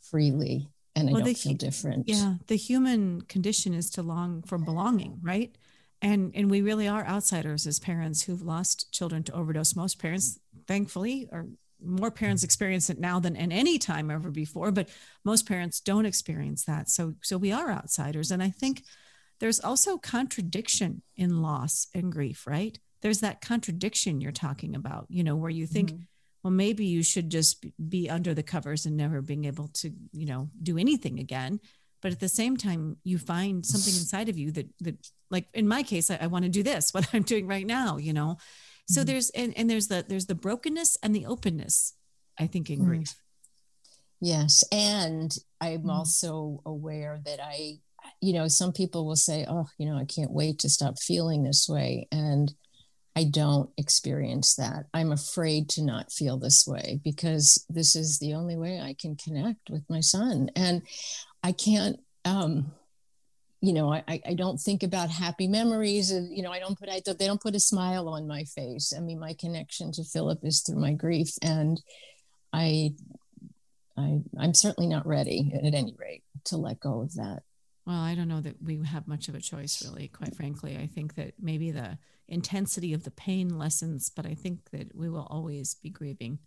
freely 0.03 0.69
and 0.95 1.09
I 1.09 1.13
well, 1.13 1.21
don't 1.23 1.29
the, 1.29 1.35
feel 1.35 1.55
different. 1.55 2.07
Yeah. 2.07 2.35
The 2.49 2.57
human 2.57 3.23
condition 3.23 3.73
is 3.73 3.89
to 3.91 4.03
long 4.03 4.43
for 4.43 4.59
belonging, 4.59 5.21
right? 5.23 5.57
And, 6.03 6.33
and 6.35 6.51
we 6.51 6.61
really 6.63 6.89
are 6.89 7.07
outsiders 7.07 7.67
as 7.67 7.79
parents 7.79 8.23
who've 8.23 8.43
lost 8.43 8.93
children 8.93 9.23
to 9.25 9.33
overdose. 9.33 9.77
Most 9.77 10.01
parents, 10.01 10.39
thankfully, 10.67 11.29
or 11.31 11.47
more 11.85 12.11
parents 12.11 12.43
experience 12.43 12.91
it 12.91 12.99
now 12.99 13.21
than 13.21 13.37
in 13.37 13.53
any 13.53 13.79
time 13.79 14.11
ever 14.11 14.31
before 14.31 14.71
but 14.71 14.89
most 15.25 15.47
parents 15.47 15.81
don't 15.81 16.07
experience 16.07 16.65
that. 16.65 16.89
So 16.89 17.15
so 17.23 17.37
we 17.39 17.53
are 17.53 17.71
outsiders. 17.71 18.31
And 18.31 18.43
i 18.43 18.51
think 18.51 18.85
there's 19.41 19.61
also 19.61 19.99
contradiction 19.99 21.03
in 21.17 21.43
loss 21.43 21.89
and 21.95 22.13
grief 22.13 22.47
right? 22.47 22.79
There's 23.01 23.21
that 23.21 23.41
contradiction 23.41 24.21
you're 24.21 24.33
talking 24.33 24.77
about 24.77 25.07
you 25.09 25.25
know 25.25 25.37
where 25.37 25.51
you 25.51 25.67
think 25.67 25.91
mm-hmm. 25.91 26.03
well 26.43 26.53
maybe 26.53 26.87
you 26.87 27.03
should 27.03 27.31
just 27.31 27.65
be 27.89 28.09
under 28.09 28.35
the 28.35 28.43
covers 28.43 28.87
and 28.87 28.97
never 28.97 29.21
being 29.21 29.45
able 29.45 29.69
to 29.69 29.93
you 30.13 30.27
know 30.27 30.51
do 30.63 30.79
anything 30.79 31.19
again 31.19 31.61
but 32.03 32.13
at 32.13 32.21
the 32.21 32.29
same 32.29 32.57
time 32.57 32.97
you 33.05 33.17
find 33.17 33.65
something 33.65 33.95
inside 33.95 34.29
of 34.29 34.37
you 34.37 34.51
that 34.51 34.69
that 34.81 35.11
like 35.31 35.49
in 35.55 35.67
my 35.67 35.83
case 35.83 36.11
i, 36.11 36.19
I 36.21 36.27
want 36.27 36.45
to 36.45 36.51
do 36.51 36.63
this 36.63 36.91
what 36.93 37.09
i'm 37.15 37.23
doing 37.23 37.47
right 37.47 37.67
now 37.67 37.97
you 37.97 38.13
know 38.13 38.37
so 38.89 39.01
mm-hmm. 39.01 39.07
there's 39.07 39.31
and, 39.31 39.57
and 39.57 39.71
there's 39.71 39.89
the 39.89 40.05
there's 40.07 40.27
the 40.27 40.35
brokenness 40.35 40.99
and 41.03 41.15
the 41.15 41.27
openness 41.27 41.95
i 42.39 42.47
think 42.47 42.69
in 42.69 42.81
mm-hmm. 42.81 42.89
grief 42.89 43.15
yes 44.21 44.63
and 44.71 45.35
i'm 45.61 45.81
mm-hmm. 45.81 45.91
also 45.91 46.61
aware 46.67 47.21
that 47.25 47.41
i 47.43 47.79
you 48.21 48.33
know 48.33 48.49
some 48.49 48.73
people 48.73 49.07
will 49.07 49.17
say 49.17 49.47
oh 49.49 49.67
you 49.79 49.87
know 49.87 49.97
i 49.97 50.05
can't 50.05 50.33
wait 50.33 50.59
to 50.59 50.69
stop 50.69 50.99
feeling 50.99 51.45
this 51.45 51.69
way 51.69 52.09
and 52.11 52.53
i 53.15 53.25
don't 53.25 53.71
experience 53.79 54.57
that 54.57 54.87
i'm 54.93 55.13
afraid 55.13 55.69
to 55.69 55.85
not 55.85 56.11
feel 56.11 56.37
this 56.37 56.67
way 56.67 57.01
because 57.05 57.65
this 57.69 57.95
is 57.95 58.19
the 58.19 58.35
only 58.35 58.57
way 58.57 58.81
i 58.81 58.95
can 58.99 59.15
connect 59.15 59.71
with 59.71 59.85
my 59.89 60.01
son 60.01 60.51
and 60.57 60.83
i 61.43 61.53
can't 61.53 61.99
um 62.24 62.72
you 63.62 63.72
know, 63.72 63.93
I, 63.93 64.20
I 64.26 64.34
don't 64.34 64.61
think 64.61 64.82
about 64.82 65.09
happy 65.09 65.47
memories. 65.47 66.12
You 66.12 66.43
know, 66.43 66.51
I 66.51 66.59
don't 66.59 66.76
put, 66.76 66.88
I, 66.88 67.01
they 67.07 67.26
don't 67.26 67.40
put 67.40 67.55
a 67.55 67.61
smile 67.61 68.09
on 68.09 68.26
my 68.26 68.43
face. 68.43 68.93
I 68.95 68.99
mean, 68.99 69.20
my 69.20 69.34
connection 69.34 69.93
to 69.93 70.05
Philip 70.05 70.40
is 70.43 70.62
through 70.62 70.80
my 70.80 70.93
grief. 70.95 71.34
And 71.43 71.80
I, 72.53 72.95
I, 73.97 74.20
I'm 74.36 74.53
certainly 74.53 74.88
not 74.88 75.07
ready 75.07 75.53
at 75.55 75.74
any 75.74 75.95
rate 75.97 76.24
to 76.47 76.57
let 76.57 76.80
go 76.80 77.03
of 77.03 77.14
that. 77.14 77.45
Well, 77.86 78.01
I 78.01 78.16
don't 78.16 78.28
know 78.28 78.40
that 78.40 78.61
we 78.61 78.80
have 78.84 79.07
much 79.07 79.28
of 79.28 79.36
a 79.36 79.40
choice, 79.40 79.80
really, 79.84 80.09
quite 80.09 80.34
frankly. 80.34 80.76
I 80.76 80.88
think 80.88 81.14
that 81.14 81.34
maybe 81.40 81.70
the 81.70 81.99
intensity 82.26 82.93
of 82.95 83.05
the 83.05 83.11
pain 83.12 83.59
lessens, 83.59 84.11
but 84.11 84.26
I 84.26 84.34
think 84.34 84.70
that 84.72 84.95
we 84.95 85.09
will 85.09 85.28
always 85.30 85.74
be 85.74 85.90
grieving 85.90 86.40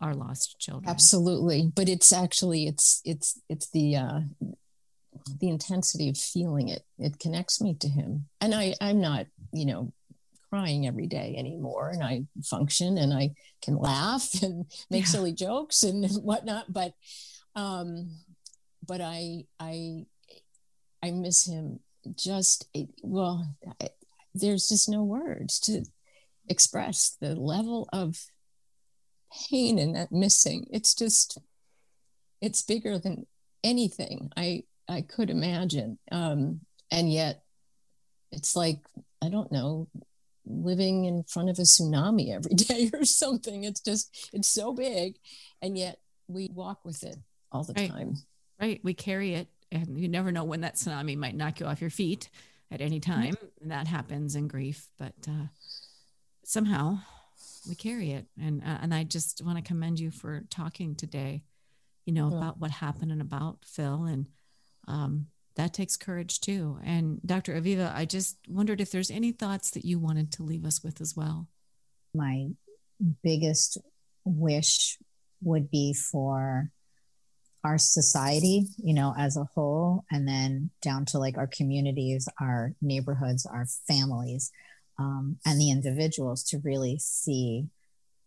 our 0.00 0.14
lost 0.14 0.58
children. 0.58 0.88
Absolutely. 0.88 1.70
But 1.74 1.88
it's 1.88 2.12
actually, 2.12 2.66
it's, 2.66 3.00
it's, 3.04 3.40
it's 3.48 3.70
the, 3.70 3.96
uh, 3.96 4.20
the 5.40 5.48
intensity 5.48 6.08
of 6.08 6.16
feeling 6.16 6.68
it 6.68 6.84
it 6.98 7.18
connects 7.18 7.60
me 7.60 7.74
to 7.74 7.88
him 7.88 8.26
and 8.40 8.54
i 8.54 8.74
i'm 8.80 9.00
not 9.00 9.26
you 9.52 9.64
know 9.64 9.92
crying 10.50 10.86
every 10.86 11.06
day 11.06 11.34
anymore 11.36 11.90
and 11.90 12.02
i 12.02 12.22
function 12.44 12.98
and 12.98 13.12
i 13.12 13.30
can 13.62 13.76
laugh 13.76 14.28
and 14.42 14.66
make 14.90 15.02
yeah. 15.02 15.08
silly 15.08 15.32
jokes 15.32 15.82
and 15.82 16.08
whatnot 16.22 16.72
but 16.72 16.92
um 17.54 18.10
but 18.86 19.00
i 19.00 19.44
i 19.58 20.04
i 21.02 21.10
miss 21.10 21.46
him 21.46 21.80
just 22.14 22.68
well 23.02 23.54
I, 23.80 23.88
there's 24.34 24.68
just 24.68 24.88
no 24.88 25.02
words 25.02 25.58
to 25.60 25.84
express 26.48 27.16
the 27.20 27.34
level 27.34 27.88
of 27.92 28.16
pain 29.50 29.78
in 29.78 29.92
that 29.92 30.12
missing 30.12 30.66
it's 30.70 30.94
just 30.94 31.38
it's 32.40 32.62
bigger 32.62 32.98
than 32.98 33.26
anything 33.64 34.30
i 34.36 34.62
I 34.88 35.02
could 35.02 35.30
imagine. 35.30 35.98
Um, 36.10 36.60
and 36.90 37.12
yet, 37.12 37.42
it's 38.32 38.56
like 38.56 38.78
I 39.22 39.28
don't 39.28 39.50
know, 39.50 39.88
living 40.44 41.04
in 41.04 41.24
front 41.24 41.50
of 41.50 41.58
a 41.58 41.62
tsunami 41.62 42.30
every 42.34 42.54
day 42.54 42.90
or 42.92 43.04
something. 43.04 43.64
It's 43.64 43.80
just 43.80 44.30
it's 44.32 44.48
so 44.48 44.72
big, 44.72 45.16
and 45.60 45.76
yet 45.76 45.98
we 46.28 46.50
walk 46.52 46.84
with 46.84 47.02
it 47.02 47.16
all 47.52 47.64
the 47.64 47.74
right. 47.74 47.90
time. 47.90 48.16
Right, 48.60 48.80
we 48.82 48.94
carry 48.94 49.34
it, 49.34 49.48
and 49.70 49.98
you 49.98 50.08
never 50.08 50.32
know 50.32 50.44
when 50.44 50.62
that 50.62 50.76
tsunami 50.76 51.16
might 51.16 51.34
knock 51.34 51.60
you 51.60 51.66
off 51.66 51.80
your 51.80 51.90
feet 51.90 52.30
at 52.70 52.80
any 52.80 53.00
mm-hmm. 53.00 53.12
time. 53.12 53.34
Mm-hmm. 53.34 53.62
And 53.62 53.70
that 53.70 53.86
happens 53.86 54.34
in 54.34 54.48
grief, 54.48 54.88
but 54.98 55.14
uh, 55.28 55.46
somehow 56.44 57.00
we 57.68 57.74
carry 57.74 58.12
it. 58.12 58.26
And 58.40 58.62
uh, 58.62 58.78
and 58.82 58.94
I 58.94 59.04
just 59.04 59.42
want 59.44 59.58
to 59.58 59.64
commend 59.64 59.98
you 60.00 60.10
for 60.10 60.44
talking 60.50 60.94
today. 60.94 61.42
You 62.04 62.12
know 62.12 62.30
yeah. 62.30 62.36
about 62.36 62.60
what 62.60 62.70
happened 62.70 63.10
and 63.10 63.20
about 63.20 63.64
Phil 63.64 64.04
and 64.04 64.26
um, 64.86 65.26
that 65.56 65.72
takes 65.72 65.96
courage 65.96 66.40
too. 66.40 66.78
And 66.84 67.20
Dr. 67.24 67.60
Aviva, 67.60 67.92
I 67.94 68.04
just 68.04 68.36
wondered 68.48 68.80
if 68.80 68.90
there's 68.90 69.10
any 69.10 69.32
thoughts 69.32 69.70
that 69.70 69.84
you 69.84 69.98
wanted 69.98 70.30
to 70.32 70.42
leave 70.42 70.64
us 70.64 70.84
with 70.84 71.00
as 71.00 71.16
well. 71.16 71.48
My 72.14 72.48
biggest 73.22 73.78
wish 74.24 74.98
would 75.42 75.70
be 75.70 75.94
for 75.94 76.70
our 77.64 77.78
society, 77.78 78.66
you 78.76 78.94
know, 78.94 79.14
as 79.18 79.36
a 79.36 79.48
whole, 79.54 80.04
and 80.10 80.28
then 80.28 80.70
down 80.82 81.04
to 81.06 81.18
like 81.18 81.36
our 81.36 81.48
communities, 81.48 82.28
our 82.40 82.72
neighborhoods, 82.80 83.44
our 83.44 83.66
families, 83.88 84.52
um, 84.98 85.38
and 85.44 85.60
the 85.60 85.70
individuals 85.70 86.42
to 86.44 86.58
really 86.58 86.98
see 86.98 87.68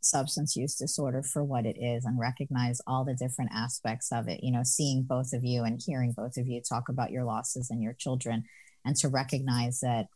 substance 0.02 0.56
use 0.56 0.76
disorder 0.76 1.22
for 1.22 1.44
what 1.44 1.66
it 1.66 1.78
is 1.78 2.06
and 2.06 2.20
recognize 2.20 2.80
all 2.88 3.04
the 3.04 3.14
different 3.14 3.52
aspects 3.54 4.12
of 4.12 4.28
it. 4.28 4.44
You 4.44 4.52
know, 4.52 4.64
seeing 4.64 5.04
both 5.04 5.34
of 5.34 5.44
you 5.44 5.64
and 5.64 5.82
hearing 5.86 6.14
both 6.14 6.38
of 6.38 6.48
you 6.48 6.62
talk 6.62 6.90
about 6.90 7.12
your 7.12 7.26
losses 7.26 7.70
and 7.70 7.82
your 7.84 7.94
children, 7.94 8.46
and 8.86 8.96
to 8.98 9.10
recognize 9.10 9.82
that 9.82 10.08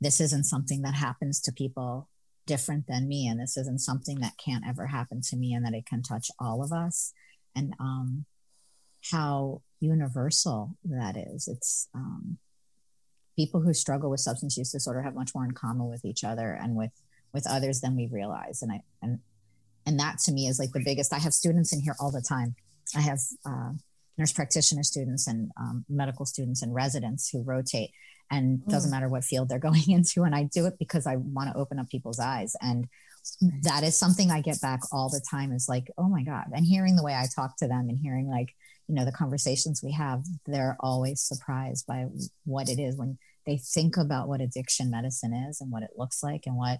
this 0.00 0.20
isn't 0.20 0.44
something 0.44 0.82
that 0.82 0.94
happens 0.94 1.40
to 1.40 1.52
people 1.52 2.08
different 2.46 2.86
than 2.88 3.08
me, 3.08 3.26
and 3.28 3.40
this 3.40 3.56
isn't 3.56 3.80
something 3.80 4.20
that 4.20 4.36
can't 4.44 4.64
ever 4.66 4.86
happen 4.86 5.20
to 5.22 5.36
me, 5.36 5.54
and 5.54 5.64
that 5.64 5.74
it 5.74 5.86
can 5.86 6.02
touch 6.02 6.28
all 6.38 6.62
of 6.62 6.72
us, 6.72 7.12
and 7.54 7.74
um, 7.80 8.24
how 9.10 9.62
universal 9.80 10.76
that 10.84 11.16
is. 11.16 11.48
It's 11.48 11.88
um, 11.94 12.38
people 13.36 13.60
who 13.60 13.72
struggle 13.72 14.10
with 14.10 14.20
substance 14.20 14.56
use 14.56 14.72
disorder 14.72 15.02
have 15.02 15.14
much 15.14 15.34
more 15.34 15.44
in 15.44 15.52
common 15.52 15.88
with 15.88 16.04
each 16.04 16.24
other 16.24 16.58
and 16.60 16.74
with 16.74 16.90
with 17.32 17.46
others 17.48 17.80
than 17.80 17.96
we 17.96 18.08
realize. 18.08 18.62
And 18.62 18.72
I 18.72 18.80
and 19.00 19.18
and 19.86 19.98
that 19.98 20.18
to 20.24 20.32
me 20.32 20.46
is 20.46 20.58
like 20.58 20.72
the 20.72 20.82
biggest. 20.84 21.12
I 21.12 21.18
have 21.18 21.34
students 21.34 21.72
in 21.72 21.80
here 21.80 21.96
all 22.00 22.10
the 22.10 22.22
time. 22.22 22.54
I 22.96 23.00
have 23.00 23.18
uh, 23.44 23.72
nurse 24.18 24.32
practitioner 24.32 24.82
students 24.82 25.26
and 25.26 25.50
um, 25.58 25.84
medical 25.88 26.26
students 26.26 26.62
and 26.62 26.74
residents 26.74 27.28
who 27.30 27.42
rotate, 27.42 27.90
and 28.30 28.64
doesn't 28.66 28.90
mm. 28.90 28.94
matter 28.94 29.08
what 29.08 29.24
field 29.24 29.48
they're 29.48 29.58
going 29.70 29.90
into. 29.90 30.22
And 30.22 30.34
I 30.34 30.44
do 30.44 30.66
it 30.66 30.74
because 30.78 31.06
I 31.06 31.16
want 31.16 31.50
to 31.52 31.58
open 31.58 31.78
up 31.78 31.88
people's 31.88 32.20
eyes. 32.20 32.54
And 32.60 32.88
that 33.62 33.82
is 33.84 33.96
something 33.96 34.30
I 34.30 34.40
get 34.40 34.60
back 34.60 34.80
all 34.92 35.08
the 35.08 35.24
time. 35.30 35.52
Is 35.52 35.68
like, 35.68 35.90
oh 35.98 36.08
my 36.08 36.22
god! 36.22 36.46
And 36.52 36.66
hearing 36.66 36.96
the 36.96 37.04
way 37.04 37.14
I 37.14 37.26
talk 37.34 37.56
to 37.58 37.68
them 37.68 37.88
and 37.88 37.98
hearing 37.98 38.28
like 38.28 38.54
you 38.92 38.96
know 38.98 39.06
the 39.06 39.12
conversations 39.12 39.80
we 39.82 39.92
have, 39.92 40.22
they're 40.44 40.76
always 40.80 41.22
surprised 41.22 41.86
by 41.86 42.08
what 42.44 42.68
it 42.68 42.78
is 42.78 42.94
when 42.94 43.16
they 43.46 43.56
think 43.56 43.96
about 43.96 44.28
what 44.28 44.42
addiction 44.42 44.90
medicine 44.90 45.32
is 45.32 45.62
and 45.62 45.72
what 45.72 45.82
it 45.82 45.92
looks 45.96 46.22
like 46.22 46.42
and 46.44 46.58
what 46.58 46.78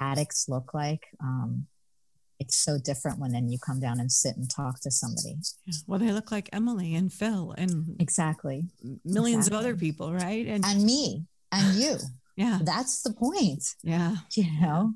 addicts 0.00 0.48
look 0.48 0.74
like. 0.74 1.06
Um, 1.22 1.68
it's 2.40 2.56
so 2.56 2.76
different 2.76 3.20
when 3.20 3.30
then 3.30 3.48
you 3.48 3.60
come 3.64 3.78
down 3.78 4.00
and 4.00 4.10
sit 4.10 4.36
and 4.36 4.50
talk 4.50 4.80
to 4.80 4.90
somebody. 4.90 5.36
Yeah. 5.64 5.74
Well, 5.86 6.00
they 6.00 6.10
look 6.10 6.32
like 6.32 6.48
Emily 6.52 6.96
and 6.96 7.12
Phil 7.12 7.54
and 7.56 7.94
exactly 8.00 8.64
millions 9.04 9.46
exactly. 9.46 9.56
of 9.56 9.64
other 9.64 9.76
people, 9.76 10.12
right? 10.12 10.48
And 10.48 10.64
and 10.64 10.84
me 10.84 11.22
and 11.52 11.76
you. 11.76 11.98
yeah, 12.36 12.58
that's 12.64 13.02
the 13.02 13.12
point. 13.12 13.62
Yeah, 13.84 14.16
you 14.34 14.60
know, 14.60 14.94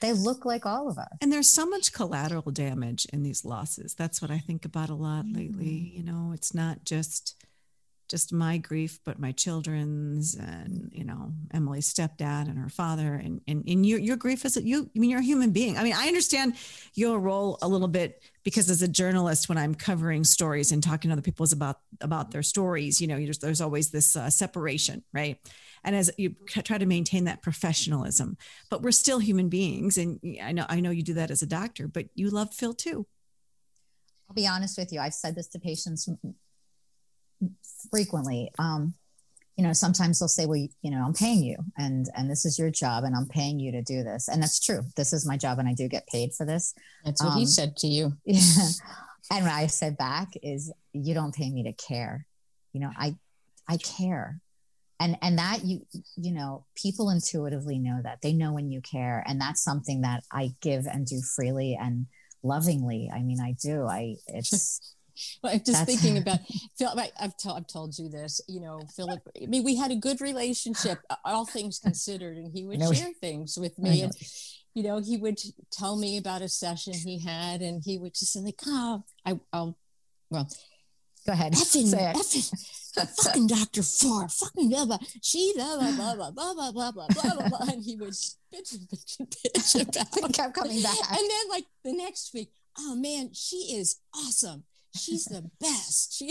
they 0.00 0.12
look 0.12 0.44
like 0.44 0.66
all 0.66 0.88
of 0.88 0.98
us. 0.98 1.08
And 1.20 1.32
there's 1.32 1.48
so 1.48 1.66
much 1.66 1.92
collateral 1.92 2.50
damage 2.50 3.06
in 3.12 3.22
these 3.22 3.44
losses. 3.44 3.94
That's 3.94 4.20
what 4.20 4.30
I 4.30 4.38
think 4.38 4.64
about 4.64 4.90
a 4.90 4.94
lot 4.94 5.24
mm-hmm. 5.24 5.36
lately. 5.36 5.92
You 5.94 6.02
know, 6.02 6.32
it's 6.34 6.54
not 6.54 6.84
just 6.84 7.36
just 8.10 8.32
my 8.32 8.58
grief, 8.58 8.98
but 9.04 9.20
my 9.20 9.30
children's 9.30 10.34
and, 10.34 10.90
you 10.92 11.04
know, 11.04 11.32
Emily's 11.54 11.92
stepdad 11.92 12.48
and 12.48 12.58
her 12.58 12.68
father 12.68 13.14
and, 13.14 13.40
and, 13.46 13.64
and 13.68 13.86
your, 13.86 14.00
your 14.00 14.16
grief 14.16 14.44
is 14.44 14.54
that 14.54 14.64
you, 14.64 14.90
I 14.94 14.98
mean, 14.98 15.10
you're 15.10 15.20
a 15.20 15.24
human 15.24 15.52
being. 15.52 15.78
I 15.78 15.84
mean, 15.84 15.94
I 15.96 16.08
understand 16.08 16.56
your 16.94 17.20
role 17.20 17.56
a 17.62 17.68
little 17.68 17.88
bit 17.88 18.20
because 18.42 18.68
as 18.68 18.82
a 18.82 18.88
journalist, 18.88 19.48
when 19.48 19.58
I'm 19.58 19.76
covering 19.76 20.24
stories 20.24 20.72
and 20.72 20.82
talking 20.82 21.10
to 21.10 21.12
other 21.12 21.22
people 21.22 21.46
about, 21.52 21.78
about 22.00 22.32
their 22.32 22.42
stories, 22.42 23.00
you 23.00 23.06
know, 23.06 23.16
there's, 23.16 23.38
there's 23.38 23.60
always 23.60 23.90
this 23.90 24.16
uh, 24.16 24.28
separation, 24.28 25.04
right? 25.14 25.38
And 25.84 25.94
as 25.94 26.10
you 26.18 26.34
try 26.48 26.78
to 26.78 26.86
maintain 26.86 27.24
that 27.24 27.42
professionalism, 27.42 28.36
but 28.70 28.82
we're 28.82 28.90
still 28.90 29.20
human 29.20 29.48
beings. 29.48 29.96
And 29.96 30.18
I 30.42 30.52
know, 30.52 30.66
I 30.68 30.80
know 30.80 30.90
you 30.90 31.02
do 31.02 31.14
that 31.14 31.30
as 31.30 31.42
a 31.42 31.46
doctor, 31.46 31.86
but 31.86 32.06
you 32.14 32.28
love 32.28 32.52
Phil 32.52 32.74
too. 32.74 33.06
I'll 34.28 34.34
be 34.34 34.46
honest 34.46 34.76
with 34.76 34.92
you. 34.92 35.00
I've 35.00 35.14
said 35.14 35.34
this 35.36 35.48
to 35.48 35.58
patients 35.58 36.08
frequently. 37.90 38.50
Um, 38.58 38.94
you 39.56 39.66
know, 39.66 39.72
sometimes 39.74 40.18
they'll 40.18 40.28
say, 40.28 40.46
"Well, 40.46 40.56
you, 40.56 40.90
know, 40.90 41.04
I'm 41.04 41.12
paying 41.12 41.42
you, 41.42 41.56
and 41.76 42.06
and 42.16 42.30
this 42.30 42.46
is 42.46 42.58
your 42.58 42.70
job, 42.70 43.04
and 43.04 43.14
I'm 43.14 43.26
paying 43.26 43.60
you 43.60 43.72
to 43.72 43.82
do 43.82 44.02
this." 44.02 44.28
And 44.28 44.42
that's 44.42 44.58
true. 44.58 44.82
This 44.96 45.12
is 45.12 45.26
my 45.26 45.36
job, 45.36 45.58
and 45.58 45.68
I 45.68 45.74
do 45.74 45.86
get 45.86 46.06
paid 46.06 46.32
for 46.32 46.46
this. 46.46 46.74
That's 47.04 47.22
what 47.22 47.32
um, 47.32 47.38
he 47.38 47.46
said 47.46 47.76
to 47.78 47.86
you. 47.86 48.12
Yeah. 48.24 49.36
And 49.36 49.44
what 49.44 49.52
I 49.54 49.66
said 49.66 49.98
back 49.98 50.32
is, 50.42 50.72
"You 50.92 51.14
don't 51.14 51.34
pay 51.34 51.50
me 51.50 51.64
to 51.64 51.72
care. 51.72 52.26
You 52.72 52.80
know, 52.80 52.90
I 52.96 53.16
I 53.68 53.76
care." 53.76 54.40
And 54.98 55.18
and 55.20 55.38
that 55.38 55.64
you 55.64 55.86
you 56.16 56.32
know, 56.32 56.64
people 56.74 57.10
intuitively 57.10 57.78
know 57.78 58.00
that. 58.02 58.22
They 58.22 58.32
know 58.32 58.54
when 58.54 58.70
you 58.70 58.80
care, 58.80 59.22
and 59.26 59.40
that's 59.40 59.62
something 59.62 60.00
that 60.00 60.24
I 60.32 60.54
give 60.62 60.86
and 60.86 61.06
do 61.06 61.20
freely 61.20 61.78
and 61.80 62.06
lovingly. 62.42 63.10
I 63.14 63.22
mean, 63.22 63.40
I 63.40 63.56
do. 63.62 63.86
I 63.86 64.16
it's 64.26 64.94
well, 65.42 65.52
I'm 65.52 65.58
just 65.58 65.72
That's... 65.72 65.84
thinking 65.84 66.18
about 66.18 66.40
Phil. 66.78 66.92
I've, 67.18 67.36
told 67.36 67.56
I've 67.56 67.66
told 67.66 67.98
you 67.98 68.08
this. 68.08 68.40
You 68.48 68.60
know, 68.60 68.80
Philip. 68.96 69.20
I 69.40 69.46
mean, 69.46 69.64
we 69.64 69.76
had 69.76 69.90
a 69.90 69.96
good 69.96 70.20
relationship, 70.20 70.98
all 71.24 71.46
things 71.46 71.78
considered, 71.78 72.36
and 72.36 72.52
he 72.52 72.64
would 72.64 72.82
share 72.94 73.12
things 73.20 73.58
with 73.58 73.78
me. 73.78 74.02
And 74.02 74.12
you 74.74 74.82
know, 74.82 75.00
he 75.00 75.16
would 75.16 75.38
tell 75.72 75.96
me 75.96 76.16
about 76.16 76.42
a 76.42 76.48
session 76.48 76.92
he 76.94 77.18
had, 77.18 77.60
and 77.60 77.82
he 77.84 77.98
would 77.98 78.14
just 78.14 78.32
say 78.32 78.40
like, 78.40 78.60
"Oh, 78.66 79.04
I, 79.24 79.38
will 79.52 79.76
well." 80.30 80.48
Go 81.26 81.32
ahead. 81.34 81.52
Effing, 81.52 81.86
Say 81.86 82.10
it. 82.10 82.16
effing, 82.16 83.24
fucking 83.24 83.46
Dr. 83.46 83.82
Four, 83.82 84.28
fucking 84.28 84.70
blah, 84.70 84.86
blah, 84.86 84.98
she 85.22 85.52
blah, 85.54 85.76
blah, 85.76 85.92
blah, 85.92 86.14
blah, 86.14 86.30
blah, 86.30 86.54
blah, 86.54 86.72
blah, 86.72 86.92
blah, 86.92 87.06
blah, 87.08 87.34
blah, 87.34 87.48
blah. 87.48 87.58
And 87.68 87.84
he 87.84 87.96
would 87.96 88.10
bitch 88.10 88.72
and 88.72 88.88
bitch 88.88 89.20
and 89.20 89.28
bitch 89.28 89.74
about 89.82 90.16
it. 90.16 90.34
kept 90.34 90.54
coming 90.54 90.82
back. 90.82 90.96
And 91.10 91.18
then 91.18 91.48
like 91.50 91.64
the 91.84 91.92
next 91.92 92.32
week, 92.32 92.50
oh 92.78 92.96
man, 92.96 93.30
she 93.34 93.76
is 93.76 94.00
awesome 94.14 94.64
she's 94.96 95.24
the 95.24 95.50
best. 95.60 96.22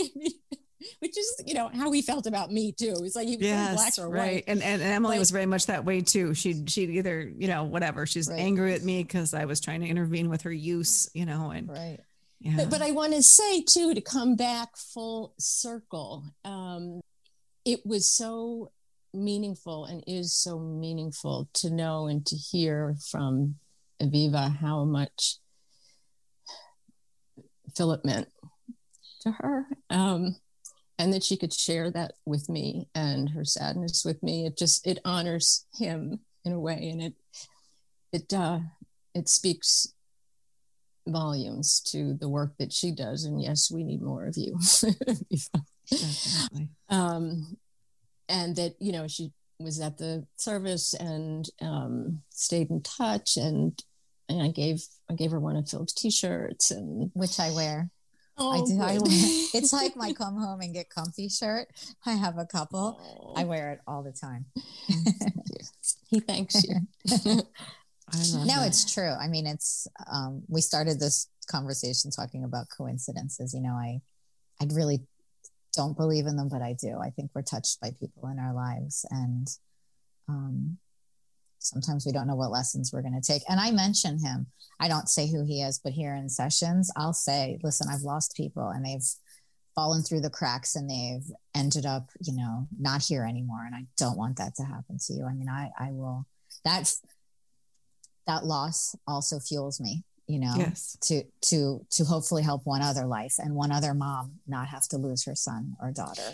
She, 0.80 0.94
which 1.00 1.18
is 1.18 1.42
you 1.46 1.52
know 1.52 1.68
how 1.68 1.92
he 1.92 2.00
felt 2.00 2.26
about 2.26 2.50
me 2.50 2.72
too. 2.72 2.94
It's 3.02 3.14
like 3.14 3.28
he 3.28 3.36
was 3.36 3.46
yes, 3.46 3.74
black 3.74 3.92
or 3.98 4.10
right. 4.10 4.34
white. 4.34 4.44
And, 4.46 4.62
and 4.62 4.80
Emily 4.80 5.18
was 5.18 5.30
very 5.30 5.44
much 5.44 5.66
that 5.66 5.84
way 5.84 6.00
too. 6.00 6.32
She'd 6.32 6.70
she'd 6.70 6.88
either 6.90 7.30
you 7.36 7.48
know 7.48 7.64
whatever. 7.64 8.06
She's 8.06 8.28
right. 8.28 8.40
angry 8.40 8.72
at 8.72 8.82
me 8.82 9.02
because 9.02 9.34
I 9.34 9.44
was 9.44 9.60
trying 9.60 9.82
to 9.82 9.86
intervene 9.86 10.30
with 10.30 10.42
her 10.42 10.52
use. 10.52 11.10
You 11.12 11.26
know 11.26 11.50
and 11.50 11.68
right. 11.68 12.00
Yeah. 12.40 12.54
But, 12.56 12.70
but 12.70 12.82
I 12.82 12.92
want 12.92 13.12
to 13.12 13.22
say 13.22 13.62
too 13.62 13.92
to 13.94 14.00
come 14.00 14.36
back 14.36 14.76
full 14.76 15.34
circle. 15.38 16.24
Um, 16.44 17.02
it 17.66 17.80
was 17.84 18.10
so 18.10 18.72
meaningful 19.12 19.84
and 19.84 20.02
is 20.06 20.32
so 20.32 20.58
meaningful 20.58 21.48
to 21.52 21.70
know 21.70 22.06
and 22.06 22.24
to 22.26 22.36
hear 22.36 22.96
from 23.10 23.56
Aviva 24.00 24.56
how 24.56 24.84
much 24.84 25.36
Philip 27.76 28.04
meant 28.04 28.28
to 29.20 29.32
her. 29.32 29.66
Um, 29.88 30.36
and 30.98 31.12
that 31.14 31.24
she 31.24 31.36
could 31.36 31.52
share 31.52 31.90
that 31.90 32.12
with 32.26 32.48
me 32.48 32.88
and 32.94 33.30
her 33.30 33.44
sadness 33.44 34.04
with 34.04 34.22
me. 34.22 34.46
It 34.46 34.58
just 34.58 34.86
it 34.86 34.98
honors 35.04 35.64
him 35.72 36.20
in 36.44 36.52
a 36.52 36.60
way, 36.60 36.90
and 36.90 37.00
it 37.00 37.14
it 38.12 38.34
uh, 38.34 38.60
it 39.14 39.28
speaks 39.28 39.94
volumes 41.08 41.80
to 41.80 42.14
the 42.14 42.28
work 42.28 42.52
that 42.58 42.72
she 42.72 42.92
does. 42.92 43.24
And 43.24 43.40
yes, 43.42 43.70
we 43.70 43.82
need 43.82 44.02
more 44.02 44.26
of 44.26 44.36
you. 44.36 44.58
um, 46.90 47.56
and 48.28 48.56
that 48.56 48.74
you 48.78 48.92
know 48.92 49.08
she 49.08 49.32
was 49.58 49.80
at 49.80 49.98
the 49.98 50.26
service 50.36 50.94
and 50.94 51.48
um, 51.60 52.22
stayed 52.30 52.70
in 52.70 52.82
touch 52.82 53.36
and 53.36 53.82
and 54.28 54.42
I 54.42 54.48
gave 54.48 54.82
I 55.10 55.14
gave 55.14 55.32
her 55.32 55.40
one 55.40 55.56
of 55.56 55.68
Phil's 55.68 55.92
t-shirts 55.92 56.70
and 56.70 57.10
which 57.14 57.38
I 57.40 57.50
wear. 57.52 57.90
Oh, 58.40 58.50
I 58.50 58.66
do. 58.66 58.80
I 58.80 58.92
wear, 58.94 59.02
it's 59.54 59.72
like 59.72 59.96
my 59.96 60.12
come 60.14 60.36
home 60.36 60.62
and 60.62 60.72
get 60.72 60.88
comfy 60.88 61.28
shirt. 61.28 61.68
I 62.06 62.12
have 62.12 62.38
a 62.38 62.46
couple. 62.46 62.98
Oh. 62.98 63.34
I 63.36 63.44
wear 63.44 63.72
it 63.72 63.80
all 63.86 64.02
the 64.02 64.12
time. 64.12 64.46
he 66.08 66.20
thanks 66.20 66.64
you. 66.64 66.76
no, 68.44 68.56
that. 68.56 68.66
it's 68.66 68.92
true. 68.92 69.10
I 69.10 69.28
mean, 69.28 69.46
it's 69.46 69.86
um, 70.10 70.42
we 70.48 70.62
started 70.62 70.98
this 70.98 71.28
conversation 71.48 72.10
talking 72.10 72.44
about 72.44 72.66
coincidences. 72.76 73.52
You 73.54 73.60
know, 73.60 73.74
I 73.74 74.00
I 74.60 74.66
really 74.72 75.00
don't 75.74 75.96
believe 75.96 76.26
in 76.26 76.36
them, 76.36 76.48
but 76.48 76.62
I 76.62 76.72
do. 76.72 76.98
I 76.98 77.10
think 77.10 77.30
we're 77.34 77.42
touched 77.42 77.80
by 77.80 77.90
people 78.00 78.28
in 78.28 78.38
our 78.38 78.54
lives, 78.54 79.04
and 79.10 79.48
um, 80.28 80.78
sometimes 81.60 82.04
we 82.04 82.12
don't 82.12 82.26
know 82.26 82.34
what 82.34 82.50
lessons 82.50 82.92
we're 82.92 83.02
going 83.02 83.20
to 83.20 83.26
take. 83.26 83.42
And 83.48 83.60
I 83.60 83.70
mention 83.70 84.18
him. 84.18 84.46
I 84.80 84.88
don't 84.88 85.08
say 85.08 85.30
who 85.30 85.44
he 85.44 85.62
is, 85.62 85.78
but 85.78 85.92
here 85.92 86.14
in 86.14 86.28
sessions, 86.28 86.90
I'll 86.96 87.12
say, 87.12 87.58
listen, 87.62 87.88
I've 87.90 88.02
lost 88.02 88.36
people 88.36 88.68
and 88.70 88.84
they've 88.84 89.06
fallen 89.74 90.02
through 90.02 90.22
the 90.22 90.30
cracks 90.30 90.74
and 90.74 90.88
they've 90.88 91.30
ended 91.54 91.86
up, 91.86 92.08
you 92.20 92.34
know, 92.34 92.66
not 92.78 93.02
here 93.02 93.24
anymore. 93.24 93.64
And 93.66 93.74
I 93.74 93.86
don't 93.96 94.16
want 94.16 94.36
that 94.38 94.54
to 94.56 94.64
happen 94.64 94.98
to 95.06 95.12
you. 95.12 95.26
I 95.26 95.34
mean, 95.34 95.48
I, 95.48 95.70
I 95.78 95.90
will, 95.90 96.26
that's, 96.64 97.02
that 98.26 98.44
loss 98.44 98.96
also 99.06 99.38
fuels 99.38 99.80
me, 99.80 100.02
you 100.26 100.38
know, 100.38 100.54
yes. 100.56 100.96
to, 101.02 101.24
to, 101.42 101.84
to 101.90 102.04
hopefully 102.04 102.42
help 102.42 102.62
one 102.64 102.82
other 102.82 103.06
life 103.06 103.34
and 103.38 103.54
one 103.54 103.72
other 103.72 103.92
mom 103.92 104.32
not 104.46 104.68
have 104.68 104.88
to 104.88 104.96
lose 104.96 105.24
her 105.24 105.34
son 105.34 105.76
or 105.80 105.90
daughter 105.90 106.32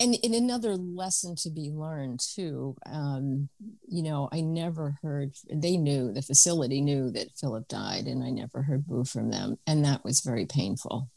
and, 0.00 0.16
and 0.22 0.34
another 0.34 0.76
lesson 0.76 1.36
to 1.36 1.50
be 1.50 1.70
learned 1.70 2.20
too 2.20 2.76
um, 2.86 3.48
you 3.88 4.02
know 4.02 4.28
i 4.32 4.40
never 4.40 4.98
heard 5.02 5.34
they 5.52 5.76
knew 5.76 6.12
the 6.12 6.22
facility 6.22 6.80
knew 6.80 7.10
that 7.10 7.36
philip 7.38 7.66
died 7.68 8.06
and 8.06 8.22
i 8.22 8.30
never 8.30 8.62
heard 8.62 8.86
boo 8.86 9.04
from 9.04 9.30
them 9.30 9.58
and 9.66 9.84
that 9.84 10.04
was 10.04 10.20
very 10.20 10.46
painful 10.46 11.08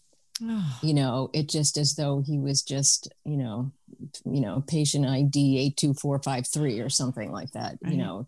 oh. 0.43 0.80
you 0.82 0.93
know 0.93 1.30
it 1.34 1.49
just 1.49 1.78
as 1.78 1.95
though 1.95 2.22
he 2.26 2.38
was 2.38 2.62
just 2.62 3.12
you 3.24 3.38
know 3.38 3.72
you 4.26 4.41
know 4.41 4.64
patient 4.68 5.06
id 5.06 5.58
82453 5.58 6.80
or 6.80 6.89
something 6.89 7.32
like 7.32 7.51
that 7.51 7.78
right. 7.82 7.91
you 7.91 7.97
know 7.97 8.28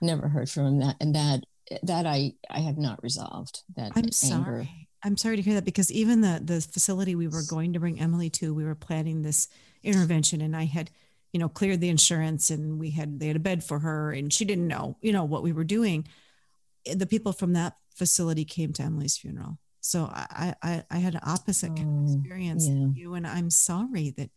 never 0.00 0.28
heard 0.28 0.48
from 0.48 0.66
him 0.66 0.78
that 0.80 0.96
and 1.00 1.14
that 1.14 1.44
that 1.82 2.06
i 2.06 2.32
i 2.48 2.60
have 2.60 2.78
not 2.78 3.02
resolved 3.02 3.62
that 3.76 3.92
i'm 3.94 4.04
anger. 4.04 4.12
sorry 4.12 4.88
I'm 5.02 5.16
sorry 5.16 5.36
to 5.36 5.42
hear 5.42 5.54
that 5.54 5.64
because 5.64 5.90
even 5.90 6.20
the 6.20 6.40
the 6.42 6.60
facility 6.60 7.14
we 7.14 7.28
were 7.28 7.42
going 7.48 7.72
to 7.72 7.80
bring 7.80 8.00
Emily 8.00 8.30
to, 8.30 8.54
we 8.54 8.64
were 8.64 8.74
planning 8.74 9.22
this 9.22 9.48
intervention, 9.82 10.40
and 10.40 10.54
I 10.54 10.64
had, 10.64 10.90
you 11.32 11.40
know, 11.40 11.48
cleared 11.48 11.80
the 11.80 11.88
insurance, 11.88 12.50
and 12.50 12.78
we 12.78 12.90
had 12.90 13.18
they 13.18 13.28
had 13.28 13.36
a 13.36 13.40
bed 13.40 13.64
for 13.64 13.78
her, 13.78 14.12
and 14.12 14.32
she 14.32 14.44
didn't 14.44 14.68
know, 14.68 14.96
you 15.00 15.12
know, 15.12 15.24
what 15.24 15.42
we 15.42 15.52
were 15.52 15.64
doing. 15.64 16.06
Eh, 16.86 16.94
the 16.94 17.06
people 17.06 17.32
from 17.32 17.54
that 17.54 17.76
facility 17.94 18.44
came 18.44 18.72
to 18.74 18.82
Emily's 18.82 19.16
funeral, 19.16 19.58
so 19.80 20.04
I 20.12 20.54
I, 20.62 20.84
I 20.90 20.98
had 20.98 21.14
an 21.14 21.22
opposite 21.24 21.72
oh, 21.78 22.04
experience 22.04 22.68
yeah. 22.68 22.88
you, 22.94 23.14
and 23.14 23.26
I'm 23.26 23.50
sorry 23.50 24.10
that, 24.18 24.30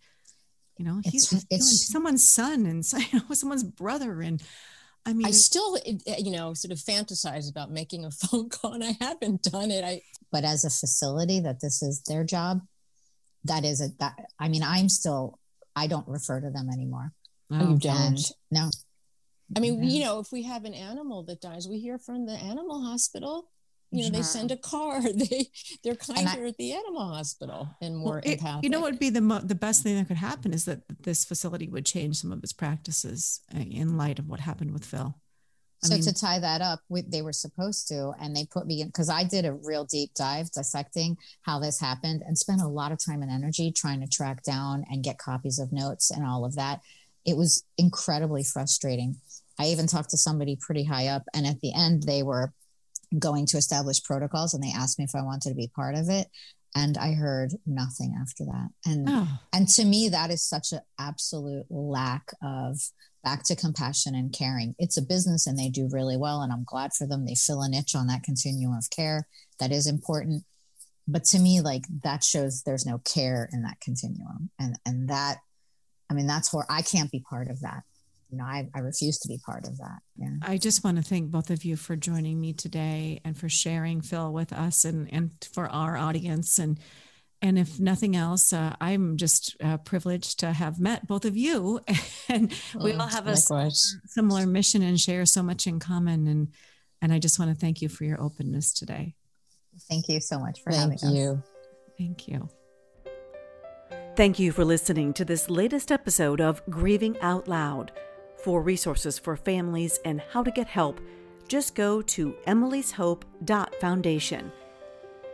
you 0.77 0.85
know, 0.85 1.01
he's 1.03 1.31
it's, 1.33 1.45
it's, 1.49 1.91
someone's 1.91 2.27
son 2.27 2.65
and 2.65 2.85
you 3.11 3.19
know, 3.29 3.33
someone's 3.35 3.63
brother, 3.63 4.21
and 4.21 4.41
I 5.05 5.13
mean, 5.13 5.27
I 5.27 5.31
still, 5.31 5.77
eh, 5.85 6.15
you 6.17 6.31
know, 6.31 6.53
sort 6.53 6.71
of 6.71 6.77
fantasize 6.77 7.49
about 7.49 7.71
making 7.71 8.05
a 8.05 8.11
phone 8.11 8.49
call, 8.49 8.73
and 8.73 8.83
I 8.83 8.95
haven't 8.99 9.43
done 9.43 9.71
it. 9.71 9.83
I, 9.83 10.01
but 10.31 10.43
as 10.43 10.63
a 10.65 10.69
facility, 10.69 11.39
that 11.41 11.59
this 11.61 11.81
is 11.81 12.01
their 12.07 12.23
job. 12.23 12.61
That 13.45 13.65
is 13.65 13.81
a 13.81 13.89
that. 13.99 14.15
I 14.39 14.47
mean, 14.47 14.63
I'm 14.63 14.89
still. 14.89 15.39
I 15.75 15.87
don't 15.87 16.07
refer 16.07 16.39
to 16.39 16.51
them 16.51 16.69
anymore. 16.71 17.11
Oh, 17.51 17.71
you 17.71 17.77
don't? 17.79 18.19
no. 18.51 18.69
I 19.55 19.59
mean, 19.59 19.83
you 19.83 20.03
know, 20.03 20.19
if 20.19 20.31
we 20.31 20.43
have 20.43 20.65
an 20.65 20.73
animal 20.73 21.23
that 21.23 21.41
dies, 21.41 21.67
we 21.67 21.79
hear 21.79 21.97
from 21.97 22.25
the 22.25 22.33
animal 22.33 22.81
hospital. 22.81 23.49
You 23.93 23.99
know, 23.99 24.03
sure. 24.05 24.11
they 24.11 24.21
send 24.23 24.51
a 24.51 24.57
car. 24.57 25.01
They 25.13 25.47
they're 25.83 25.95
kinder 25.95 26.45
I, 26.45 26.47
at 26.47 26.57
the 26.57 26.73
animal 26.73 27.13
hospital 27.13 27.69
and 27.81 27.95
more 27.95 28.13
well, 28.13 28.21
it, 28.23 28.39
empathic. 28.39 28.63
You 28.63 28.69
know 28.71 28.81
what 28.81 28.91
would 28.91 28.99
be 28.99 29.11
the 29.11 29.21
mo- 29.21 29.39
the 29.39 29.55
best 29.55 29.83
thing 29.83 29.95
that 29.97 30.07
could 30.07 30.17
happen 30.17 30.53
is 30.53 30.65
that 30.65 30.81
this 31.01 31.23
facility 31.23 31.69
would 31.69 31.85
change 31.85 32.17
some 32.17 32.31
of 32.31 32.43
its 32.43 32.53
practices 32.53 33.41
uh, 33.55 33.59
in 33.59 33.95
light 33.95 34.17
of 34.17 34.27
what 34.27 34.39
happened 34.39 34.73
with 34.73 34.83
Phil. 34.83 35.15
I 35.83 35.87
so 35.87 35.93
mean, 35.93 36.03
to 36.03 36.13
tie 36.13 36.39
that 36.39 36.61
up, 36.61 36.79
we, 36.89 37.01
they 37.01 37.21
were 37.21 37.33
supposed 37.33 37.87
to, 37.89 38.13
and 38.19 38.35
they 38.35 38.45
put 38.45 38.65
me 38.65 38.81
in 38.81 38.87
because 38.87 39.09
I 39.09 39.23
did 39.23 39.45
a 39.45 39.53
real 39.53 39.85
deep 39.85 40.13
dive 40.15 40.49
dissecting 40.51 41.17
how 41.41 41.59
this 41.59 41.79
happened 41.79 42.23
and 42.25 42.37
spent 42.37 42.61
a 42.61 42.67
lot 42.67 42.91
of 42.91 43.03
time 43.03 43.21
and 43.21 43.31
energy 43.31 43.71
trying 43.71 44.01
to 44.01 44.07
track 44.07 44.43
down 44.43 44.85
and 44.89 45.03
get 45.03 45.17
copies 45.17 45.59
of 45.59 45.71
notes 45.71 46.09
and 46.09 46.25
all 46.25 46.45
of 46.45 46.55
that. 46.55 46.81
It 47.25 47.37
was 47.37 47.63
incredibly 47.77 48.43
frustrating. 48.43 49.17
I 49.59 49.67
even 49.67 49.87
talked 49.87 50.09
to 50.11 50.17
somebody 50.17 50.57
pretty 50.59 50.83
high 50.83 51.07
up, 51.07 51.23
and 51.33 51.45
at 51.45 51.61
the 51.61 51.73
end, 51.73 52.03
they 52.03 52.23
were 52.23 52.53
going 53.19 53.45
to 53.47 53.57
establish 53.57 54.03
protocols 54.03 54.53
and 54.53 54.63
they 54.63 54.71
asked 54.75 54.97
me 54.99 55.05
if 55.05 55.15
I 55.15 55.21
wanted 55.21 55.49
to 55.49 55.55
be 55.55 55.69
part 55.75 55.95
of 55.95 56.09
it. 56.09 56.27
and 56.75 56.97
I 56.97 57.13
heard 57.13 57.53
nothing 57.67 58.15
after 58.19 58.45
that. 58.45 58.69
And 58.85 59.07
Oh, 59.07 59.27
and 59.53 59.67
to 59.69 59.85
me, 59.85 60.09
that 60.09 60.31
is 60.31 60.43
such 60.43 60.71
an 60.71 60.81
absolute 60.97 61.65
lack 61.69 62.31
of 62.41 62.79
back 63.23 63.43
to 63.43 63.55
compassion 63.55 64.15
and 64.15 64.33
caring. 64.33 64.75
It's 64.79 64.97
a 64.97 65.01
business 65.01 65.45
and 65.47 65.57
they 65.57 65.69
do 65.69 65.87
really 65.91 66.17
well. 66.17 66.41
And 66.41 66.51
I'm 66.51 66.63
glad 66.65 66.93
for 66.93 67.05
them. 67.07 67.25
They 67.25 67.35
fill 67.35 67.61
a 67.61 67.69
niche 67.69 67.95
on 67.95 68.07
that 68.07 68.23
continuum 68.23 68.75
of 68.75 68.89
care. 68.89 69.27
That 69.59 69.71
is 69.71 69.85
important. 69.87 70.43
But 71.07 71.25
to 71.25 71.39
me, 71.39 71.61
like 71.61 71.83
that 72.03 72.23
shows 72.23 72.63
there's 72.63 72.85
no 72.85 72.97
care 72.99 73.49
in 73.53 73.61
that 73.63 73.79
continuum. 73.79 74.49
And 74.59 74.77
and 74.85 75.09
that, 75.09 75.37
I 76.09 76.15
mean, 76.15 76.27
that's 76.27 76.51
where 76.51 76.65
I 76.69 76.81
can't 76.81 77.11
be 77.11 77.19
part 77.19 77.49
of 77.49 77.61
that. 77.61 77.83
You 78.33 78.39
know, 78.39 78.45
I, 78.45 78.67
I 78.73 78.79
refuse 78.79 79.19
to 79.19 79.27
be 79.27 79.37
part 79.45 79.67
of 79.67 79.77
that. 79.77 79.99
Yeah. 80.17 80.31
I 80.41 80.57
just 80.57 80.83
want 80.83 80.97
to 80.97 81.03
thank 81.03 81.29
both 81.29 81.51
of 81.51 81.63
you 81.63 81.75
for 81.75 81.95
joining 81.95 82.41
me 82.41 82.51
today 82.51 83.21
and 83.23 83.37
for 83.37 83.47
sharing 83.47 84.01
Phil 84.01 84.33
with 84.33 84.51
us 84.51 84.85
and, 84.85 85.07
and 85.13 85.29
for 85.53 85.67
our 85.69 85.95
audience. 85.95 86.57
And 86.57 86.79
and 87.43 87.59
if 87.59 87.79
nothing 87.79 88.15
else, 88.15 88.51
uh, 88.51 88.75
I'm 88.81 89.17
just 89.17 89.55
uh, 89.63 89.77
privileged 89.77 90.39
to 90.39 90.51
have 90.51 90.79
met 90.79 91.05
both 91.05 91.25
of 91.25 91.37
you, 91.37 91.81
and 92.29 92.51
we 92.81 92.93
all 92.93 93.05
have 93.05 93.27
a 93.27 93.31
s- 93.31 93.51
Likewise. 93.51 93.97
similar 94.07 94.47
mission 94.47 94.81
and 94.81 94.99
share 94.99 95.27
so 95.27 95.43
much 95.43 95.67
in 95.67 95.79
common. 95.79 96.25
And 96.25 96.47
and 97.03 97.13
I 97.13 97.19
just 97.19 97.37
want 97.37 97.51
to 97.51 97.55
thank 97.55 97.83
you 97.83 97.89
for 97.89 98.03
your 98.03 98.19
openness 98.19 98.73
today. 98.73 99.13
Thank 99.89 100.07
you 100.09 100.19
so 100.21 100.39
much 100.39 100.63
for 100.63 100.71
Thank 100.71 101.01
having 101.01 101.07
us. 101.07 101.13
you. 101.13 101.43
Thank 101.99 102.27
you. 102.27 102.49
Thank 104.15 104.39
you 104.39 104.51
for 104.51 104.65
listening 104.65 105.13
to 105.13 105.25
this 105.25 105.51
latest 105.51 105.91
episode 105.91 106.41
of 106.41 106.63
Grieving 106.67 107.19
Out 107.19 107.47
Loud. 107.47 107.91
For 108.43 108.61
resources 108.61 109.17
for 109.17 109.37
families 109.37 110.01
and 110.03 110.21
how 110.31 110.43
to 110.43 110.51
get 110.51 110.67
help, 110.67 110.99
just 111.47 111.75
go 111.75 112.01
to 112.01 112.35
emily'shope.foundation. 112.45 114.51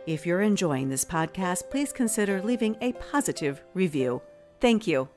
If 0.06 0.24
you're 0.24 0.42
enjoying 0.42 0.88
this 0.88 1.04
podcast, 1.04 1.70
please 1.70 1.92
consider 1.92 2.40
leaving 2.40 2.76
a 2.80 2.92
positive 2.92 3.64
review. 3.74 4.22
Thank 4.60 4.86
you. 4.86 5.08